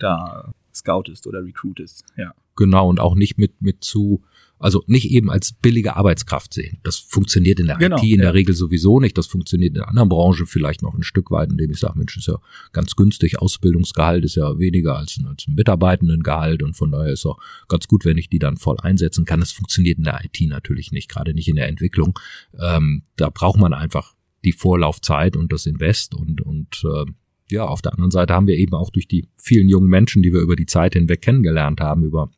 da 0.00 0.52
scoutest 0.74 1.28
oder 1.28 1.44
recruitest. 1.44 2.04
Ja. 2.16 2.34
Genau, 2.56 2.88
und 2.88 3.00
auch 3.00 3.14
nicht 3.14 3.38
mit, 3.38 3.60
mit 3.60 3.82
zu 3.82 4.22
Also 4.58 4.82
nicht 4.86 5.10
eben 5.10 5.30
als 5.30 5.52
billige 5.52 5.96
Arbeitskraft 5.96 6.54
sehen. 6.54 6.78
Das 6.84 6.96
funktioniert 6.96 7.58
in 7.60 7.66
der 7.66 7.76
Genau, 7.76 7.96
IT 7.96 8.04
in 8.04 8.18
ja. 8.18 8.22
der 8.22 8.34
Regel 8.34 8.54
sowieso 8.54 9.00
nicht. 9.00 9.18
Das 9.18 9.26
funktioniert 9.26 9.70
in 9.70 9.80
der 9.80 9.88
anderen 9.88 10.08
Branche 10.08 10.46
vielleicht 10.46 10.80
noch 10.80 10.94
ein 10.94 11.02
Stück 11.02 11.30
weit, 11.30 11.50
indem 11.50 11.70
ich 11.70 11.80
sage, 11.80 11.98
Mensch, 11.98 12.16
ist 12.16 12.28
ja 12.28 12.38
ganz 12.72 12.94
günstig. 12.96 13.40
Ausbildungsgehalt 13.40 14.24
ist 14.24 14.36
ja 14.36 14.58
weniger 14.58 14.96
als 14.96 15.18
ein, 15.18 15.26
als 15.26 15.46
ein 15.48 15.54
Mitarbeitendengehalt 15.54 16.62
und 16.62 16.76
von 16.76 16.92
daher 16.92 17.12
ist 17.12 17.26
auch 17.26 17.38
ganz 17.68 17.88
gut, 17.88 18.04
wenn 18.04 18.16
ich 18.16 18.30
die 18.30 18.38
dann 18.38 18.56
voll 18.56 18.76
einsetzen 18.80 19.24
kann. 19.24 19.40
Das 19.40 19.52
funktioniert 19.52 19.98
in 19.98 20.04
der 20.04 20.20
IT 20.24 20.40
natürlich 20.48 20.92
nicht, 20.92 21.10
gerade 21.10 21.34
nicht 21.34 21.48
in 21.48 21.56
der 21.56 21.68
Entwicklung. 21.68 22.18
Ähm, 22.58 23.02
da 23.16 23.30
braucht 23.30 23.58
man 23.58 23.74
einfach 23.74 24.14
die 24.44 24.52
Vorlaufzeit 24.52 25.36
und 25.36 25.52
das 25.52 25.66
Invest 25.66 26.14
und, 26.14 26.40
und 26.40 26.84
äh, 26.84 27.10
ja, 27.50 27.64
auf 27.64 27.82
der 27.82 27.92
anderen 27.92 28.10
Seite 28.10 28.34
haben 28.34 28.46
wir 28.46 28.56
eben 28.56 28.74
auch 28.74 28.90
durch 28.90 29.08
die 29.08 29.28
vielen 29.36 29.68
jungen 29.68 29.88
Menschen, 29.88 30.22
die 30.22 30.32
wir 30.32 30.40
über 30.40 30.56
die 30.56 30.66
Zeit 30.66 30.94
hinweg 30.94 31.22
kennengelernt 31.22 31.80
haben, 31.80 32.04
über 32.04 32.30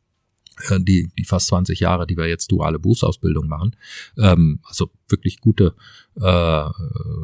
die, 0.79 1.09
die 1.17 1.25
fast 1.25 1.47
20 1.47 1.79
Jahre, 1.79 2.07
die 2.07 2.17
wir 2.17 2.27
jetzt 2.27 2.51
duale 2.51 2.79
Berufsausbildung 2.79 3.47
machen, 3.47 3.75
ähm, 4.17 4.59
also 4.63 4.89
wirklich 5.09 5.39
gute 5.39 5.73
äh, 6.19 6.65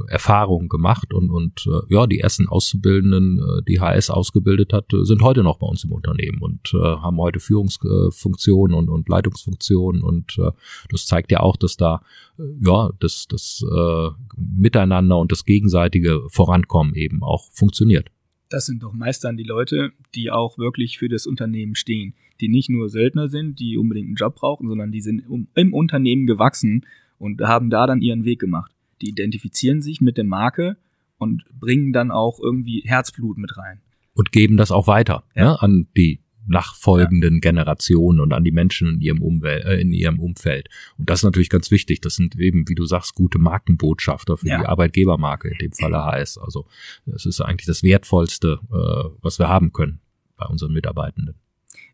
Erfahrungen 0.07 0.69
gemacht 0.69 1.13
und, 1.13 1.31
und 1.31 1.65
äh, 1.67 1.93
ja, 1.93 2.07
die 2.07 2.19
ersten 2.19 2.47
Auszubildenden, 2.47 3.39
äh, 3.39 3.63
die 3.67 3.81
HS 3.81 4.09
ausgebildet 4.09 4.71
hat, 4.71 4.93
äh, 4.93 5.03
sind 5.03 5.21
heute 5.21 5.43
noch 5.43 5.57
bei 5.57 5.67
uns 5.67 5.83
im 5.83 5.91
Unternehmen 5.91 6.39
und 6.41 6.73
äh, 6.73 6.77
haben 6.77 7.17
heute 7.17 7.39
Führungsfunktionen 7.39 8.75
und, 8.75 8.89
und 8.89 9.09
Leitungsfunktionen 9.09 10.03
und 10.03 10.37
äh, 10.37 10.51
das 10.89 11.07
zeigt 11.07 11.31
ja 11.31 11.39
auch, 11.39 11.57
dass 11.57 11.75
da 11.75 12.01
äh, 12.37 12.43
ja 12.63 12.91
das, 12.99 13.27
das 13.27 13.65
äh, 13.69 14.09
Miteinander 14.37 15.17
und 15.17 15.31
das 15.31 15.45
gegenseitige 15.45 16.21
Vorankommen 16.29 16.93
eben 16.93 17.23
auch 17.23 17.51
funktioniert. 17.51 18.09
Das 18.53 18.67
sind 18.67 18.83
doch 18.83 18.93
meist 18.93 19.23
dann 19.23 19.35
die 19.35 19.43
Leute, 19.43 19.93
die 20.13 20.29
auch 20.29 20.59
wirklich 20.59 20.99
für 20.99 21.09
das 21.09 21.25
Unternehmen 21.25 21.73
stehen, 21.73 22.13
die 22.39 22.49
nicht 22.49 22.69
nur 22.69 22.87
Söldner 22.87 23.27
sind, 23.27 23.59
die 23.59 23.77
unbedingt 23.77 24.09
einen 24.09 24.15
Job 24.15 24.35
brauchen, 24.35 24.67
sondern 24.67 24.91
die 24.91 25.01
sind 25.01 25.23
im 25.55 25.73
Unternehmen 25.73 26.27
gewachsen 26.27 26.85
und 27.17 27.41
haben 27.41 27.71
da 27.71 27.87
dann 27.87 28.01
ihren 28.01 28.25
Weg 28.25 28.39
gemacht. 28.39 28.71
Die 29.01 29.09
identifizieren 29.09 29.81
sich 29.81 30.01
mit 30.01 30.17
der 30.17 30.23
Marke 30.23 30.77
und 31.17 31.45
bringen 31.59 31.93
dann 31.93 32.11
auch 32.11 32.39
irgendwie 32.39 32.83
Herzblut 32.85 33.39
mit 33.39 33.57
rein. 33.57 33.81
und 34.13 34.31
geben 34.31 34.55
das 34.57 34.71
auch 34.71 34.85
weiter 34.85 35.23
Ja. 35.35 35.43
ne, 35.45 35.61
an 35.63 35.87
die 35.97 36.19
nachfolgenden 36.47 37.41
Generationen 37.41 38.19
und 38.19 38.33
an 38.33 38.43
die 38.43 38.51
Menschen 38.51 38.95
in 38.95 39.01
ihrem, 39.01 39.21
Umwelt, 39.21 39.65
äh, 39.65 39.79
in 39.79 39.93
ihrem 39.93 40.19
Umfeld. 40.19 40.69
Und 40.97 41.09
das 41.09 41.19
ist 41.19 41.23
natürlich 41.23 41.49
ganz 41.49 41.71
wichtig. 41.71 42.01
Das 42.01 42.15
sind 42.15 42.35
eben, 42.35 42.67
wie 42.67 42.75
du 42.75 42.85
sagst, 42.85 43.15
gute 43.15 43.39
Markenbotschafter 43.39 44.37
für 44.37 44.47
Ja. 44.47 44.59
die 44.59 44.65
Arbeitgebermarke, 44.65 45.49
in 45.49 45.57
dem 45.57 45.71
Falle 45.71 46.03
HS. 46.03 46.37
Also 46.37 46.65
das 47.05 47.25
ist 47.25 47.41
eigentlich 47.41 47.67
das 47.67 47.83
Wertvollste, 47.83 48.59
äh, 48.71 49.17
was 49.21 49.39
wir 49.39 49.47
haben 49.47 49.71
können 49.71 49.99
bei 50.35 50.45
unseren 50.45 50.73
Mitarbeitenden. 50.73 51.35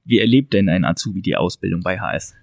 Wie 0.06 0.20
erlebt 0.20 0.54
denn 0.54 0.70
ein 0.70 0.86
Azubi 0.86 1.22
die 1.22 1.36
Ausbildung 1.36 1.82
bei 1.82 2.00
HS? 2.00 2.34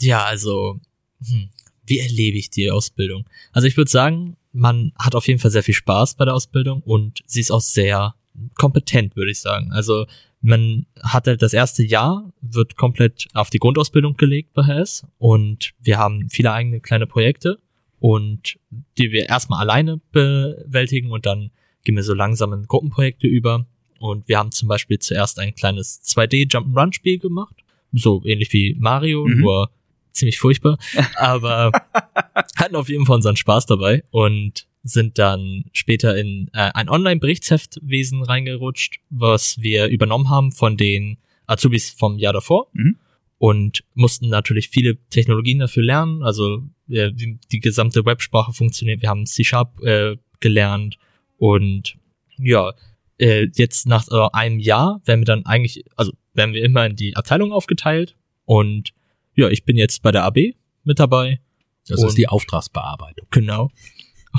Ja, 0.00 0.24
also, 0.24 0.80
hm, 1.24 1.48
wie 1.86 1.98
erlebe 2.00 2.36
ich 2.36 2.50
die 2.50 2.70
Ausbildung? 2.70 3.24
Also 3.52 3.68
ich 3.68 3.76
würde 3.76 3.90
sagen, 3.90 4.36
man 4.52 4.92
hat 4.98 5.14
auf 5.14 5.26
jeden 5.28 5.40
Fall 5.40 5.50
sehr 5.50 5.62
viel 5.62 5.74
Spaß 5.74 6.16
bei 6.16 6.24
der 6.24 6.34
Ausbildung 6.34 6.82
und 6.82 7.22
sie 7.26 7.40
ist 7.40 7.50
auch 7.50 7.60
sehr 7.60 8.14
kompetent, 8.54 9.16
würde 9.16 9.30
ich 9.30 9.40
sagen. 9.40 9.72
Also 9.72 10.06
man 10.44 10.84
hat 11.02 11.26
halt 11.26 11.40
das 11.40 11.54
erste 11.54 11.82
Jahr, 11.82 12.30
wird 12.42 12.76
komplett 12.76 13.26
auf 13.32 13.48
die 13.48 13.58
Grundausbildung 13.58 14.16
gelegt 14.16 14.52
bei 14.52 14.62
HS 14.64 15.06
und 15.16 15.72
wir 15.80 15.98
haben 15.98 16.28
viele 16.28 16.52
eigene 16.52 16.80
kleine 16.80 17.06
Projekte 17.06 17.58
und 17.98 18.58
die 18.98 19.10
wir 19.10 19.28
erstmal 19.28 19.60
alleine 19.60 20.00
bewältigen 20.12 21.10
und 21.10 21.24
dann 21.24 21.50
gehen 21.84 21.96
wir 21.96 22.02
so 22.02 22.12
langsam 22.14 22.52
in 22.52 22.66
Gruppenprojekte 22.66 23.26
über. 23.26 23.66
Und 24.00 24.28
wir 24.28 24.38
haben 24.38 24.52
zum 24.52 24.68
Beispiel 24.68 24.98
zuerst 24.98 25.38
ein 25.38 25.54
kleines 25.54 26.02
2D 26.02 26.50
Jump'n'Run-Spiel 26.50 27.18
gemacht, 27.18 27.54
so 27.92 28.22
ähnlich 28.26 28.52
wie 28.52 28.76
Mario, 28.78 29.26
Mhm. 29.26 29.40
nur 29.40 29.70
ziemlich 30.12 30.38
furchtbar, 30.38 30.76
aber 31.16 31.72
hatten 32.56 32.76
auf 32.76 32.88
jeden 32.90 33.06
Fall 33.06 33.16
unseren 33.16 33.36
Spaß 33.36 33.64
dabei 33.66 34.04
und 34.10 34.66
sind 34.84 35.18
dann 35.18 35.64
später 35.72 36.16
in 36.16 36.48
äh, 36.52 36.70
ein 36.74 36.88
Online-Berichtsheftwesen 36.90 38.22
reingerutscht, 38.22 38.96
was 39.10 39.58
wir 39.60 39.86
übernommen 39.88 40.28
haben 40.30 40.52
von 40.52 40.76
den 40.76 41.18
Azubis 41.46 41.90
vom 41.90 42.18
Jahr 42.18 42.32
davor 42.32 42.68
Mhm. 42.72 42.96
und 43.38 43.84
mussten 43.94 44.28
natürlich 44.28 44.68
viele 44.68 44.96
Technologien 45.10 45.58
dafür 45.58 45.82
lernen, 45.82 46.22
also 46.22 46.62
äh, 46.88 47.10
wie 47.14 47.38
die 47.50 47.60
gesamte 47.60 48.04
Websprache 48.04 48.52
funktioniert. 48.52 49.02
Wir 49.02 49.08
haben 49.08 49.26
C-Sharp 49.26 49.80
äh, 49.82 50.16
gelernt 50.40 50.98
und 51.38 51.96
ja, 52.36 52.72
äh, 53.18 53.46
jetzt 53.54 53.86
nach 53.86 54.06
äh, 54.10 54.28
einem 54.32 54.58
Jahr 54.58 55.00
werden 55.04 55.20
wir 55.20 55.26
dann 55.26 55.46
eigentlich, 55.46 55.84
also 55.96 56.12
werden 56.34 56.52
wir 56.54 56.62
immer 56.64 56.86
in 56.86 56.96
die 56.96 57.16
Abteilung 57.16 57.52
aufgeteilt 57.52 58.16
und 58.44 58.92
ja, 59.34 59.48
ich 59.48 59.64
bin 59.64 59.76
jetzt 59.76 60.02
bei 60.02 60.12
der 60.12 60.24
AB 60.24 60.54
mit 60.84 60.98
dabei 60.98 61.40
Das 61.86 62.00
Und- 62.00 62.08
ist 62.08 62.18
die 62.18 62.28
Auftragsbearbeitung. 62.28 63.26
Genau. 63.30 63.70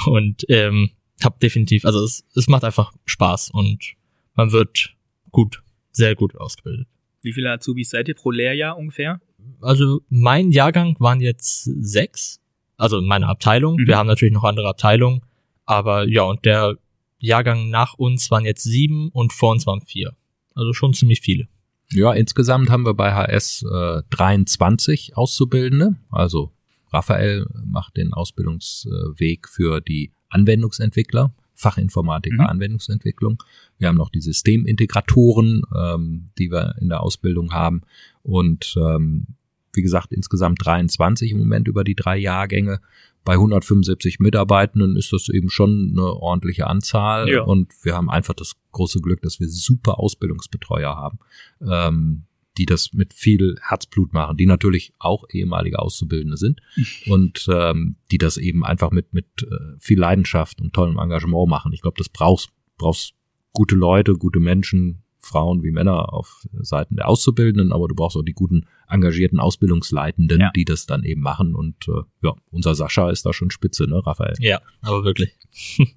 Und 0.05 0.45
ähm, 0.49 0.91
hab 1.23 1.39
definitiv, 1.39 1.85
also 1.85 2.03
es, 2.03 2.25
es 2.35 2.47
macht 2.47 2.63
einfach 2.63 2.93
Spaß 3.05 3.51
und 3.51 3.95
man 4.33 4.51
wird 4.51 4.93
gut, 5.31 5.63
sehr 5.91 6.15
gut 6.15 6.35
ausgebildet. 6.35 6.87
Wie 7.21 7.33
viele 7.33 7.51
Azubis 7.51 7.89
seid 7.89 8.07
ihr 8.07 8.15
pro 8.15 8.31
Lehrjahr 8.31 8.77
ungefähr? 8.77 9.21
Also 9.61 10.01
mein 10.09 10.51
Jahrgang 10.51 10.95
waren 10.99 11.21
jetzt 11.21 11.63
sechs, 11.63 12.41
also 12.77 12.99
in 12.99 13.05
meiner 13.05 13.29
Abteilung. 13.29 13.77
Mhm. 13.77 13.87
Wir 13.87 13.97
haben 13.97 14.07
natürlich 14.07 14.33
noch 14.33 14.43
andere 14.43 14.69
Abteilungen, 14.69 15.21
aber 15.65 16.07
ja, 16.07 16.23
und 16.23 16.45
der 16.45 16.77
Jahrgang 17.17 17.69
nach 17.69 17.95
uns 17.95 18.29
waren 18.29 18.45
jetzt 18.45 18.63
sieben 18.63 19.09
und 19.09 19.33
vor 19.33 19.51
uns 19.51 19.65
waren 19.65 19.81
vier. 19.81 20.15
Also 20.53 20.73
schon 20.73 20.93
ziemlich 20.93 21.21
viele. 21.21 21.47
Ja, 21.91 22.13
insgesamt 22.13 22.69
haben 22.69 22.85
wir 22.85 22.93
bei 22.93 23.13
HS 23.13 23.63
äh, 23.63 24.01
23 24.09 25.15
Auszubildende. 25.15 25.95
Also 26.09 26.51
Raphael 26.91 27.47
macht 27.65 27.97
den 27.97 28.13
Ausbildungsweg 28.13 29.47
für 29.47 29.81
die 29.81 30.11
Anwendungsentwickler, 30.29 31.33
Fachinformatiker, 31.53 32.43
Mhm. 32.43 32.49
Anwendungsentwicklung. 32.49 33.41
Wir 33.77 33.87
haben 33.87 33.97
noch 33.97 34.09
die 34.09 34.21
Systemintegratoren, 34.21 35.63
ähm, 35.75 36.29
die 36.37 36.51
wir 36.51 36.75
in 36.79 36.89
der 36.89 37.01
Ausbildung 37.01 37.53
haben. 37.53 37.81
Und 38.23 38.75
ähm, 38.77 39.27
wie 39.73 39.81
gesagt, 39.81 40.11
insgesamt 40.11 40.65
23 40.65 41.31
im 41.31 41.39
Moment 41.39 41.67
über 41.67 41.83
die 41.83 41.95
drei 41.95 42.17
Jahrgänge. 42.17 42.79
Bei 43.23 43.33
175 43.33 44.19
Mitarbeitenden 44.19 44.95
ist 44.95 45.11
das 45.11 45.29
eben 45.29 45.49
schon 45.49 45.89
eine 45.91 46.13
ordentliche 46.13 46.67
Anzahl. 46.67 47.29
Ja. 47.29 47.41
Und 47.41 47.71
wir 47.83 47.95
haben 47.95 48.09
einfach 48.09 48.33
das 48.35 48.55
große 48.71 49.01
Glück, 49.01 49.21
dass 49.21 49.39
wir 49.39 49.47
super 49.49 49.99
Ausbildungsbetreuer 49.99 50.95
haben, 50.95 51.19
ähm, 51.61 52.23
die 52.57 52.65
das 52.65 52.93
mit 52.93 53.13
viel 53.13 53.55
Herzblut 53.61 54.13
machen, 54.13 54.37
die 54.37 54.45
natürlich 54.45 54.93
auch 54.99 55.25
ehemalige 55.31 55.79
Auszubildende 55.79 56.37
sind 56.37 56.61
und 57.07 57.47
ähm, 57.51 57.97
die 58.11 58.17
das 58.17 58.37
eben 58.37 58.65
einfach 58.65 58.91
mit, 58.91 59.13
mit 59.13 59.25
äh, 59.43 59.77
viel 59.79 59.99
Leidenschaft 59.99 60.61
und 60.61 60.73
tollem 60.73 60.97
Engagement 60.97 61.49
machen. 61.49 61.73
Ich 61.73 61.81
glaube, 61.81 61.97
das 61.97 62.09
brauchst, 62.09 62.49
brauchst 62.77 63.13
gute 63.53 63.75
Leute, 63.75 64.13
gute 64.13 64.39
Menschen, 64.39 65.01
Frauen 65.19 65.63
wie 65.63 65.71
Männer 65.71 66.13
auf 66.13 66.45
Seiten 66.61 66.97
der 66.97 67.07
Auszubildenden, 67.07 67.71
aber 67.71 67.87
du 67.87 67.95
brauchst 67.95 68.15
auch 68.15 68.21
die 68.21 68.33
guten, 68.33 68.67
engagierten 68.87 69.39
Ausbildungsleitenden, 69.39 70.39
Ja. 70.39 70.51
die 70.55 70.65
das 70.65 70.85
dann 70.85 71.03
eben 71.03 71.21
machen. 71.21 71.55
Und 71.55 71.87
äh, 71.87 72.01
ja, 72.21 72.35
unser 72.51 72.75
Sascha 72.75 73.09
ist 73.09 73.25
da 73.25 73.33
schon 73.33 73.49
spitze, 73.49 73.87
ne, 73.87 74.05
Raphael? 74.05 74.35
Ja, 74.39 74.61
aber 74.81 75.03
wirklich. 75.03 75.35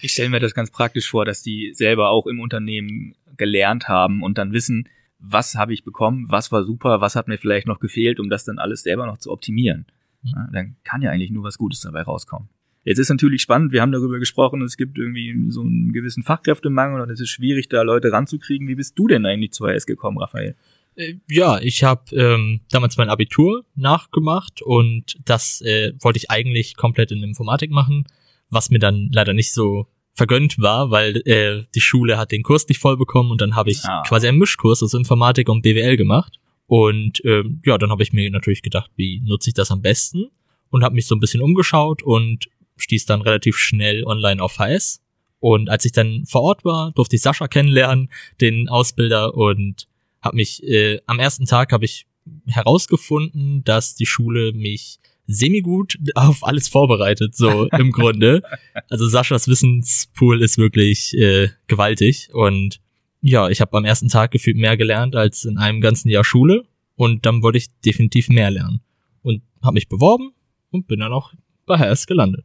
Ich 0.00 0.12
stelle 0.12 0.30
mir 0.30 0.40
das 0.40 0.54
ganz 0.54 0.70
praktisch 0.70 1.06
vor, 1.10 1.26
dass 1.26 1.42
die 1.42 1.72
selber 1.74 2.08
auch 2.08 2.26
im 2.26 2.40
Unternehmen 2.40 3.14
gelernt 3.36 3.88
haben 3.88 4.22
und 4.22 4.38
dann 4.38 4.52
wissen, 4.54 4.88
was 5.18 5.54
habe 5.54 5.72
ich 5.72 5.84
bekommen, 5.84 6.26
was 6.28 6.52
war 6.52 6.64
super, 6.64 7.00
was 7.00 7.16
hat 7.16 7.28
mir 7.28 7.38
vielleicht 7.38 7.66
noch 7.66 7.80
gefehlt, 7.80 8.20
um 8.20 8.28
das 8.28 8.44
dann 8.44 8.58
alles 8.58 8.82
selber 8.82 9.06
noch 9.06 9.18
zu 9.18 9.30
optimieren. 9.30 9.86
Mhm. 10.22 10.30
Ja, 10.30 10.48
dann 10.52 10.76
kann 10.84 11.02
ja 11.02 11.10
eigentlich 11.10 11.30
nur 11.30 11.44
was 11.44 11.58
Gutes 11.58 11.80
dabei 11.80 12.02
rauskommen. 12.02 12.48
Jetzt 12.84 12.98
ist 12.98 13.10
natürlich 13.10 13.42
spannend, 13.42 13.72
wir 13.72 13.82
haben 13.82 13.90
darüber 13.90 14.20
gesprochen, 14.20 14.62
es 14.62 14.76
gibt 14.76 14.96
irgendwie 14.96 15.50
so 15.50 15.62
einen 15.62 15.92
gewissen 15.92 16.22
Fachkräftemangel 16.22 17.00
und 17.00 17.10
es 17.10 17.18
ist 17.18 17.30
schwierig, 17.30 17.68
da 17.68 17.82
Leute 17.82 18.12
ranzukriegen. 18.12 18.68
Wie 18.68 18.76
bist 18.76 18.96
du 18.96 19.08
denn 19.08 19.26
eigentlich 19.26 19.52
zu 19.52 19.66
HS 19.66 19.86
gekommen, 19.86 20.18
Raphael? 20.18 20.54
Äh, 20.94 21.14
Ja, 21.28 21.58
ich 21.58 21.82
habe 21.82 22.14
ähm, 22.14 22.60
damals 22.70 22.96
mein 22.96 23.08
Abitur 23.08 23.64
nachgemacht 23.74 24.62
und 24.62 25.18
das 25.24 25.62
äh, 25.62 25.94
wollte 26.00 26.18
ich 26.18 26.30
eigentlich 26.30 26.76
komplett 26.76 27.10
in 27.10 27.24
Informatik 27.24 27.72
machen, 27.72 28.06
was 28.50 28.70
mir 28.70 28.78
dann 28.78 29.10
leider 29.12 29.32
nicht 29.32 29.52
so 29.52 29.88
vergönnt 30.16 30.58
war, 30.58 30.90
weil 30.90 31.18
äh, 31.26 31.62
die 31.74 31.80
Schule 31.80 32.16
hat 32.18 32.32
den 32.32 32.42
Kurs 32.42 32.66
nicht 32.68 32.80
voll 32.80 32.96
bekommen 32.96 33.30
und 33.30 33.40
dann 33.40 33.54
habe 33.54 33.70
ich 33.70 33.84
Ah. 33.84 34.02
quasi 34.08 34.26
einen 34.26 34.38
Mischkurs 34.38 34.82
aus 34.82 34.94
Informatik 34.94 35.48
und 35.48 35.62
BWL 35.62 35.96
gemacht. 35.96 36.40
Und 36.66 37.22
ähm, 37.24 37.60
ja, 37.64 37.78
dann 37.78 37.90
habe 37.90 38.02
ich 38.02 38.12
mir 38.12 38.28
natürlich 38.30 38.62
gedacht, 38.62 38.90
wie 38.96 39.20
nutze 39.24 39.50
ich 39.50 39.54
das 39.54 39.70
am 39.70 39.82
besten 39.82 40.26
und 40.70 40.82
habe 40.82 40.94
mich 40.96 41.06
so 41.06 41.14
ein 41.14 41.20
bisschen 41.20 41.42
umgeschaut 41.42 42.02
und 42.02 42.46
stieß 42.76 43.06
dann 43.06 43.20
relativ 43.22 43.56
schnell 43.56 44.04
online 44.04 44.42
auf 44.42 44.58
HS. 44.58 45.00
Und 45.38 45.68
als 45.70 45.84
ich 45.84 45.92
dann 45.92 46.24
vor 46.26 46.42
Ort 46.42 46.64
war, 46.64 46.92
durfte 46.92 47.14
ich 47.16 47.22
Sascha 47.22 47.46
kennenlernen, 47.46 48.10
den 48.40 48.68
Ausbilder, 48.68 49.34
und 49.34 49.86
habe 50.22 50.36
mich 50.36 50.62
äh, 50.64 50.98
am 51.06 51.20
ersten 51.20 51.44
Tag 51.44 51.72
habe 51.72 51.84
ich 51.84 52.06
herausgefunden, 52.46 53.62
dass 53.64 53.94
die 53.94 54.06
Schule 54.06 54.52
mich 54.52 54.98
semi-gut 55.26 55.96
auf 56.14 56.44
alles 56.46 56.68
vorbereitet, 56.68 57.34
so 57.36 57.64
im 57.78 57.92
Grunde. 57.92 58.42
Also 58.88 59.06
Saschas 59.06 59.48
Wissenspool 59.48 60.42
ist 60.42 60.58
wirklich 60.58 61.16
äh, 61.16 61.48
gewaltig 61.66 62.28
und 62.32 62.80
ja, 63.22 63.48
ich 63.48 63.60
habe 63.60 63.76
am 63.76 63.84
ersten 63.84 64.08
Tag 64.08 64.30
gefühlt 64.30 64.56
mehr 64.56 64.76
gelernt 64.76 65.16
als 65.16 65.44
in 65.44 65.58
einem 65.58 65.80
ganzen 65.80 66.08
Jahr 66.10 66.24
Schule 66.24 66.64
und 66.94 67.26
dann 67.26 67.42
wollte 67.42 67.58
ich 67.58 67.68
definitiv 67.84 68.28
mehr 68.28 68.50
lernen. 68.50 68.80
und 69.22 69.42
habe 69.62 69.74
mich 69.74 69.88
beworben 69.88 70.30
und 70.70 70.86
bin 70.86 71.00
dann 71.00 71.12
auch 71.12 71.32
bei 71.66 71.76
HS 71.78 72.06
gelandet. 72.06 72.44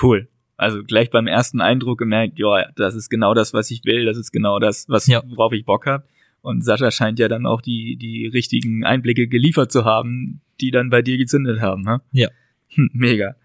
Cool. 0.00 0.28
Also 0.56 0.84
gleich 0.84 1.10
beim 1.10 1.26
ersten 1.26 1.60
Eindruck 1.60 1.98
gemerkt, 1.98 2.38
ja, 2.38 2.70
das 2.76 2.94
ist 2.94 3.08
genau 3.08 3.34
das, 3.34 3.52
was 3.52 3.70
ich 3.72 3.82
will, 3.84 4.04
das 4.04 4.16
ist 4.16 4.30
genau 4.30 4.60
das, 4.60 4.88
was 4.88 5.08
Ja. 5.08 5.22
worauf 5.26 5.52
ich 5.52 5.64
Bock 5.64 5.86
habe. 5.86 6.04
Und 6.40 6.64
Sascha 6.64 6.90
scheint 6.92 7.18
ja 7.18 7.26
dann 7.28 7.46
auch 7.46 7.60
die 7.60 7.96
die 7.96 8.26
richtigen 8.26 8.84
Einblicke 8.84 9.26
geliefert 9.28 9.72
zu 9.72 9.84
haben, 9.84 10.40
die 10.62 10.70
dann 10.70 10.88
bei 10.88 11.02
dir 11.02 11.18
gezündet 11.18 11.60
haben. 11.60 11.82
Ne? 11.82 12.00
Ja. 12.12 12.28
Hm, 12.68 12.90
mega. 12.92 13.36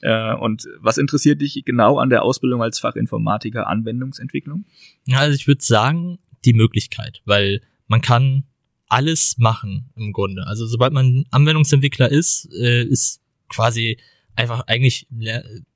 Äh, 0.00 0.34
und 0.34 0.68
was 0.80 0.98
interessiert 0.98 1.40
dich 1.40 1.62
genau 1.64 1.98
an 1.98 2.10
der 2.10 2.24
Ausbildung 2.24 2.62
als 2.62 2.80
Fachinformatiker 2.80 3.68
Anwendungsentwicklung? 3.68 4.64
Ja, 5.06 5.18
Also 5.20 5.36
ich 5.36 5.46
würde 5.46 5.62
sagen, 5.62 6.18
die 6.44 6.54
Möglichkeit, 6.54 7.22
weil 7.24 7.60
man 7.86 8.00
kann 8.00 8.44
alles 8.88 9.36
machen 9.38 9.90
im 9.96 10.12
Grunde. 10.12 10.46
Also 10.46 10.66
sobald 10.66 10.92
man 10.92 11.24
Anwendungsentwickler 11.30 12.10
ist, 12.10 12.48
äh, 12.52 12.82
ist 12.82 13.22
quasi 13.48 13.98
einfach 14.34 14.66
eigentlich 14.66 15.06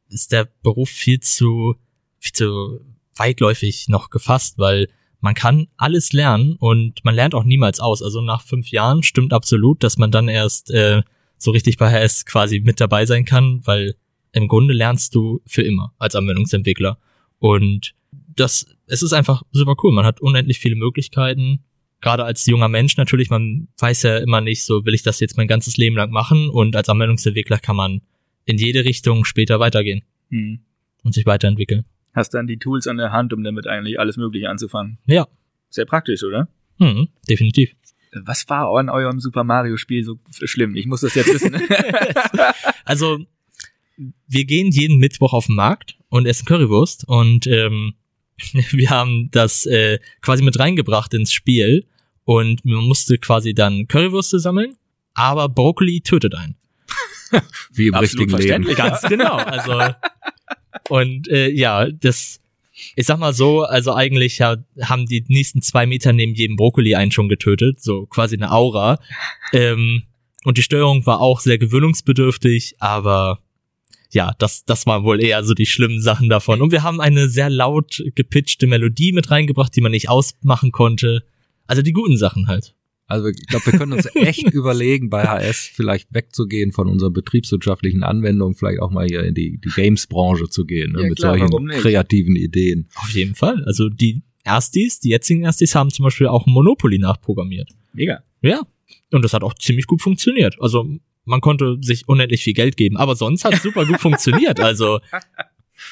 ist 0.09 0.32
der 0.32 0.48
Beruf 0.62 0.90
viel 0.90 1.20
zu 1.20 1.76
viel 2.18 2.32
zu 2.32 2.80
weitläufig 3.14 3.88
noch 3.88 4.11
gefasst, 4.11 4.59
weil 4.59 4.88
man 5.20 5.35
kann 5.35 5.68
alles 5.76 6.12
lernen 6.12 6.57
und 6.57 7.05
man 7.05 7.14
lernt 7.14 7.35
auch 7.35 7.44
niemals 7.44 7.81
aus. 7.81 8.02
Also 8.02 8.20
nach 8.20 8.42
fünf 8.42 8.68
Jahren 8.70 9.02
stimmt 9.02 9.33
absolut, 9.33 9.83
dass 9.83 9.96
man 9.98 10.11
dann 10.11 10.29
erst 10.29 10.70
äh, 10.70 11.02
so 11.38 11.50
richtig 11.50 11.76
bei 11.76 11.90
HS 11.90 12.26
quasi 12.26 12.61
mit 12.61 12.81
dabei 12.81 13.07
sein 13.07 13.24
kann, 13.24 13.61
weil 13.64 13.94
im 14.33 14.48
Grunde 14.48 14.74
lernst 14.74 15.14
du 15.14 15.40
für 15.46 15.62
immer 15.62 15.94
als 15.98 16.14
Anwendungsentwickler. 16.14 16.98
Und 17.38 17.94
das, 18.35 18.66
es 18.87 19.02
ist 19.02 19.12
einfach 19.12 19.42
super 19.52 19.74
cool. 19.83 19.92
Man 19.92 20.05
hat 20.05 20.20
unendlich 20.20 20.59
viele 20.59 20.76
Möglichkeiten. 20.76 21.64
Gerade 22.00 22.24
als 22.24 22.44
junger 22.46 22.68
Mensch 22.68 22.96
natürlich, 22.96 23.31
man 23.31 23.68
weiß 23.79 24.02
ja 24.02 24.18
immer 24.18 24.40
nicht, 24.42 24.64
so 24.64 24.85
will 24.85 24.94
ich 24.94 25.02
das 25.02 25.20
jetzt 25.20 25.37
mein 25.37 25.48
ganzes 25.48 25.76
Leben 25.76 25.96
lang 25.96 26.11
machen. 26.11 26.50
Und 26.50 26.76
als 26.76 26.88
Anwendungsentwickler 26.88 27.59
kann 27.59 27.76
man 27.76 28.02
in 28.44 28.59
jede 28.59 28.85
Richtung 28.85 29.24
später 29.24 29.59
weitergehen 29.59 30.02
Hm. 30.31 30.61
und 31.02 31.14
sich 31.14 31.26
weiterentwickeln. 31.26 31.85
Hast 32.16 32.31
dann 32.35 32.46
die 32.48 32.59
Tools 32.59 32.88
an 32.88 32.96
der 32.96 33.12
Hand, 33.12 33.33
um 33.33 33.44
damit 33.44 33.66
eigentlich 33.68 34.00
alles 34.00 34.16
Mögliche 34.16 34.48
anzufangen. 34.48 34.98
Ja, 35.07 35.29
Sehr 35.68 35.85
praktisch, 35.85 36.24
oder? 36.24 36.48
hm, 36.79 37.09
definitiv. 37.29 37.74
Was 38.24 38.48
war 38.48 38.74
an 38.79 38.88
eurem 38.88 39.20
Super 39.20 39.44
Mario 39.44 39.76
Spiel 39.76 40.02
so 40.02 40.18
schlimm? 40.31 40.74
Ich 40.74 40.87
muss 40.87 41.02
das 41.02 41.14
jetzt 41.14 41.33
wissen. 41.33 41.55
Also, 42.85 43.18
wir 44.29 44.44
gehen 44.44 44.70
jeden 44.70 44.98
Mittwoch 44.98 45.33
auf 45.33 45.46
den 45.46 45.57
Markt 45.57 45.98
und 46.09 46.24
essen 46.26 46.46
Currywurst 46.46 47.05
und 47.09 47.46
ähm, 47.46 47.94
wir 48.70 48.90
haben 48.90 49.29
das 49.33 49.66
äh, 49.66 49.98
quasi 50.22 50.42
mit 50.42 50.59
reingebracht 50.59 51.12
ins 51.14 51.33
Spiel 51.33 51.87
und 52.24 52.64
man 52.64 52.85
musste 52.85 53.18
quasi 53.18 53.55
dann 53.55 53.88
Currywürste 53.88 54.38
sammeln, 54.38 54.76
aber 55.14 55.48
Brokkoli 55.48 56.00
tötet 56.00 56.35
einen. 56.35 56.57
Wie 57.72 57.88
im 57.88 57.94
Absolut 57.94 58.02
richtigen 58.33 58.38
Leben. 58.38 58.64
verständlich. 58.64 58.76
Ganz 58.76 59.02
genau. 59.02 59.37
Also 59.37 59.94
und 60.88 61.29
äh, 61.29 61.51
ja, 61.51 61.90
das 61.90 62.40
ich 62.94 63.07
sag 63.07 63.18
mal 63.18 63.33
so, 63.33 63.62
also 63.62 63.94
eigentlich 63.94 64.38
ja, 64.38 64.57
haben 64.83 65.07
die 65.07 65.25
nächsten 65.29 65.62
zwei 65.62 65.87
Meter 65.87 66.12
neben 66.12 66.35
jedem 66.35 66.57
Brokkoli 66.57 66.94
einen 66.94 67.11
schon 67.11 67.29
getötet, 67.29 67.83
so 67.83 68.07
quasi 68.07 68.37
eine 68.37 68.53
Aura. 68.53 68.99
Ähm, 69.53 70.03
und 70.44 70.59
die 70.59 70.62
Steuerung 70.62 71.07
war 71.07 71.20
auch 71.20 71.40
sehr 71.40 71.59
gewöhnungsbedürftig, 71.59 72.77
aber 72.79 73.40
ja, 74.12 74.33
das, 74.38 74.64
das 74.64 74.87
waren 74.87 75.03
wohl 75.03 75.22
eher 75.22 75.42
so 75.42 75.55
die 75.55 75.66
schlimmen 75.66 76.01
Sachen 76.01 76.29
davon. 76.29 76.62
Und 76.62 76.70
wir 76.70 76.83
haben 76.83 77.01
eine 77.01 77.29
sehr 77.29 77.51
laut 77.51 78.03
gepitchte 78.14 78.66
Melodie 78.66 79.12
mit 79.12 79.31
reingebracht, 79.31 79.75
die 79.75 79.81
man 79.81 79.92
nicht 79.92 80.09
ausmachen 80.09 80.70
konnte. 80.70 81.25
Also 81.66 81.83
die 81.83 81.92
guten 81.92 82.16
Sachen 82.16 82.46
halt. 82.46 82.75
Also 83.09 83.29
ich 83.29 83.47
glaube, 83.47 83.66
wir 83.66 83.79
können 83.79 83.92
uns 83.92 84.07
echt 84.14 84.51
überlegen, 84.53 85.11
bei 85.11 85.25
HS 85.27 85.71
vielleicht 85.73 86.12
wegzugehen 86.12 86.73
von 86.73 86.88
unseren 86.88 87.12
betriebswirtschaftlichen 87.12 88.03
Anwendungen, 88.03 88.55
vielleicht 88.57 88.81
auch 88.81 88.90
mal 88.90 89.07
hier 89.07 89.23
in 89.23 89.35
die, 89.35 89.59
die 89.59 89.69
Games-Branche 89.69 90.49
zu 90.49 90.64
gehen, 90.64 90.92
ne, 90.92 91.03
Ja, 91.03 91.09
mit 91.09 91.19
klar, 91.19 91.38
solchen 91.38 91.69
kreativen 91.69 92.35
Ideen. 92.37 92.88
Auf 92.97 93.11
jeden 93.11 93.35
Fall. 93.35 93.62
Also 93.64 93.88
die 93.88 94.23
Erstis, 94.45 95.01
die 95.01 95.11
jetzigen 95.11 95.45
Erstis 95.45 95.75
haben 95.75 95.90
zum 95.90 96.05
Beispiel 96.05 96.27
auch 96.27 96.47
Monopoly 96.47 96.99
nachprogrammiert. 96.99 97.71
Mega. 97.92 98.23
Ja. 98.42 98.62
Und 99.12 99.23
das 99.25 99.33
hat 99.33 99.42
auch 99.42 99.55
ziemlich 99.55 99.87
gut 99.87 100.03
funktioniert. 100.03 100.57
Also 100.61 100.88
man 101.25 101.40
konnte 101.40 101.77
sich 101.81 102.09
unendlich 102.09 102.42
viel 102.42 102.55
Geld 102.55 102.77
geben, 102.77 102.97
aber 102.97 103.16
sonst 103.16 103.45
hat 103.45 103.55
es 103.55 103.62
super 103.62 103.87
gut 103.87 104.01
funktioniert. 104.01 104.61
Also 104.61 105.01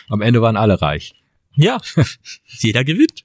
Am 0.09 0.21
Ende 0.21 0.41
waren 0.43 0.57
alle 0.57 0.81
reich. 0.81 1.15
ja, 1.57 1.81
jeder 2.59 2.85
gewinnt. 2.85 3.25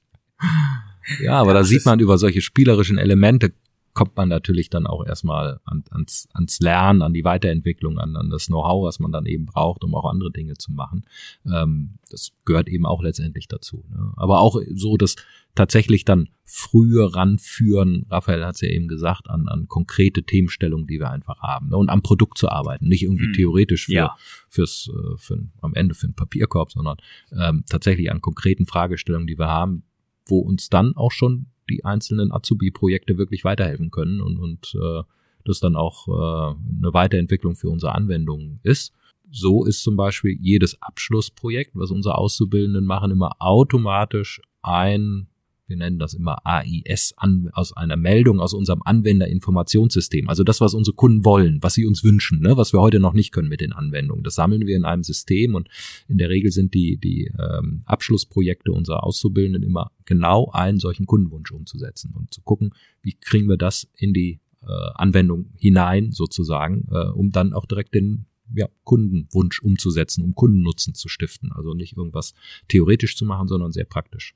Ja, 1.21 1.33
aber 1.39 1.53
da 1.53 1.59
das 1.59 1.69
sieht 1.69 1.85
man 1.85 1.99
über 1.99 2.17
solche 2.17 2.41
spielerischen 2.41 2.97
Elemente 2.97 3.53
kommt 3.99 4.15
man 4.15 4.29
natürlich 4.29 4.69
dann 4.69 4.87
auch 4.87 5.05
erstmal 5.05 5.59
an, 5.65 5.83
ans, 5.91 6.29
ans 6.31 6.61
Lernen, 6.61 7.01
an 7.01 7.13
die 7.13 7.25
Weiterentwicklung, 7.25 7.99
an, 7.99 8.15
an 8.15 8.29
das 8.29 8.45
Know-how, 8.45 8.85
was 8.85 8.99
man 8.99 9.11
dann 9.11 9.25
eben 9.25 9.45
braucht, 9.45 9.83
um 9.83 9.93
auch 9.93 10.09
andere 10.09 10.31
Dinge 10.31 10.53
zu 10.53 10.71
machen. 10.71 11.03
Ähm, 11.45 11.95
das 12.09 12.31
gehört 12.45 12.69
eben 12.69 12.85
auch 12.85 13.03
letztendlich 13.03 13.49
dazu. 13.49 13.83
Ne? 13.89 14.13
Aber 14.15 14.39
auch 14.39 14.57
so, 14.73 14.95
dass 14.95 15.17
tatsächlich 15.53 16.05
dann 16.05 16.29
früher 16.45 17.13
ranführen, 17.13 18.05
Raphael 18.09 18.45
hat 18.45 18.55
es 18.55 18.61
ja 18.61 18.69
eben 18.69 18.87
gesagt, 18.87 19.29
an, 19.29 19.49
an 19.49 19.67
konkrete 19.67 20.23
Themenstellungen, 20.23 20.87
die 20.87 21.01
wir 21.01 21.09
einfach 21.11 21.41
haben. 21.41 21.67
Ne? 21.67 21.75
Und 21.75 21.89
am 21.89 22.01
Produkt 22.01 22.37
zu 22.37 22.47
arbeiten, 22.47 22.87
nicht 22.87 23.03
irgendwie 23.03 23.25
Hm. 23.25 23.33
theoretisch 23.33 23.87
für, 23.87 23.91
Ja. 23.93 24.15
fürs, 24.47 24.89
äh, 24.93 25.17
für, 25.17 25.43
am 25.59 25.73
Ende 25.73 25.93
für 25.93 26.05
einen 26.07 26.13
Papierkorb, 26.15 26.71
sondern 26.71 26.95
ähm, 27.37 27.65
tatsächlich 27.69 28.09
an 28.11 28.21
konkreten 28.21 28.65
Fragestellungen, 28.65 29.27
die 29.27 29.37
wir 29.37 29.49
haben, 29.49 29.83
wo 30.25 30.39
uns 30.39 30.69
dann 30.69 30.95
auch 30.95 31.11
schon 31.11 31.47
die 31.69 31.85
einzelnen 31.85 32.31
Azubi-Projekte 32.31 33.17
wirklich 33.17 33.43
weiterhelfen 33.43 33.91
können 33.91 34.21
und, 34.21 34.37
und 34.37 34.75
äh, 34.75 35.03
das 35.45 35.59
dann 35.59 35.75
auch 35.75 36.07
äh, 36.07 36.55
eine 36.79 36.93
Weiterentwicklung 36.93 37.55
für 37.55 37.69
unsere 37.69 37.95
Anwendungen 37.95 38.59
ist. 38.63 38.93
So 39.31 39.65
ist 39.65 39.83
zum 39.83 39.95
Beispiel 39.95 40.37
jedes 40.41 40.81
Abschlussprojekt, 40.81 41.75
was 41.75 41.91
unsere 41.91 42.17
Auszubildenden 42.17 42.85
machen, 42.85 43.11
immer 43.11 43.33
automatisch 43.39 44.41
ein, 44.61 45.27
wir 45.69 45.77
nennen 45.77 45.99
das 45.99 46.13
immer 46.13 46.45
AIS, 46.45 47.13
an, 47.17 47.49
aus 47.53 47.75
einer 47.75 47.95
Meldung 47.95 48.39
aus 48.39 48.53
unserem 48.53 48.81
Anwenderinformationssystem. 48.83 50.27
Also 50.27 50.43
das, 50.43 50.59
was 50.61 50.73
unsere 50.73 50.95
Kunden 50.95 51.23
wollen, 51.23 51.59
was 51.61 51.75
sie 51.75 51.85
uns 51.85 52.03
wünschen, 52.03 52.41
ne, 52.41 52.57
was 52.57 52.73
wir 52.73 52.81
heute 52.81 52.99
noch 52.99 53.13
nicht 53.13 53.31
können 53.31 53.49
mit 53.49 53.61
den 53.61 53.73
Anwendungen. 53.73 54.23
Das 54.23 54.35
sammeln 54.35 54.65
wir 54.65 54.75
in 54.75 54.85
einem 54.85 55.03
System 55.03 55.55
und 55.55 55.69
in 56.07 56.17
der 56.17 56.29
Regel 56.29 56.51
sind 56.51 56.73
die, 56.73 56.97
die 56.97 57.31
ähm, 57.39 57.83
Abschlussprojekte 57.85 58.71
unserer 58.71 59.03
Auszubildenden 59.03 59.63
immer 59.63 59.91
genau 60.05 60.49
einen 60.51 60.79
solchen 60.79 61.05
Kundenwunsch 61.05 61.51
umzusetzen 61.51 62.13
und 62.15 62.33
zu 62.33 62.41
gucken, 62.41 62.71
wie 63.01 63.13
kriegen 63.13 63.47
wir 63.47 63.57
das 63.57 63.87
in 63.95 64.13
die 64.13 64.39
äh, 64.61 64.91
Anwendung 64.95 65.53
hinein 65.57 66.11
sozusagen, 66.11 66.87
äh, 66.91 67.09
um 67.09 67.31
dann 67.31 67.53
auch 67.53 67.65
direkt 67.65 67.93
den 67.95 68.25
ja, 68.53 68.67
Kundenwunsch 68.83 69.61
umzusetzen, 69.61 70.23
um 70.23 70.35
Kundennutzen 70.35 70.95
zu 70.95 71.07
stiften. 71.07 71.51
Also 71.51 71.73
nicht 71.73 71.97
irgendwas 71.97 72.33
theoretisch 72.67 73.15
zu 73.15 73.25
machen, 73.25 73.47
sondern 73.47 73.71
sehr 73.71 73.85
praktisch. 73.85 74.35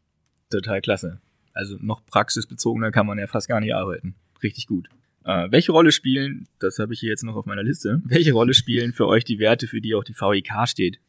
Total 0.58 0.82
klasse. 0.82 1.20
Also 1.54 1.78
noch 1.80 2.06
praxisbezogener 2.06 2.92
kann 2.92 3.06
man 3.06 3.20
ja 3.20 3.28
fast 3.28 3.48
gar 3.48 3.60
nicht 3.60 3.74
arbeiten. 3.74 4.16
Richtig 4.42 4.68
gut. 4.68 4.88
Äh, 5.24 5.52
welche 5.52 5.72
Rolle 5.72 5.92
spielen, 5.92 6.48
das 6.60 6.80
habe 6.80 6.94
ich 6.94 7.00
hier 7.00 7.10
jetzt 7.10 7.24
noch 7.24 7.36
auf 7.36 7.46
meiner 7.46 7.64
Liste, 7.64 8.02
welche 8.06 8.34
Rolle 8.34 8.54
spielen 8.54 8.94
für 8.94 9.08
euch 9.08 9.24
die 9.24 9.40
Werte, 9.40 9.68
für 9.68 9.82
die 9.82 9.96
auch 9.96 10.04
die 10.04 10.14
VIK 10.14 10.68
steht? 10.68 11.00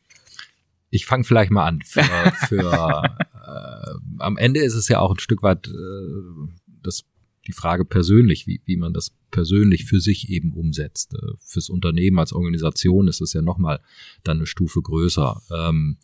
Ich 0.91 1.07
fange 1.07 1.25
vielleicht 1.25 1.51
mal 1.51 1.67
an. 1.67 1.83
Für, 1.83 2.05
für 2.47 3.03
äh, 3.35 3.99
am 4.19 4.37
Ende 4.37 4.61
ist 4.61 4.75
es 4.75 4.89
ja 4.89 5.01
auch 5.01 5.13
ein 5.13 5.19
Stück 5.19 5.43
weit 5.43 5.67
äh, 5.67 6.51
das 6.83 7.05
die 7.47 7.53
Frage 7.53 7.85
persönlich, 7.85 8.47
wie, 8.47 8.61
wie 8.65 8.77
man 8.77 8.95
das 8.95 9.13
persönlich 9.31 9.85
für 9.85 10.01
sich 10.01 10.31
eben 10.31 10.53
umsetzt. 10.53 11.15
Äh, 11.15 11.33
Fürs 11.41 11.69
Unternehmen 11.69 12.19
als 12.19 12.33
Organisation 12.33 13.09
ist 13.09 13.21
es 13.21 13.33
ja 13.33 13.43
nochmal 13.43 13.81
dann 14.23 14.39
eine 14.39 14.47
Stufe 14.47 14.81
größer. 14.81 15.43
Ähm, 15.51 15.99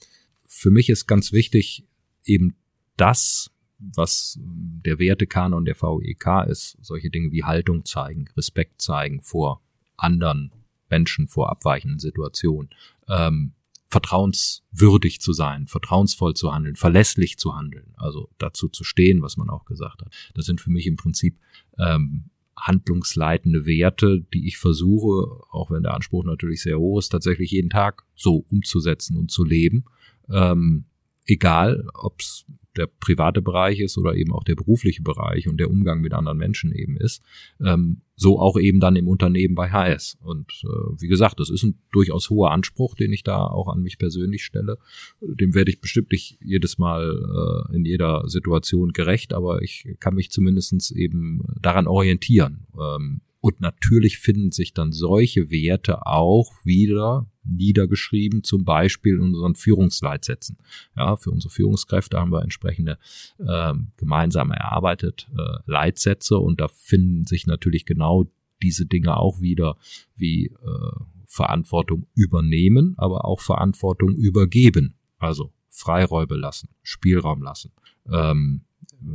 für 0.47 0.71
mich 0.71 0.91
ist 0.91 1.07
ganz 1.07 1.33
wichtig 1.33 1.87
eben 2.25 2.57
das, 3.01 3.51
was 3.79 4.39
der 4.41 4.99
Wertekanon 4.99 5.65
der 5.65 5.75
VEK 5.81 6.49
ist, 6.49 6.77
solche 6.83 7.11
Dinge 7.11 7.33
wie 7.33 7.45
Haltung 7.45 7.85
zeigen, 7.85 8.29
Respekt 8.37 8.83
zeigen 8.83 9.23
vor 9.23 9.63
anderen 9.97 10.53
Menschen, 10.91 11.29
vor 11.29 11.51
abweichenden 11.51 11.99
Situationen. 11.99 12.71
Ähm, 13.09 13.55
vertrauenswürdig 13.89 15.21
zu 15.21 15.33
sein, 15.33 15.67
vertrauensvoll 15.67 16.35
zu 16.35 16.53
handeln, 16.53 16.77
verlässlich 16.77 17.39
zu 17.39 17.57
handeln, 17.57 17.93
also 17.97 18.31
dazu 18.39 18.69
zu 18.69 18.85
stehen, 18.85 19.21
was 19.21 19.37
man 19.37 19.51
auch 19.51 19.65
gesagt 19.65 20.03
hat. 20.03 20.13
Das 20.35 20.47
sind 20.47 20.61
für 20.61 20.71
mich 20.71 20.87
im 20.87 20.97
Prinzip 20.97 21.39
ähm, 21.77 22.31
handlungsleitende 22.57 23.67
Werte, 23.67 24.21
die 24.33 24.47
ich 24.47 24.59
versuche, 24.59 25.43
auch 25.51 25.71
wenn 25.71 25.83
der 25.83 25.95
Anspruch 25.95 26.25
natürlich 26.25 26.63
sehr 26.63 26.79
hoch 26.79 26.99
ist, 26.99 27.09
tatsächlich 27.09 27.51
jeden 27.51 27.71
Tag 27.71 28.05
so 28.15 28.45
umzusetzen 28.49 29.17
und 29.17 29.31
zu 29.31 29.45
leben. 29.45 29.87
Ähm, 30.29 30.85
egal, 31.31 31.87
ob 31.95 32.21
es 32.21 32.45
der 32.77 32.87
private 32.87 33.43
Bereich 33.43 33.81
ist 33.81 33.99
oder 33.99 34.15
eben 34.15 34.33
auch 34.33 34.45
der 34.45 34.55
berufliche 34.55 35.03
Bereich 35.03 35.49
und 35.49 35.59
der 35.59 35.71
Umgang 35.71 36.01
mit 36.01 36.15
anderen 36.15 36.39
Menschen 36.39 36.73
eben 36.73 36.97
ist. 36.97 37.23
Ähm, 37.61 38.03
so 38.17 38.39
auch 38.39 38.59
eben 38.59 38.81
dann 38.81 38.97
im 38.97 39.09
Unternehmen 39.09 39.55
bei 39.55 39.71
HS. 39.71 40.19
Und 40.21 40.51
äh, 40.65 41.01
wie 41.01 41.09
gesagt, 41.09 41.41
das 41.41 41.51
ist 41.51 41.63
ein 41.63 41.81
durchaus 41.91 42.31
hoher 42.31 42.53
Anspruch, 42.53 42.95
den 42.95 43.13
ich 43.13 43.23
da 43.23 43.45
auch 43.45 43.69
an 43.69 43.83
mich 43.83 43.99
persönlich 43.99 44.45
stelle. 44.45 44.79
Dem 45.21 45.55
werde 45.55 45.71
ich 45.71 45.81
bestimmt 45.81 46.13
nicht 46.13 46.39
jedes 46.43 46.79
Mal 46.79 47.67
äh, 47.71 47.77
in 47.77 47.85
jeder 47.85 48.29
Situation 48.29 48.93
gerecht, 48.93 49.33
aber 49.33 49.63
ich 49.63 49.97
kann 49.99 50.15
mich 50.15 50.31
zumindestens 50.31 50.91
eben 50.91 51.43
daran 51.61 51.87
orientieren. 51.87 52.67
Ähm, 52.79 53.23
Und 53.41 53.61
natürlich 53.61 54.19
finden 54.19 54.53
sich 54.53 54.75
dann 54.75 54.93
solche 54.93 55.51
Werte 55.51 56.07
auch 56.07 56.53
wieder 56.65 57.27
niedergeschrieben, 57.43 58.43
zum 58.45 58.65
Beispiel 58.65 59.15
in 59.15 59.21
unseren 59.21 59.55
Führungsleitsätzen. 59.55 60.59
Ja, 60.97 61.17
für 61.17 61.31
unsere 61.31 61.51
Führungskräfte 61.51 62.19
haben 62.19 62.33
wir 62.33 62.43
entsprechende 62.43 62.99
äh, 63.39 63.73
gemeinsam 63.97 64.51
erarbeitet 64.51 65.29
äh, 65.37 65.59
Leitsätze 65.65 66.39
und 66.39 66.61
da 66.61 66.69
finden 66.69 67.25
sich 67.25 67.47
natürlich 67.47 67.87
genau 67.87 68.31
diese 68.63 68.85
Dinge 68.85 69.17
auch 69.17 69.41
wieder 69.41 69.77
wie 70.17 70.47
äh, 70.47 71.05
Verantwortung 71.27 72.07
übernehmen, 72.15 72.95
aber 72.99 73.25
auch 73.25 73.41
Verantwortung 73.41 74.15
übergeben. 74.17 74.97
Also 75.19 75.53
Freiräume 75.71 76.37
lassen, 76.37 76.69
Spielraum 76.83 77.43
lassen, 77.43 77.73
ähm, 78.11 78.63
äh, 79.01 79.07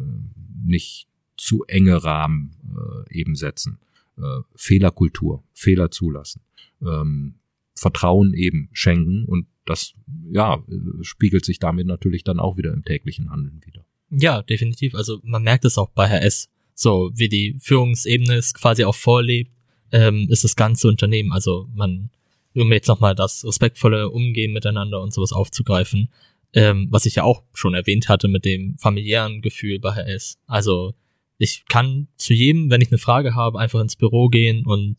nicht 0.64 1.10
zu 1.38 1.64
enge 1.66 2.04
Rahmen 2.04 2.56
äh, 2.76 3.20
eben 3.20 3.36
setzen, 3.36 3.80
äh, 4.18 4.42
Fehlerkultur, 4.56 5.44
Fehler 5.54 5.92
zulassen, 5.92 6.42
ähm, 6.82 7.36
Vertrauen 7.76 8.34
eben 8.34 8.70
schenken 8.72 9.26
und 9.26 9.48
das 9.66 9.94
ja 10.32 10.64
spiegelt 11.02 11.44
sich 11.44 11.60
damit 11.60 11.88
natürlich 11.88 12.24
dann 12.24 12.40
auch 12.40 12.58
wieder 12.58 12.74
im 12.74 12.86
täglichen 12.86 13.32
Handeln 13.32 13.62
wieder. 13.66 13.86
Ja, 14.10 14.44
definitiv. 14.44 14.96
Also 14.96 15.20
man 15.24 15.44
merkt 15.44 15.66
es 15.66 15.78
auch 15.78 15.90
bei 15.90 16.08
HS, 16.08 16.50
so 16.74 17.12
wie 17.16 17.30
die 17.30 17.58
Führungsebene 17.60 18.36
es 18.36 18.54
quasi 18.54 18.86
auch 18.86 18.96
vorlebt, 18.96 19.52
ähm, 19.92 20.28
ist 20.30 20.44
das 20.44 20.56
ganze 20.56 20.88
Unternehmen. 20.88 21.32
Also 21.32 21.68
man, 21.74 22.12
um 22.54 22.72
jetzt 22.72 22.88
nochmal 22.88 23.16
das 23.16 23.44
respektvolle 23.46 24.10
Umgehen 24.10 24.54
miteinander 24.54 25.02
und 25.02 25.14
sowas 25.14 25.32
aufzugreifen, 25.32 26.10
ähm, 26.54 26.88
was 26.92 27.06
ich 27.06 27.16
ja 27.16 27.24
auch 27.24 27.44
schon 27.54 27.74
erwähnt 27.74 28.08
hatte 28.08 28.28
mit 28.28 28.46
dem 28.46 28.78
familiären 28.78 29.42
Gefühl 29.42 29.80
bei 29.80 29.94
HS. 29.94 30.38
Also 30.48 30.94
ich 31.38 31.66
kann 31.68 32.08
zu 32.18 32.34
jedem, 32.34 32.70
wenn 32.70 32.82
ich 32.82 32.90
eine 32.90 32.98
Frage 32.98 33.36
habe, 33.36 33.60
einfach 33.60 33.82
ins 33.82 33.96
Büro 33.96 34.30
gehen 34.30 34.66
und 34.66 34.98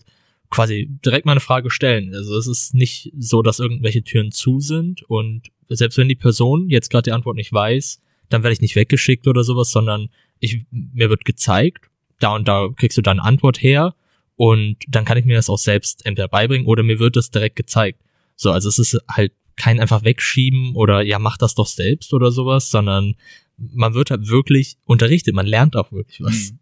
quasi 0.51 0.89
direkt 1.05 1.26
meine 1.26 1.41
Frage 1.41 1.70
stellen. 1.70 2.14
Also 2.14 2.37
es 2.37 2.47
ist 2.47 2.74
nicht 2.74 3.12
so, 3.18 3.43
dass 3.43 3.59
irgendwelche 3.59 4.03
Türen 4.03 4.30
zu 4.30 4.61
sind 4.61 5.03
und 5.05 5.49
selbst 5.68 5.99
wenn 5.99 6.09
die 6.09 6.14
Person 6.14 6.68
jetzt 6.68 6.91
gerade 6.91 7.05
die 7.05 7.12
Antwort 7.12 7.37
nicht 7.37 7.53
weiß, 7.53 8.01
dann 8.28 8.43
werde 8.43 8.55
ich 8.55 8.61
nicht 8.61 8.76
weggeschickt 8.76 9.26
oder 9.26 9.45
sowas, 9.45 9.70
sondern 9.70 10.09
ich, 10.39 10.64
mir 10.70 11.11
wird 11.11 11.24
gezeigt, 11.24 11.91
da 12.20 12.34
und 12.34 12.47
da 12.49 12.68
kriegst 12.76 12.97
du 12.97 13.03
deine 13.03 13.22
Antwort 13.22 13.62
her 13.62 13.95
und 14.37 14.76
dann 14.89 15.05
kann 15.05 15.18
ich 15.18 15.24
mir 15.24 15.37
das 15.37 15.51
auch 15.51 15.59
selbst 15.59 16.05
entweder 16.07 16.28
beibringen 16.28 16.66
oder 16.66 16.82
mir 16.82 16.99
wird 16.99 17.16
das 17.16 17.30
direkt 17.30 17.57
gezeigt. 17.57 18.01
So, 18.37 18.51
also 18.51 18.68
es 18.68 18.78
ist 18.78 18.99
halt 19.11 19.32
kein 19.57 19.80
einfach 19.80 20.05
wegschieben 20.05 20.74
oder 20.74 21.01
ja, 21.03 21.18
mach 21.18 21.39
das 21.39 21.55
doch 21.55 21.66
selbst 21.66 22.12
oder 22.12 22.30
sowas, 22.30 22.70
sondern 22.70 23.14
man 23.57 23.94
wird 23.94 24.11
halt 24.11 24.28
wirklich 24.28 24.76
unterrichtet, 24.84 25.34
man 25.34 25.46
lernt 25.46 25.76
auch 25.76 25.92
wirklich 25.92 26.20
was. 26.20 26.50
Hm. 26.50 26.59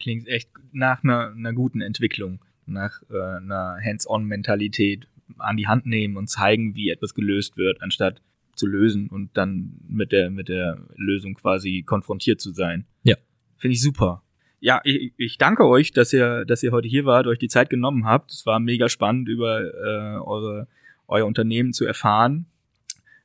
Klingt 0.00 0.28
echt 0.28 0.50
nach 0.72 1.02
einer, 1.02 1.32
einer 1.32 1.52
guten 1.52 1.80
Entwicklung, 1.80 2.40
nach 2.66 3.02
äh, 3.10 3.14
einer 3.14 3.78
Hands-on-Mentalität 3.84 5.08
an 5.38 5.56
die 5.56 5.66
Hand 5.66 5.86
nehmen 5.86 6.16
und 6.16 6.28
zeigen, 6.28 6.74
wie 6.74 6.90
etwas 6.90 7.14
gelöst 7.14 7.56
wird, 7.56 7.82
anstatt 7.82 8.22
zu 8.54 8.66
lösen 8.66 9.08
und 9.08 9.36
dann 9.36 9.80
mit 9.88 10.12
der, 10.12 10.30
mit 10.30 10.48
der 10.48 10.78
Lösung 10.96 11.34
quasi 11.34 11.82
konfrontiert 11.82 12.40
zu 12.40 12.52
sein. 12.52 12.86
Ja. 13.02 13.16
Finde 13.56 13.74
ich 13.74 13.82
super. 13.82 14.22
Ja, 14.60 14.80
ich, 14.84 15.12
ich 15.16 15.38
danke 15.38 15.66
euch, 15.66 15.92
dass 15.92 16.12
ihr, 16.12 16.44
dass 16.44 16.62
ihr 16.62 16.72
heute 16.72 16.88
hier 16.88 17.04
wart, 17.04 17.26
euch 17.26 17.38
die 17.38 17.48
Zeit 17.48 17.70
genommen 17.70 18.06
habt. 18.06 18.32
Es 18.32 18.46
war 18.46 18.58
mega 18.58 18.88
spannend, 18.88 19.28
über 19.28 19.60
äh, 19.60 20.18
eure, 20.18 20.66
euer 21.06 21.26
Unternehmen 21.26 21.72
zu 21.72 21.84
erfahren. 21.84 22.46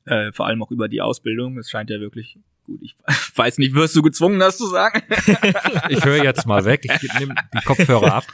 Äh, 0.05 0.31
vor 0.31 0.45
allem 0.45 0.61
auch 0.61 0.71
über 0.71 0.87
die 0.87 1.01
Ausbildung. 1.01 1.57
Es 1.57 1.69
scheint 1.69 1.89
ja 1.89 1.99
wirklich 1.99 2.37
gut. 2.63 2.79
Ich 2.81 2.95
weiß 3.35 3.57
nicht, 3.57 3.73
wirst 3.73 3.95
du 3.95 4.01
gezwungen, 4.01 4.39
das 4.39 4.57
zu 4.57 4.67
sagen? 4.67 5.01
ich 5.89 6.03
höre 6.03 6.23
jetzt 6.23 6.45
mal 6.45 6.65
weg. 6.65 6.85
Ich 6.85 7.19
nehme 7.19 7.35
die 7.53 7.63
Kopfhörer 7.65 8.15
ab. 8.15 8.25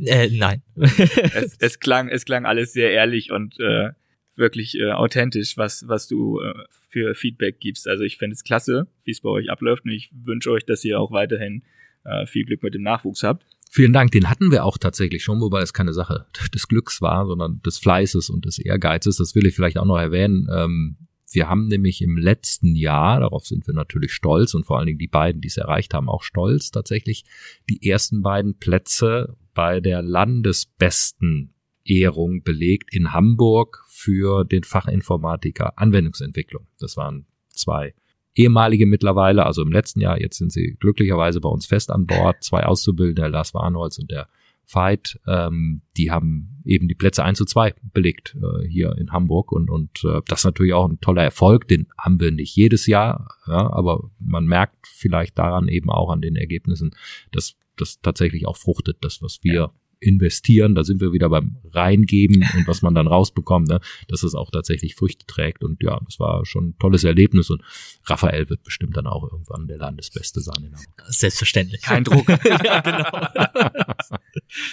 Äh, 0.00 0.28
nein. 0.30 0.62
es, 0.76 1.56
es 1.58 1.80
klang, 1.80 2.08
es 2.08 2.24
klang 2.24 2.46
alles 2.46 2.72
sehr 2.72 2.92
ehrlich 2.92 3.32
und 3.32 3.58
äh, 3.58 3.88
wirklich 4.36 4.78
äh, 4.78 4.92
authentisch, 4.92 5.56
was, 5.56 5.88
was 5.88 6.06
du 6.06 6.40
äh, 6.40 6.54
für 6.88 7.16
Feedback 7.16 7.58
gibst. 7.58 7.88
Also 7.88 8.04
ich 8.04 8.16
finde 8.16 8.34
es 8.34 8.44
klasse, 8.44 8.86
wie 9.02 9.10
es 9.10 9.20
bei 9.20 9.28
euch 9.28 9.50
abläuft 9.50 9.84
und 9.84 9.90
ich 9.90 10.10
wünsche 10.12 10.52
euch, 10.52 10.64
dass 10.64 10.84
ihr 10.84 11.00
auch 11.00 11.10
weiterhin 11.10 11.64
äh, 12.04 12.26
viel 12.26 12.44
Glück 12.44 12.62
mit 12.62 12.74
dem 12.74 12.82
Nachwuchs 12.82 13.24
habt. 13.24 13.44
Vielen 13.70 13.92
Dank, 13.92 14.12
den 14.12 14.30
hatten 14.30 14.50
wir 14.50 14.64
auch 14.64 14.78
tatsächlich 14.78 15.22
schon, 15.22 15.40
wobei 15.40 15.60
es 15.60 15.74
keine 15.74 15.92
Sache 15.92 16.26
des 16.54 16.68
Glücks 16.68 17.02
war, 17.02 17.26
sondern 17.26 17.60
des 17.62 17.78
Fleißes 17.78 18.30
und 18.30 18.46
des 18.46 18.58
Ehrgeizes. 18.58 19.16
Das 19.18 19.34
will 19.34 19.46
ich 19.46 19.54
vielleicht 19.54 19.76
auch 19.76 19.84
noch 19.84 19.98
erwähnen. 19.98 20.48
Ähm, 20.50 20.96
wir 21.30 21.48
haben 21.48 21.66
nämlich 21.66 22.02
im 22.02 22.16
letzten 22.16 22.74
Jahr, 22.74 23.20
darauf 23.20 23.46
sind 23.46 23.66
wir 23.66 23.74
natürlich 23.74 24.12
stolz 24.12 24.54
und 24.54 24.64
vor 24.64 24.78
allen 24.78 24.86
Dingen 24.86 24.98
die 24.98 25.08
beiden, 25.08 25.40
die 25.40 25.48
es 25.48 25.56
erreicht 25.56 25.94
haben, 25.94 26.08
auch 26.08 26.22
stolz, 26.22 26.70
tatsächlich 26.70 27.24
die 27.68 27.88
ersten 27.88 28.22
beiden 28.22 28.58
Plätze 28.58 29.36
bei 29.54 29.80
der 29.80 30.02
landesbesten 30.02 31.54
Ehrung 31.84 32.42
belegt 32.42 32.94
in 32.94 33.12
Hamburg 33.12 33.84
für 33.88 34.44
den 34.44 34.62
Fachinformatiker 34.62 35.78
Anwendungsentwicklung. 35.78 36.66
Das 36.78 36.96
waren 36.96 37.26
zwei 37.48 37.94
ehemalige 38.34 38.86
mittlerweile, 38.86 39.44
also 39.44 39.62
im 39.62 39.72
letzten 39.72 40.00
Jahr, 40.00 40.20
jetzt 40.20 40.38
sind 40.38 40.52
sie 40.52 40.76
glücklicherweise 40.78 41.40
bei 41.40 41.48
uns 41.48 41.66
fest 41.66 41.90
an 41.90 42.06
Bord, 42.06 42.42
zwei 42.42 42.64
Auszubildende, 42.64 43.28
Lars 43.28 43.52
Warnholz 43.52 43.98
und 43.98 44.10
der 44.10 44.28
Veit, 44.70 45.18
ähm, 45.26 45.82
die 45.96 46.10
haben 46.10 46.62
eben 46.64 46.88
die 46.88 46.94
Plätze 46.94 47.24
1 47.24 47.38
zu 47.38 47.44
2 47.44 47.74
belegt 47.92 48.36
äh, 48.36 48.66
hier 48.68 48.96
in 48.98 49.12
Hamburg 49.12 49.50
und, 49.52 49.70
und 49.70 50.04
äh, 50.04 50.20
das 50.26 50.40
ist 50.40 50.44
natürlich 50.44 50.74
auch 50.74 50.88
ein 50.88 51.00
toller 51.00 51.22
Erfolg, 51.22 51.68
den 51.68 51.86
haben 51.98 52.20
wir 52.20 52.30
nicht 52.30 52.54
jedes 52.54 52.86
Jahr, 52.86 53.28
ja, 53.46 53.72
aber 53.72 54.10
man 54.18 54.46
merkt 54.46 54.86
vielleicht 54.86 55.38
daran 55.38 55.68
eben 55.68 55.90
auch 55.90 56.10
an 56.10 56.20
den 56.20 56.36
Ergebnissen, 56.36 56.94
dass 57.32 57.56
das 57.76 58.00
tatsächlich 58.00 58.46
auch 58.46 58.56
fruchtet, 58.56 58.98
das, 59.00 59.22
was 59.22 59.38
wir 59.42 59.54
ja 59.54 59.72
investieren, 60.00 60.74
da 60.74 60.84
sind 60.84 61.00
wir 61.00 61.12
wieder 61.12 61.28
beim 61.28 61.56
Reingeben 61.72 62.48
und 62.54 62.66
was 62.66 62.82
man 62.82 62.94
dann 62.94 63.06
rausbekommt, 63.06 63.68
ne, 63.68 63.80
dass 64.08 64.22
es 64.22 64.34
auch 64.34 64.50
tatsächlich 64.50 64.94
Früchte 64.94 65.26
trägt. 65.26 65.64
Und 65.64 65.82
ja, 65.82 66.00
das 66.04 66.20
war 66.20 66.44
schon 66.46 66.68
ein 66.68 66.78
tolles 66.78 67.04
Erlebnis 67.04 67.50
und 67.50 67.62
Raphael 68.04 68.48
wird 68.48 68.62
bestimmt 68.62 68.96
dann 68.96 69.06
auch 69.06 69.30
irgendwann 69.30 69.66
der 69.66 69.78
Landesbeste 69.78 70.40
sein 70.40 70.64
in 70.64 70.74
Hamburg. 70.76 71.04
Selbstverständlich. 71.08 71.82
Kein 71.82 72.04
Druck. 72.04 72.28
ja, 72.64 72.80
genau. 72.80 73.10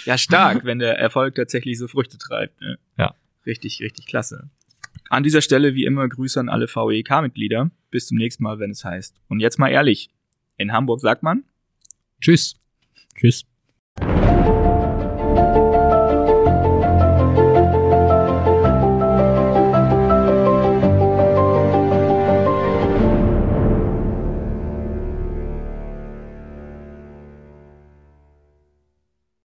ja, 0.04 0.18
stark, 0.18 0.64
wenn 0.64 0.78
der 0.78 0.98
Erfolg 0.98 1.34
tatsächlich 1.34 1.78
so 1.78 1.88
Früchte 1.88 2.18
treibt. 2.18 2.60
Ne? 2.60 2.78
Ja. 2.98 3.14
Richtig, 3.44 3.80
richtig 3.80 4.06
klasse. 4.06 4.50
An 5.08 5.22
dieser 5.22 5.40
Stelle 5.40 5.74
wie 5.74 5.84
immer 5.84 6.08
Grüße 6.08 6.40
an 6.40 6.48
alle 6.48 6.66
VEK-Mitglieder. 6.66 7.70
Bis 7.90 8.08
zum 8.08 8.18
nächsten 8.18 8.42
Mal, 8.42 8.58
wenn 8.58 8.70
es 8.70 8.84
heißt. 8.84 9.14
Und 9.28 9.40
jetzt 9.40 9.58
mal 9.58 9.68
ehrlich. 9.68 10.10
In 10.58 10.72
Hamburg 10.72 11.00
sagt 11.00 11.22
man 11.22 11.44
Tschüss. 12.20 12.56
Tschüss. 13.14 13.44